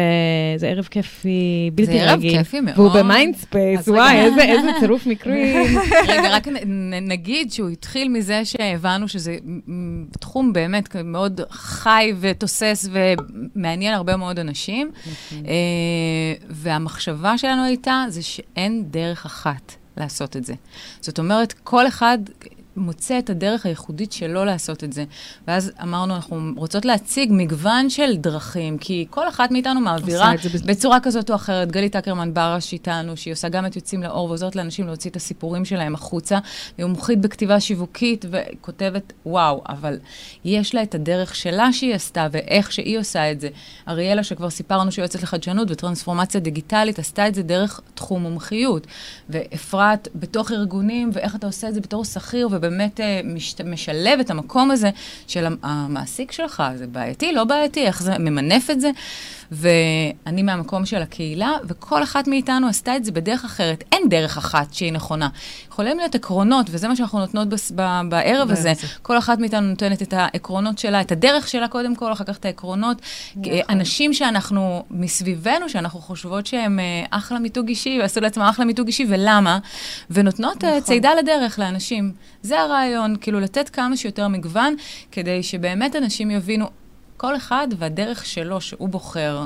זה 0.58 0.68
ערב 0.68 0.88
כיפי 0.92 1.70
בלתי 1.74 2.00
ערב 2.00 2.20
רגיל. 2.20 2.38
כיפי 2.38 2.60
מאוד. 2.62 2.80
והוא 2.80 2.92
ב 2.94 3.02
Mindspace, 3.02 3.88
וואי. 3.88 4.18
איזה, 4.20 4.42
איזה 4.42 4.68
צירוף 4.80 5.06
מקרים. 5.08 5.78
רגע, 6.08 6.30
רק 6.36 6.48
נ- 6.48 7.08
נגיד 7.08 7.52
שהוא 7.52 7.70
התחיל 7.70 8.10
מזה 8.10 8.46
שהבנו 8.46 9.08
שזה 9.08 9.38
תחום 10.20 10.54
באמת 10.54 10.96
מאוד 10.96 11.42
חי 11.52 12.14
ותוסס 12.20 12.90
ומעניין 12.92 13.94
הרבה 13.94 14.18
מאוד 14.18 14.40
אנשים. 14.40 14.92
אה, 15.32 15.40
והמחשבה 16.50 17.38
שלנו 17.38 17.64
הייתה, 17.64 18.06
זה 18.10 18.22
שאין 18.24 18.84
דרך 18.90 19.26
אחת 19.26 19.76
לעשות 19.98 20.38
את 20.38 20.46
זה. 20.46 20.54
זאת 21.02 21.20
אומרת, 21.20 21.54
כל 21.64 21.88
אחד... 21.88 22.18
מוצא 22.78 23.20
את 23.20 23.30
הדרך 23.30 23.66
הייחודית 23.66 24.12
שלו 24.12 24.46
לעשות 24.46 24.84
את 24.84 24.94
זה. 24.94 25.04
ואז 25.48 25.72
אמרנו, 25.82 26.16
אנחנו 26.16 26.52
רוצות 26.56 26.86
להציג 26.86 27.30
מגוון 27.34 27.90
של 27.90 28.18
דרכים, 28.18 28.78
כי 28.78 29.06
כל 29.10 29.30
אחת 29.30 29.52
מאיתנו 29.52 29.82
מעבירה 29.82 30.32
בצורה 30.66 31.00
כזאת 31.00 31.30
או 31.30 31.36
אחרת. 31.36 31.72
גלית 31.72 31.96
אקרמן 31.96 32.34
ברש 32.34 32.74
איתנו, 32.74 33.18
שהיא 33.18 33.32
עושה 33.32 33.50
גם 33.50 33.66
את 33.66 33.76
יוצאים 33.76 34.04
לאור 34.04 34.30
ועוזרת 34.30 34.56
לאנשים 34.56 34.88
להוציא 34.88 35.12
את 35.12 35.16
הסיפורים 35.16 35.66
שלהם 35.66 35.96
החוצה. 35.96 36.40
היא 36.78 36.86
מומחית 36.86 37.22
בכתיבה 37.22 37.60
שיווקית 37.60 38.26
וכותבת, 38.30 39.14
וואו, 39.26 39.62
אבל 39.70 39.98
יש 40.46 40.76
לה 40.76 40.84
את 40.84 40.96
הדרך 40.96 41.36
שלה 41.36 41.74
שהיא 41.74 41.96
עשתה 41.96 42.28
ואיך 42.32 42.72
שהיא 42.72 43.00
עושה 43.00 43.32
את 43.32 43.42
זה. 43.42 43.50
אריאלה, 43.88 44.24
שכבר 44.24 44.50
סיפרנו 44.50 44.92
שהיא 44.92 45.04
יועצת 45.04 45.24
לחדשנות 45.24 45.72
וטרנספורמציה 45.72 46.42
דיגיטלית, 46.42 47.00
עשתה 47.00 47.28
את 47.28 47.36
זה 47.36 47.44
דרך 47.44 47.80
תחום 47.94 48.22
מומחיות. 48.22 48.88
ואפרת, 49.30 50.08
בתוך 50.16 50.52
ארגונים, 50.52 51.10
ואיך 51.14 51.36
אתה 51.36 51.48
עושה 51.48 51.70
את 51.70 51.74
זה 51.74 51.82
בתור 51.82 52.06
שכיר, 52.06 52.48
אה, 53.00 53.22
מש, 53.24 53.56
משלב 53.66 54.20
את 54.20 54.30
המקום 54.30 54.72
הזה 54.72 54.90
של 55.28 55.46
המ- 55.46 55.58
המעסיק 55.64 56.32
שלך, 56.32 56.64
זה 56.76 56.88
בעייתי, 56.88 57.32
לא 57.34 57.44
בעייתי, 57.44 57.86
איך 57.88 58.04
זה 58.04 58.18
ממנף 58.18 58.70
את 58.70 58.82
זה. 58.82 58.90
ואני 59.52 60.44
מהמקום 60.44 60.86
של 60.86 61.02
הקהילה, 61.02 61.52
וכל 61.64 62.04
אחת 62.04 62.28
מאיתנו 62.28 62.68
עשתה 62.68 62.96
את 62.96 63.06
זה 63.06 63.12
בדרך 63.12 63.46
אחרת. 63.46 63.84
אין 63.92 64.10
דרך 64.10 64.38
אחת 64.38 64.74
שהיא 64.74 64.94
נכונה. 64.94 65.30
יכולים 65.68 65.98
להיות 65.98 66.16
עקרונות, 66.16 66.66
וזה 66.70 66.88
מה 66.88 66.96
שאנחנו 66.96 67.20
נותנות 67.20 67.50
בס, 67.50 67.72
ב, 67.76 68.02
בערב 68.10 68.52
הזה. 68.52 68.74
כל 69.02 69.18
אחת 69.18 69.40
מאיתנו 69.40 69.68
נותנת 69.68 70.02
את 70.02 70.14
העקרונות 70.14 70.78
שלה, 70.78 71.02
את 71.02 71.12
הדרך 71.12 71.48
שלה 71.48 71.68
קודם 71.68 71.96
כל, 71.96 72.12
אחר 72.12 72.24
כך 72.24 72.38
את 72.38 72.46
העקרונות. 72.46 73.02
אנשים 73.70 74.14
שאנחנו 74.14 74.84
מסביבנו, 74.92 75.70
שאנחנו 75.70 76.00
חושבות 76.00 76.46
שהם 76.46 76.80
אה, 76.80 77.06
אחלה 77.10 77.40
מיתוג 77.40 77.68
אישי, 77.68 77.98
ועשו 78.02 78.22
לעצמם 78.22 78.44
אחלה 78.44 78.66
מיתוג 78.66 78.88
אישי, 78.88 79.06
ולמה? 79.10 79.60
ונותנות 80.10 80.64
אה, 80.64 80.82
צידה 80.82 81.10
לדרך 81.16 81.60
לאנשים. 81.60 82.12
זה 82.42 82.60
הרעיון, 82.60 83.16
כאילו 83.22 83.40
לתת 83.40 83.70
כמה 83.70 83.98
שיותר 83.98 84.28
מגוון, 84.28 84.76
כדי 85.12 85.44
שבאמת 85.44 85.96
אנשים 85.96 86.32
יבינו. 86.32 86.85
כל 87.26 87.36
אחד 87.36 87.68
והדרך 87.78 88.26
שלו, 88.26 88.62
שהוא 88.62 88.90
בוחר 88.90 89.44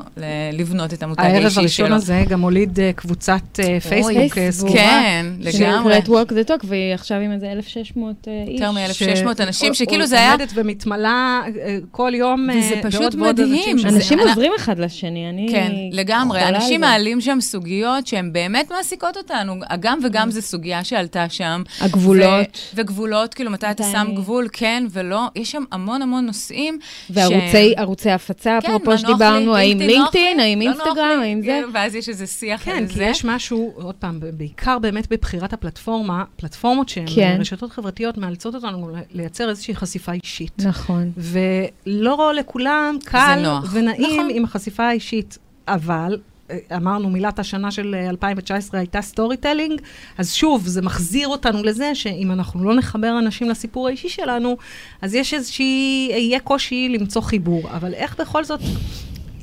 לבנות 0.54 0.94
את 0.94 1.04
המותג 1.04 1.22
האישי 1.22 1.40
שלו. 1.40 1.46
הערב 1.46 1.58
הראשון 1.60 1.92
הזה 1.92 2.24
גם 2.30 2.42
הוליד 2.42 2.80
אה, 2.80 2.92
קבוצת 2.96 3.60
אה, 3.60 3.80
פייסבוק 3.80 4.18
אה, 4.18 4.30
פייסבוק. 4.30 4.70
סגורה. 4.70 4.84
כן, 4.84 5.26
לגמרי. 5.40 5.94
שנקראת 5.94 6.28
Walk 6.28 6.32
the 6.32 6.50
Talk, 6.50 6.66
והיא 6.68 6.94
עכשיו 6.94 7.18
עם 7.18 7.32
איזה 7.32 7.52
1,600 7.52 8.28
אה, 8.28 8.44
איש. 8.48 8.60
יותר 8.60 8.72
מ-1,600 8.72 9.38
ש- 9.38 9.42
אנשים, 9.42 9.74
שכאילו 9.74 10.06
זה 10.06 10.16
היה... 10.20 10.32
עומדת 10.32 10.52
ומתמלאה 10.56 11.42
אה, 11.62 11.78
כל 11.92 12.12
יום 12.16 12.48
וזה 12.50 12.76
אה, 12.76 12.82
פשוט 12.84 13.02
ועוד 13.02 13.16
מדהים. 13.16 13.78
אנשים 13.86 14.20
עוזרים 14.20 14.52
אחד 14.58 14.80
לשני, 14.80 15.30
אני... 15.30 15.48
כן, 15.52 15.72
לגמרי. 15.92 16.48
אנשים. 16.48 16.82
מעלים 16.82 17.22
שם 17.22 17.38
סוגיות 17.42 18.08
שהן 18.08 18.34
באמת 18.34 18.72
מעסיקות 18.72 19.18
אותנו. 19.18 19.56
הגם 19.70 20.00
וגם 20.04 20.32
זו 20.32 20.42
סוגיה 20.42 20.84
שעלתה 20.84 21.30
שם. 21.30 21.64
הגבולות. 21.82 22.72
וגבולות, 22.76 23.34
כאילו, 23.34 23.52
מתי 23.52 23.72
אתה 23.72 23.84
שם 23.92 24.08
גבול, 24.16 24.48
כן 24.54 24.84
ולא. 24.92 25.28
יש 25.36 25.52
שם 25.52 25.64
המון 25.72 26.02
המון 26.02 26.26
נושאים. 26.26 26.80
וערוצי 27.10 27.69
ערוצי 27.78 28.12
הפצה, 28.12 28.60
כן, 28.62 28.68
אפרופו 28.68 28.92
נוח 28.92 29.00
שדיברנו, 29.00 29.56
האם 29.56 29.78
לינקדאין 29.78 30.02
נוח 30.02 30.14
לינקדאין, 30.14 30.38
לי, 30.38 30.44
האם 30.44 30.62
לא 30.62 30.66
אינסטגרם, 30.66 31.20
האם 31.22 31.42
זה... 31.42 31.62
ואז 31.74 31.96
יש 31.96 32.10
איזה 32.10 32.28
שיח 32.28 32.66
כן, 32.66 32.88
כי. 32.88 33.04
יש 33.04 33.26
משהו, 33.26 33.74
עוד 33.76 33.96
פעם, 33.96 34.20
בעיקר 34.34 34.80
באמת 34.80 35.08
בבחירת 35.12 35.54
הפלטפורמה, 35.54 36.24
פלטפורמות 36.36 36.90
שהן 36.90 37.06
כן. 37.16 37.38
רשתות 37.40 37.72
חברתיות 37.72 38.18
מאלצות 38.18 38.56
אותנו 38.56 38.92
לייצר 39.12 39.50
איזושהי 39.50 39.76
חשיפה 39.76 40.12
אישית. 40.12 40.54
נכון. 40.66 41.12
ולא 41.18 42.34
לכולם 42.36 42.98
קל. 43.06 43.44
ונעים 43.72 44.12
נכון. 44.12 44.28
עם 44.32 44.44
החשיפה 44.44 44.84
האישית, 44.84 45.38
אבל... 45.68 46.18
אה, 46.52 46.78
אמרנו, 46.78 47.10
מילת 47.10 47.40
השנה 47.40 47.72
של 47.72 47.96
אה, 47.96 48.10
2019 48.10 48.80
הייתה 48.80 49.02
storytelling, 49.02 49.82
אז 50.18 50.34
שוב, 50.34 50.68
זה 50.68 50.82
מחזיר 50.82 51.28
אותנו 51.28 51.64
לזה 51.64 51.96
שאם 51.96 52.32
אנחנו 52.32 52.64
לא 52.64 52.76
נחבר 52.76 53.20
אנשים 53.20 53.50
לסיפור 53.50 53.88
האישי 53.88 54.10
שלנו, 54.10 54.58
אז 55.02 55.16
יש 55.16 55.34
איזושהי, 55.34 56.10
יהיה 56.12 56.40
קושי 56.40 56.90
למצוא 56.90 57.22
חיבור. 57.22 57.70
אבל 57.72 57.94
איך 57.94 58.20
בכל 58.20 58.44
זאת, 58.44 58.60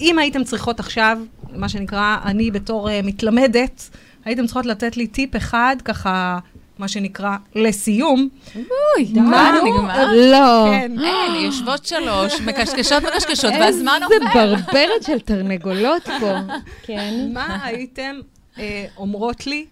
אם 0.01 0.19
הייתם 0.19 0.45
צריכות 0.45 0.81
עכשיו, 0.81 1.19
מה 1.53 1.69
שנקרא, 1.69 2.17
אני 2.25 2.51
בתור 2.51 2.89
uh, 2.89 2.93
מתלמדת, 3.07 3.91
הייתם 4.25 4.47
צריכות 4.47 4.67
לתת 4.67 4.97
לי 4.97 5.07
טיפ 5.07 5.37
אחד, 5.37 5.77
ככה, 5.85 6.39
מה 6.79 6.89
שנקרא, 6.89 7.31
לסיום. 7.55 8.29
אוי, 8.57 9.13
מה? 9.21 9.53
נגמר? 9.65 10.13
לא. 10.33 10.67
כן. 10.71 10.93
אין, 11.05 11.45
יושבות 11.45 11.87
שלוש, 11.87 12.41
מקשקשות 12.41 13.03
מקשקשות, 13.03 13.53
והזמן 13.61 14.01
איזה 14.13 14.25
עובר. 14.29 14.55
ברברת 14.57 15.03
של 15.07 15.21
תרנגולות 15.21 16.03
פה. 16.21 16.33
כן. 16.83 17.15
מה 17.35 17.59
הייתם 17.65 18.21
אה, 18.59 18.85
אומרות 18.97 19.47
לי 19.47 19.67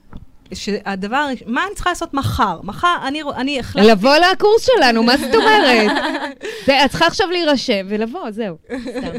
שהדבר, 0.55 1.27
מה 1.47 1.65
אני 1.67 1.75
צריכה 1.75 1.91
לעשות 1.91 2.15
מחר? 2.15 2.61
מחר 2.63 2.97
אני, 3.07 3.23
אני 3.37 3.61
החלטתי... 3.61 3.89
לבוא 3.91 4.17
לקורס 4.17 4.67
שלנו, 4.77 5.03
מה 5.03 5.17
זאת 5.17 5.35
אומרת? 5.35 5.91
זה- 6.67 6.85
את 6.85 6.91
צריכה 6.91 7.07
עכשיו 7.07 7.31
להירשם 7.31 7.87
ולבוא, 7.89 8.31
זהו. 8.31 8.57
סתם. 8.91 9.19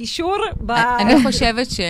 קישור 0.00 0.36
ב... 0.60 0.70
אני 0.70 1.22
חושבת 1.22 1.70
ש... 1.70 1.80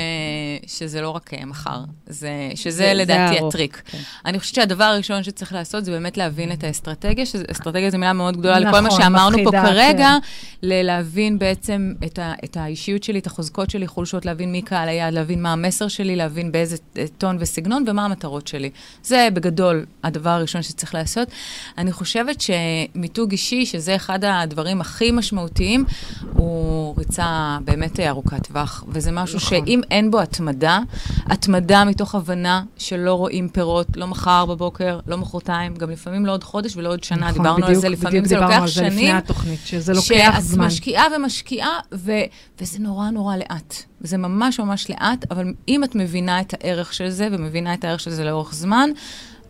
שזה 0.67 1.01
לא 1.01 1.11
רק 1.11 1.35
אה, 1.35 1.45
מחר, 1.47 1.79
זה... 2.07 2.31
שזה 2.55 2.71
זה- 2.77 2.95
לדעתי 2.95 3.39
זה 3.41 3.47
הטריק. 3.47 3.83
כן. 3.85 3.99
אני 4.27 4.39
חושבת 4.39 4.55
שהדבר 4.55 4.85
הראשון 4.85 5.23
שצריך 5.23 5.53
לעשות 5.53 5.85
זה 5.85 5.91
באמת 5.91 6.17
להבין 6.17 6.53
את 6.53 6.65
האסטרטגיה, 6.65 7.27
שאסטרטגיה 7.27 7.91
זו 7.91 7.99
מילה 7.99 8.13
מאוד 8.13 8.37
גדולה 8.37 8.59
לכל 8.61 8.71
מה 8.71 8.81
נכון, 8.81 9.01
שאמרנו 9.03 9.37
פה 9.37 9.43
מפחידה, 9.45 9.63
כרגע, 9.67 10.17
ל- 10.63 10.83
להבין 10.83 11.39
בעצם 11.39 11.93
את, 12.07 12.19
ה... 12.19 12.33
את 12.45 12.57
האישיות 12.57 13.03
שלי, 13.03 13.19
את 13.19 13.27
החוזקות 13.27 13.71
שלי, 13.71 13.87
חולשות, 13.87 14.25
להבין 14.27 14.53
מי 14.53 14.63
קהל 14.63 14.89
היעד, 14.89 15.13
להבין 15.15 15.43
מה 15.43 15.53
המסר 15.53 15.89
שלי, 15.89 16.17
להבין 16.17 16.53
באיזה 16.53 16.77
אה, 16.99 17.05
טון 17.19 17.37
וסגנון 17.41 17.85
ומה 17.87 18.05
המטרות 18.05 18.47
שלי. 18.47 18.71
זה 19.03 19.29
בגדול 19.35 19.87
הדבר 20.05 20.31
הראשון 20.31 20.63
שצריך 20.63 20.95
לעשות. 20.95 21.29
אני 21.79 21.93
חושבת 21.93 22.37
שמיתוג 22.41 23.31
אישי, 23.31 23.67
שזה 23.67 23.97
אחד 23.97 24.19
הדברים 24.25 24.81
הכי 24.81 25.11
משמעותיים, 25.11 25.85
הוא 26.33 26.95
ריצה 26.99 27.59
באמת 27.65 28.00
ארוכת 28.09 28.47
טווח, 28.47 28.85
וזה 28.89 29.13
משהו 29.13 29.37
נכון. 29.37 29.59
שאם 29.67 29.81
אין 29.91 30.11
בו 30.11 30.21
התמדה, 30.21 30.79
התמדה 31.27 31.85
מתוך 31.85 32.15
הבנה 32.15 32.63
שלא 32.79 33.15
רואים 33.15 33.49
פירות, 33.49 33.87
לא 33.97 34.07
מחר 34.07 34.47
בבוקר, 34.47 34.99
לא 35.07 35.17
מחרתיים, 35.19 35.75
גם 35.75 35.91
לפעמים 35.91 36.27
לא 36.27 36.33
עוד 36.33 36.45
חודש 36.45 36.77
ולא 36.77 36.89
עוד 36.89 37.05
שנה, 37.05 37.17
נכון, 37.19 37.33
דיברנו 37.33 37.57
על 37.57 37.63
בדיוק- 37.63 37.81
זה, 37.83 37.89
לפעמים 37.89 38.23
בדיוק 38.23 38.27
זה 38.27 38.47
לוקח 38.47 38.61
על 38.63 38.69
זה 38.69 38.83
לפני 38.83 39.01
שנים. 39.01 39.17
התוכנית, 39.17 39.61
שזה 39.65 39.93
לוקח 39.93 40.05
שאת 40.07 40.43
זמן. 40.43 40.67
משקיעה 40.67 41.05
ומשקיעה, 41.17 41.79
ו- 41.95 42.11
וזה 42.61 42.79
נורא 42.79 43.11
נורא 43.11 43.37
לאט. 43.37 43.75
זה 44.01 44.17
ממש 44.17 44.61
ממש 44.61 44.91
לאט, 44.91 45.25
אבל 45.33 45.45
אם 45.69 45.85
את 45.85 45.95
מבינה 45.95 46.41
את 46.41 46.55
הערך 46.55 46.95
של 46.95 47.09
זה, 47.11 47.29
ומבינה 47.33 47.75
את 47.75 47.85
הערך 47.85 48.01
של 48.01 48.11
זה 48.11 48.25
לאורך 48.25 48.55
זמן, 48.55 48.91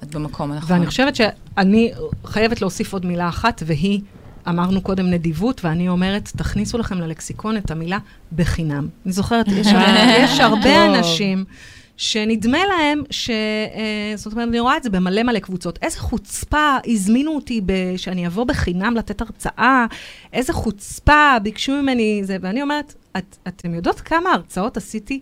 את 0.03 0.15
במקום 0.15 0.53
הנכון. 0.53 0.73
ואני 0.73 0.87
חושבת 0.87 1.17
שאני 1.17 1.93
חייבת 2.27 2.61
להוסיף 2.61 2.93
עוד 2.93 3.07
מילה 3.07 3.29
אחת, 3.29 3.63
והיא, 3.67 4.01
אמרנו 4.49 4.81
קודם 4.81 5.11
נדיבות, 5.11 5.65
ואני 5.65 5.89
אומרת, 5.89 6.31
תכניסו 6.37 6.79
לכם 6.79 6.99
ללקסיקון 6.99 7.57
את 7.57 7.71
המילה 7.71 7.99
בחינם. 8.33 8.89
אני 9.05 9.13
זוכרת, 9.13 9.49
יש, 9.49 9.67
יש 10.25 10.41
הרבה. 10.41 10.87
אנשים 10.87 11.45
שנדמה 11.97 12.59
להם 12.67 13.03
ש... 13.11 13.31
אה, 13.31 14.17
זאת 14.17 14.33
אומרת, 14.33 14.49
אני 14.49 14.61
רואה 14.61 14.77
את 14.77 14.83
זה 14.83 14.91
במלא 14.91 15.23
מלא 15.23 15.39
קבוצות. 15.39 15.79
איזה 15.83 15.99
חוצפה 15.99 16.77
הזמינו 16.87 17.35
אותי 17.35 17.61
ב- 17.67 17.97
שאני 17.97 18.27
אבוא 18.27 18.45
בחינם 18.45 18.95
לתת 18.97 19.21
הרצאה, 19.21 19.87
איזה 20.33 20.53
חוצפה 20.53 21.37
ביקשו 21.43 21.73
ממני 21.83 22.21
זה, 22.25 22.37
ואני 22.41 22.63
אומרת, 22.63 22.95
את, 23.17 23.37
אתם 23.49 23.75
יודעות 23.75 24.01
כמה 24.01 24.33
הרצאות 24.33 24.77
עשיתי? 24.77 25.21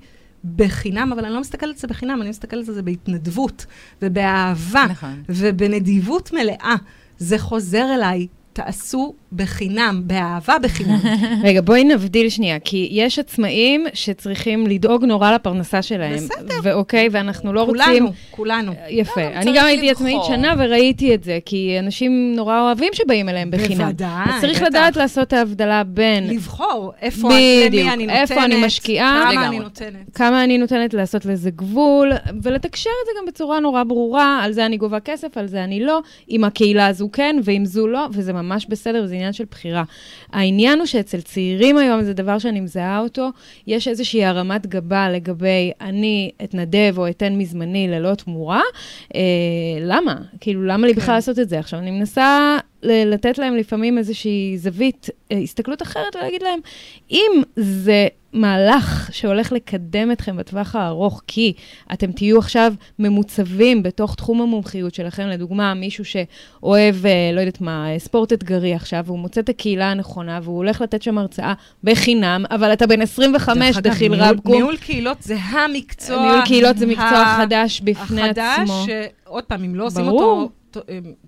בחינם, 0.57 1.13
אבל 1.13 1.25
אני 1.25 1.35
לא 1.35 1.41
מסתכלת 1.41 1.75
על 1.75 1.81
זה 1.81 1.87
בחינם, 1.87 2.23
אני 2.23 2.31
מסתכלת 2.31 2.69
על 2.69 2.75
זה 2.75 2.83
בהתנדבות 2.83 3.67
ובאהבה 4.03 4.87
נכון. 4.91 5.23
ובנדיבות 5.29 6.33
מלאה. 6.33 6.75
זה 7.19 7.39
חוזר 7.39 7.95
אליי, 7.95 8.27
תעשו 8.65 9.15
בחינם, 9.33 10.03
באהבה 10.07 10.59
בחינם. 10.63 10.99
רגע, 11.45 11.61
בואי 11.61 11.85
נבדיל 11.85 12.29
שנייה, 12.29 12.59
כי 12.59 12.89
יש 12.91 13.19
עצמאים 13.19 13.87
שצריכים 13.95 14.67
לדאוג 14.67 15.05
נורא 15.05 15.33
לפרנסה 15.33 15.83
שלהם. 15.83 16.17
בסדר. 16.17 16.55
ואוקיי, 16.63 17.09
ואנחנו 17.13 17.53
לא 17.53 17.63
רוצים... 17.63 17.83
כולנו, 17.85 18.13
כולנו. 18.31 18.73
יפה. 18.89 19.21
לא, 19.21 19.27
אני 19.27 19.45
צריך 19.45 19.57
גם 19.57 19.67
הייתי. 19.67 19.91
עצמאית 19.91 20.25
שנה 20.27 20.55
וראיתי 20.59 21.15
את 21.15 21.25
זה, 21.25 21.39
כי 21.45 21.77
אנשים 21.79 22.33
נורא 22.37 22.61
אוהבים 22.61 22.89
שבאים 22.93 23.29
אליהם 23.29 23.51
בחינם. 23.51 23.85
בוודאי, 23.85 24.25
אז 24.25 24.41
צריך. 24.41 24.63
לדעת 24.63 24.97
לעשות 24.97 25.29
את 25.29 25.33
ההבדלה 25.33 25.85
בין 25.85 26.29
לבחור 26.29 26.93
איפה, 27.03 27.29
בדיוק, 27.67 27.89
אני 27.93 28.07
נותנת, 28.07 28.21
איפה 28.21 28.45
אני 28.45 28.67
משקיעה. 28.67 29.29
כמה. 29.33 29.49
אני 29.49 29.59
נותנת. 29.59 30.15
כמה 30.15 30.45
אני 30.45 30.59
נותנת 30.59 30.95
לעשות 30.95 31.25
לזה 31.25 31.51
גבול, 31.51 32.13
ולתקשר 32.43 32.91
את 33.03 33.07
זה 33.07 33.13
גם 33.21 33.27
בצורה 33.27 33.61
נורא 33.61 33.85
ברורה, 33.85 34.41
על 34.43 34.53
זה 34.53 34.67
אני 34.67 34.77
גובה 34.77 35.01
כסף, 35.01 35.37
על 35.37 35.47
זה 35.47 35.65
אני 35.65 35.81
לא, 35.81 36.01
עם 36.29 36.45
הקהילה 36.45 36.87
הזו 36.87 37.09
כן, 37.13 37.37
ועם 37.45 37.65
זו 37.65 37.87
לא, 37.87 38.07
וזה 38.13 38.33
ממש 38.33 38.48
בסדר, 38.67 39.07
זה 39.07 39.15
עניין 39.15 39.33
של 39.33 39.45
בחירה. 39.51 39.85
העניין 40.33 40.79
הוא 40.79 40.87
שאצל 40.87 41.21
צעירים 41.21 41.77
היום, 41.77 42.03
זה 42.03 42.15
דבר 42.15 42.39
שאני 42.39 42.61
מזהה 42.61 43.01
אותו, 43.01 43.29
יש 43.67 43.89
איזושהי 43.89 44.25
הרמת 44.25 44.67
גבה 44.67 45.11
לגבי 45.11 45.73
אני 45.81 46.31
אתנדב 46.45 46.95
או 46.97 47.09
אתן 47.09 47.39
מזמני 47.39 47.89
ללא 47.89 48.15
תמורה. 48.15 48.63
אה, 49.15 49.21
למה? 49.81 50.15
כאילו, 50.41 50.67
למה 50.67 50.87
לי 50.87 50.95
כן. 50.95 51.01
בכלל 51.01 51.15
לעשות 51.15 51.39
את 51.39 51.49
זה? 51.49 51.59
עכשיו, 51.59 51.79
אני 51.79 51.91
מנסה 51.91 52.59
לתת 52.83 53.39
להם 53.39 53.57
לפעמים 53.57 53.99
איזושהי 53.99 54.59
זווית, 54.59 55.11
אה, 55.33 55.39
הסתכלות 55.39 55.83
אחרת, 55.83 56.17
ולהגיד 56.17 56.43
להם, 56.43 56.61
אם 57.11 57.43
זה 57.57 58.09
מהלך 58.33 59.11
שהולך 59.13 59.53
לקדם 59.53 60.13
אתכם 60.13 60.37
בטווח 60.37 60.77
הארוך, 60.77 61.23
כי 61.27 61.53
אתם 61.93 62.13
תהיו 62.13 62.39
עכשיו 62.39 62.73
ממוצבים 62.99 63.83
בתוך 63.83 64.15
תחום 64.15 64.41
המומחיות 64.41 64.95
שלכם, 64.95 65.27
לדוגמה, 65.27 65.75
מישהו 65.75 66.05
שאוהב, 66.05 67.07
אה, 67.07 67.31
לא 67.35 67.41
יודעת 67.41 67.61
מה, 67.61 67.87
ספורט 67.99 68.33
אתגרי 68.33 68.75
עכשיו, 68.75 69.03
והוא 69.07 69.19
מוצא 69.19 69.41
את 69.41 69.49
הקהילה 69.49 69.91
הנכונה, 69.91 70.41
והוא 70.43 70.57
הולך 70.57 70.81
לתת 70.81 71.03
שם 71.03 71.19
הרצאה 71.19 71.55
בחינם, 71.85 72.45
אבל 72.51 72.73
אתה 72.73 72.87
בן 72.87 73.03
25, 73.03 73.59
דרך 73.59 73.77
אגב, 73.77 73.93
דחיל 73.93 74.15
רבקום. 74.15 74.55
ניהול 74.55 74.77
קהילות 74.77 75.23
זה 75.23 75.37
המקצוע. 75.37 76.23
ניהול 76.23 76.41
קהילות 76.45 76.79
זה 76.79 76.87
מקצוע 76.87 77.37
חדש 77.37 77.81
בפני 77.81 78.23
החדש, 78.23 78.59
עצמו. 78.61 78.85
שעוד 78.87 79.45
פעם, 79.45 79.65
אם 79.65 79.75
לא 79.75 79.87
עושים. 79.87 80.09
אותו 80.09 80.49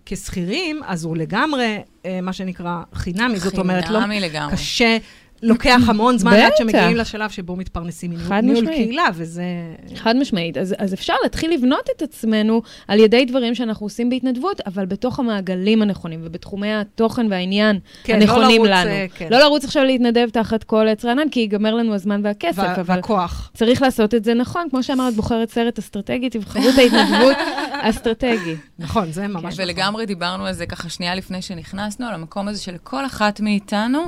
כשכירים, 0.07 0.80
אז 0.86 1.05
הוא 1.05 1.16
לגמרי, 1.16 1.78
אה, 2.07 2.20
מה 2.20 2.32
שנקרא, 2.32 2.82
חינמי. 2.95 3.38
זאת 3.38 3.59
אומרת, 3.59 3.91
לא 3.91 4.01
חינמי 4.01 4.20
לגמרי. 4.20 4.53
קשה, 4.53 4.99
לוקח 5.43 5.80
המון 5.86 6.18
זמן 6.18 6.32
עד. 6.32 6.53
שמגיעים 6.59 6.97
לשלב 6.97 7.30
שבו 7.30 7.57
מתפרנסים 7.57 8.11
מניהול. 8.30 8.66
קהילה, 8.66 9.05
וזה... 9.14 9.43
חד 9.97 10.16
משמעית. 10.16 10.57
אז, 10.57 10.74
אז 10.78 10.95
אפשר 10.95 11.14
להתחיל 11.22 11.55
לבנות 11.55 11.88
את 11.97 12.03
עצמנו 12.03 12.62
על 12.88 12.99
ידי 12.99 13.24
דברים 13.24 13.55
שאנחנו 13.55 13.86
עושים 13.86 14.11
בהתנדבות, 14.11 14.61
אבל 14.66 14.86
בתוך 14.86 15.18
המעגלים 15.18 15.82
הנכונים 15.82 16.20
ובתחומי 16.24 16.74
התוכן 16.74 17.26
והעניין 17.30 17.78
כן, 18.05 18.18
לא 18.18 18.22
הנכונים 18.24 18.64
לרוץ, 18.64 18.68
לנו. 18.70 18.91
אה, 18.91 19.07
כן. 19.14 19.28
לא 19.30 19.38
לרוץ 19.38 19.64
עכשיו 19.64 19.84
להתנדב 19.84 20.28
תחת 20.28 20.64
כל 20.64 20.88
עץ 20.88 21.05
רענן, 21.05 21.28
כי 21.28 21.41
ייגמר 21.41 21.74
לנו 21.74 21.95
הזמן 21.95 22.20
והכסף, 22.24 22.59
וה- 22.59 22.74
אבל 22.80 22.97
והכוח. 22.97 23.51
צריך 23.55 23.82
לעשות 23.82 24.14
את 24.14 24.24
זה 24.24 24.34
נכון. 24.34 24.66
כמו 24.70 24.82
שאמרת, 24.82 25.14
בוחרת 25.14 25.51
סרט 25.51 25.78
אסטרטגי, 25.78 26.30
תבחרו 26.30 26.68
את 26.68 26.78
ההתנדבות 26.78 27.36
אסטרטגי. 27.82 28.55
נכון, 28.78 29.12
זה 29.12 29.28
ממש 29.28 29.45
נכון. 29.55 29.64
ולגמרי 29.64 30.07
דיברנו 30.07 30.47
על 30.47 30.53
זה 30.53 30.66
ככה 30.66 30.88
שנייה 30.88 31.14
לפני 31.14 31.43
שנכנסנו, 31.43 32.07
על 32.07 32.14
המקום 32.14 32.49
הזה 32.49 32.62
שלכל 32.62 33.07
אחת 33.07 33.41
מאיתנו 33.41 33.99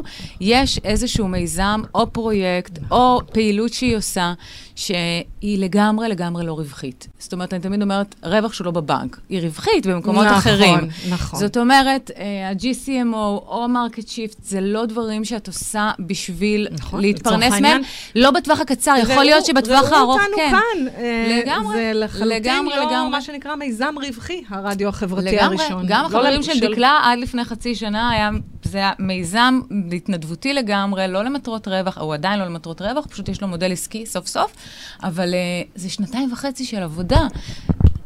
יש 0.40 0.78
איזשהו 0.84 1.21
מיזם 1.28 1.82
או 1.94 2.12
פרויקט 2.12 2.78
או 2.90 3.20
פעילות 3.32 3.72
שהיא 3.72 3.96
עושה, 3.96 4.32
שהיא 4.76 5.58
לגמרי 5.58 6.08
לגמרי 6.08 6.46
לא 6.46 6.52
רווחית. 6.52 7.08
זאת 7.18 7.32
אומרת, 7.32 7.54
אני 7.54 7.62
תמיד 7.62 7.82
אומרת, 7.82 8.14
רווח 8.22 8.60
לא 8.60 8.70
בבנק, 8.70 9.20
היא 9.28 9.40
רווחית 9.40 9.86
במקומות 9.86 10.24
נכון, 10.24 10.38
אחרים. 10.38 10.88
נכון. 11.10 11.40
זאת 11.40 11.56
אומרת, 11.56 12.10
אה, 12.16 12.48
ה-GCMO 12.48 13.16
או 13.46 13.66
Market 13.68 14.08
Shift, 14.08 14.44
זה 14.44 14.60
לא 14.60 14.86
דברים 14.86 15.24
שאת 15.24 15.46
עושה 15.46 15.90
בשביל 16.06 16.68
נכון, 16.70 17.00
להתפרנס 17.00 17.60
מהם. 17.60 17.82
לא 18.14 18.30
בטווח 18.30 18.60
הקצר, 18.60 18.94
יכול 19.02 19.24
להיות 19.24 19.46
שבטווח 19.46 19.92
הארוך 19.92 20.20
ראו 20.20 20.36
כן. 20.36 20.54
אותנו 20.54 20.90
כאן. 20.96 21.02
אה, 21.02 21.42
לגמרי, 21.42 21.76
זה 21.76 21.92
לחלוטין 21.94 22.42
לגמרי, 22.42 22.76
לא 22.76 22.82
לגמרי. 22.86 23.10
מה 23.10 23.20
שנקרא 23.20 23.54
מיזם 23.54 23.94
רווחי, 24.06 24.42
הרדיו 24.48 24.88
החברתי 24.88 25.36
לגמרי, 25.36 25.56
הראשון. 25.56 25.84
גם 25.88 26.02
לא 26.02 26.06
החברים 26.06 26.42
של 26.42 26.60
דקלה 26.60 27.00
עד 27.04 27.18
לפני 27.18 27.44
חצי 27.44 27.74
שנה 27.74 28.10
היה, 28.10 28.30
זה 28.72 28.82
מיזם 28.98 29.60
התנדבותי 29.92 30.54
לגמרי, 30.54 31.08
לא 31.08 31.24
למטרות 31.24 31.68
רווח, 31.68 31.98
הוא 31.98 32.14
עדיין 32.14 32.38
לא 32.38 32.44
למטרות 32.44 32.82
רווח, 32.82 33.06
פשוט 33.06 33.28
יש 33.28 33.42
לו 33.42 33.48
מודל 33.48 33.72
עסקי 33.72 34.06
סוף 34.06 34.26
סוף, 34.26 34.52
אבל 35.02 35.34
uh, 35.34 35.70
זה 35.74 35.90
שנתיים 35.90 36.32
וחצי 36.32 36.64
של 36.64 36.82
עבודה. 36.82 37.26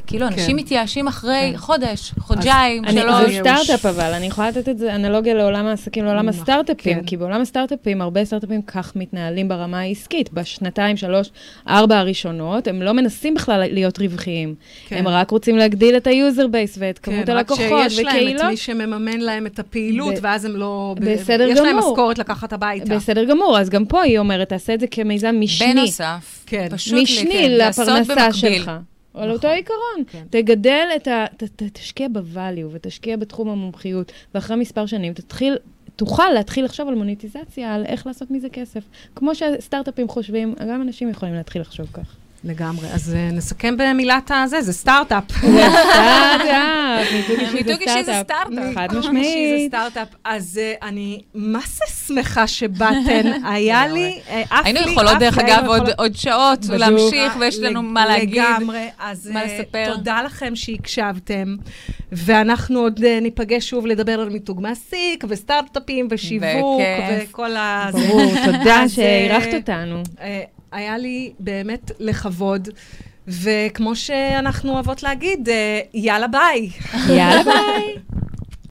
כאילו, 0.07 0.27
אנשים 0.27 0.57
מתייאשים 0.57 1.09
אחרי 1.09 1.49
כן. 1.53 1.57
חודש, 1.57 2.13
חודשיים, 2.19 2.83
שלוש. 2.91 3.33
זה 3.33 3.39
סטארט-אפ 3.41 3.87
אבל, 3.87 4.13
אני 4.13 4.27
יכולה 4.27 4.49
לתת 4.49 4.69
את 4.69 4.79
זה 4.79 4.95
אנלוגיה 4.95 5.35
לעולם 5.35 5.67
העסקים, 5.67 6.05
לעולם 6.05 6.27
נכון, 6.27 6.41
הסטארט-אפים, 6.41 7.01
כן. 7.01 7.07
כי 7.07 7.17
בעולם 7.17 7.41
הסטארט-אפים, 7.41 8.03
הרבה 8.03 8.25
סטארט-אפים 8.25 8.63
כך 8.63 8.93
מתנהלים 8.97 9.49
ברמה 9.49 9.81
העסקית. 9.81 10.33
בשנתיים, 10.33 10.97
שלוש, 10.97 11.31
ארבע 11.69 11.99
הראשונות, 11.99 12.69
הם 12.69 12.83
לא 12.83 12.93
מנסים 12.93 13.35
בכלל 13.35 13.63
להיות 13.73 13.99
רווחיים. 13.99 14.55
כן. 14.89 14.97
הם 14.97 15.09
רק 15.09 15.31
רוצים 15.31 15.57
להגדיל 15.57 15.97
את 15.97 16.07
ה 16.07 16.15
user 16.15 16.47
base 16.47 16.77
ואת 16.81 16.99
כמות 16.99 17.27
כן, 17.27 17.33
הלקוחות 17.33 17.65
רק 17.73 17.89
שיש 17.89 17.99
להם 17.99 18.07
את 18.07 18.21
וקהילות. 18.21 18.45
מי 18.45 18.57
שמממן 18.57 19.21
להם 19.21 19.47
את 19.47 19.59
הפעילות, 19.59 20.15
ואז 20.23 20.45
הם 20.45 20.57
לא... 20.57 20.95
בסדר 21.01 21.49
יש 21.49 21.59
להם 21.59 21.77
גמור. 21.77 21.91
משכורת 21.93 22.19
לקחת 22.19 22.53
הביתה. 22.53 22.97
בסדר 22.97 23.25
גמור, 23.25 23.59
אז 23.59 23.71
גם 23.71 23.85
פה 23.85 24.03
היא 24.03 24.19
אומרת, 24.19 24.49
תעשה 24.49 24.75
את 24.75 24.81
זה 24.81 24.87
כמיזם 24.87 25.37
משני. 25.41 25.75
בנוסף, 25.75 26.45
כן. 26.47 26.69
פשוט 26.71 27.09
כן, 27.31 27.51
לפרנסה 27.51 28.15
במקביל. 28.15 28.63
שלך. 29.17 29.25
על 29.25 29.31
אותו 29.31 29.49
עיקרון. 29.49 30.05
כן. 30.07 30.25
תגדל 30.31 30.87
את 30.97 31.09
ה... 31.09 31.25
ת, 31.37 31.45
ת, 31.45 31.63
תשקיע 31.63 32.09
ב-value 32.09 32.69
ותשקיע 32.71 33.17
בתחום 33.17 33.49
המומחיות, 33.49 34.13
ואחרי 34.35 34.57
מספר 34.57 34.87
שנים 34.87 35.13
תתחיל... 35.13 35.57
תוכל 35.97 36.29
להתחיל 36.35 36.65
לחשוב 36.65 36.89
על 36.89 36.95
מוניטיזציה, 36.95 37.75
על 37.75 37.85
איך 37.87 38.07
לעשות 38.07 38.31
מזה 38.31 38.49
כסף. 38.49 38.85
כמו 39.15 39.35
שסטארט-אפים 39.35 40.09
חושבים, 40.09 40.55
גם 40.71 40.83
אנשים 40.83 41.09
יכולים 41.09 41.35
להתחיל 41.35 41.63
לחשוב 41.63 41.87
כך. 41.93 42.17
לגמרי. 42.47 42.89
אז 42.95 43.15
אה, 43.15 43.29
נסכם 43.33 43.75
במילת 43.79 44.31
הזה, 44.35 44.63
זה 44.63 44.73
סטארט-אפ. 44.73 45.25
זה 45.33 45.69
סטארט-אפ, 45.93 47.13
מיתוג 47.13 47.41
אישי 47.41 47.55
מיתוג 47.55 47.81
אישי 47.81 48.05
זה 48.05 48.13
זה 48.13 48.21
סטארט-אפ. 48.25 48.75
חד 48.75 48.89
זה 48.93 48.99
משמעית. 48.99 49.69
סטארט-אפ. 49.69 50.09
אז 50.25 50.61
אה, 50.63 50.89
אני 50.89 51.21
מה 51.35 51.59
זה 51.67 51.85
שמחה 52.07 52.47
שבאתן. 52.47 53.33
היה 53.53 53.87
לי, 53.87 54.21
אה, 54.31 54.43
עף 54.51 54.67
לי, 54.67 54.73
היינו 54.79 54.93
יכולות, 54.93 55.19
דרך 55.19 55.39
אגב, 55.39 55.65
עוד- 55.99 56.15
שעות. 56.17 56.59
להמשיך, 56.69 57.37
ויש 57.41 57.59
לנו 57.59 57.83
מה 57.83 58.07
להגיד. 58.07 58.43
לגמרי. 58.59 58.89
אז 59.01 59.31
מה 59.33 59.45
לספר. 59.45 59.95
תודה 59.97 60.23
לכם 60.23 60.57
שהקשבתם, 60.57 61.57
ואנחנו 62.13 62.79
עוד 62.81 63.01
ניפגש 63.23 63.71
שוב 63.71 63.87
לדבר 63.87 64.21
על 64.21 64.29
מיתוג 64.29 64.61
מעסיק, 64.61 65.25
וסטארט-אפים, 65.29 66.09
ושיווק. 66.11 66.81
וכל 67.31 67.57
ה... 67.57 67.89
ברור, 67.93 68.33
תודה 68.45 68.89
שאירחת 68.95 69.55
אותנו. 69.55 70.03
היה 70.77 70.99
לי 70.99 71.33
באמת 71.39 71.91
לכבוד, 71.99 72.69
וכמו 73.29 73.97
שאנחנו 73.97 74.73
אוהבות 74.73 75.03
להגיד, 75.03 75.49
אה, 75.49 75.81
יאללה 75.95 76.27
ביי. 76.29 76.71
יאללה 77.09 77.43
ביי. 77.45 77.97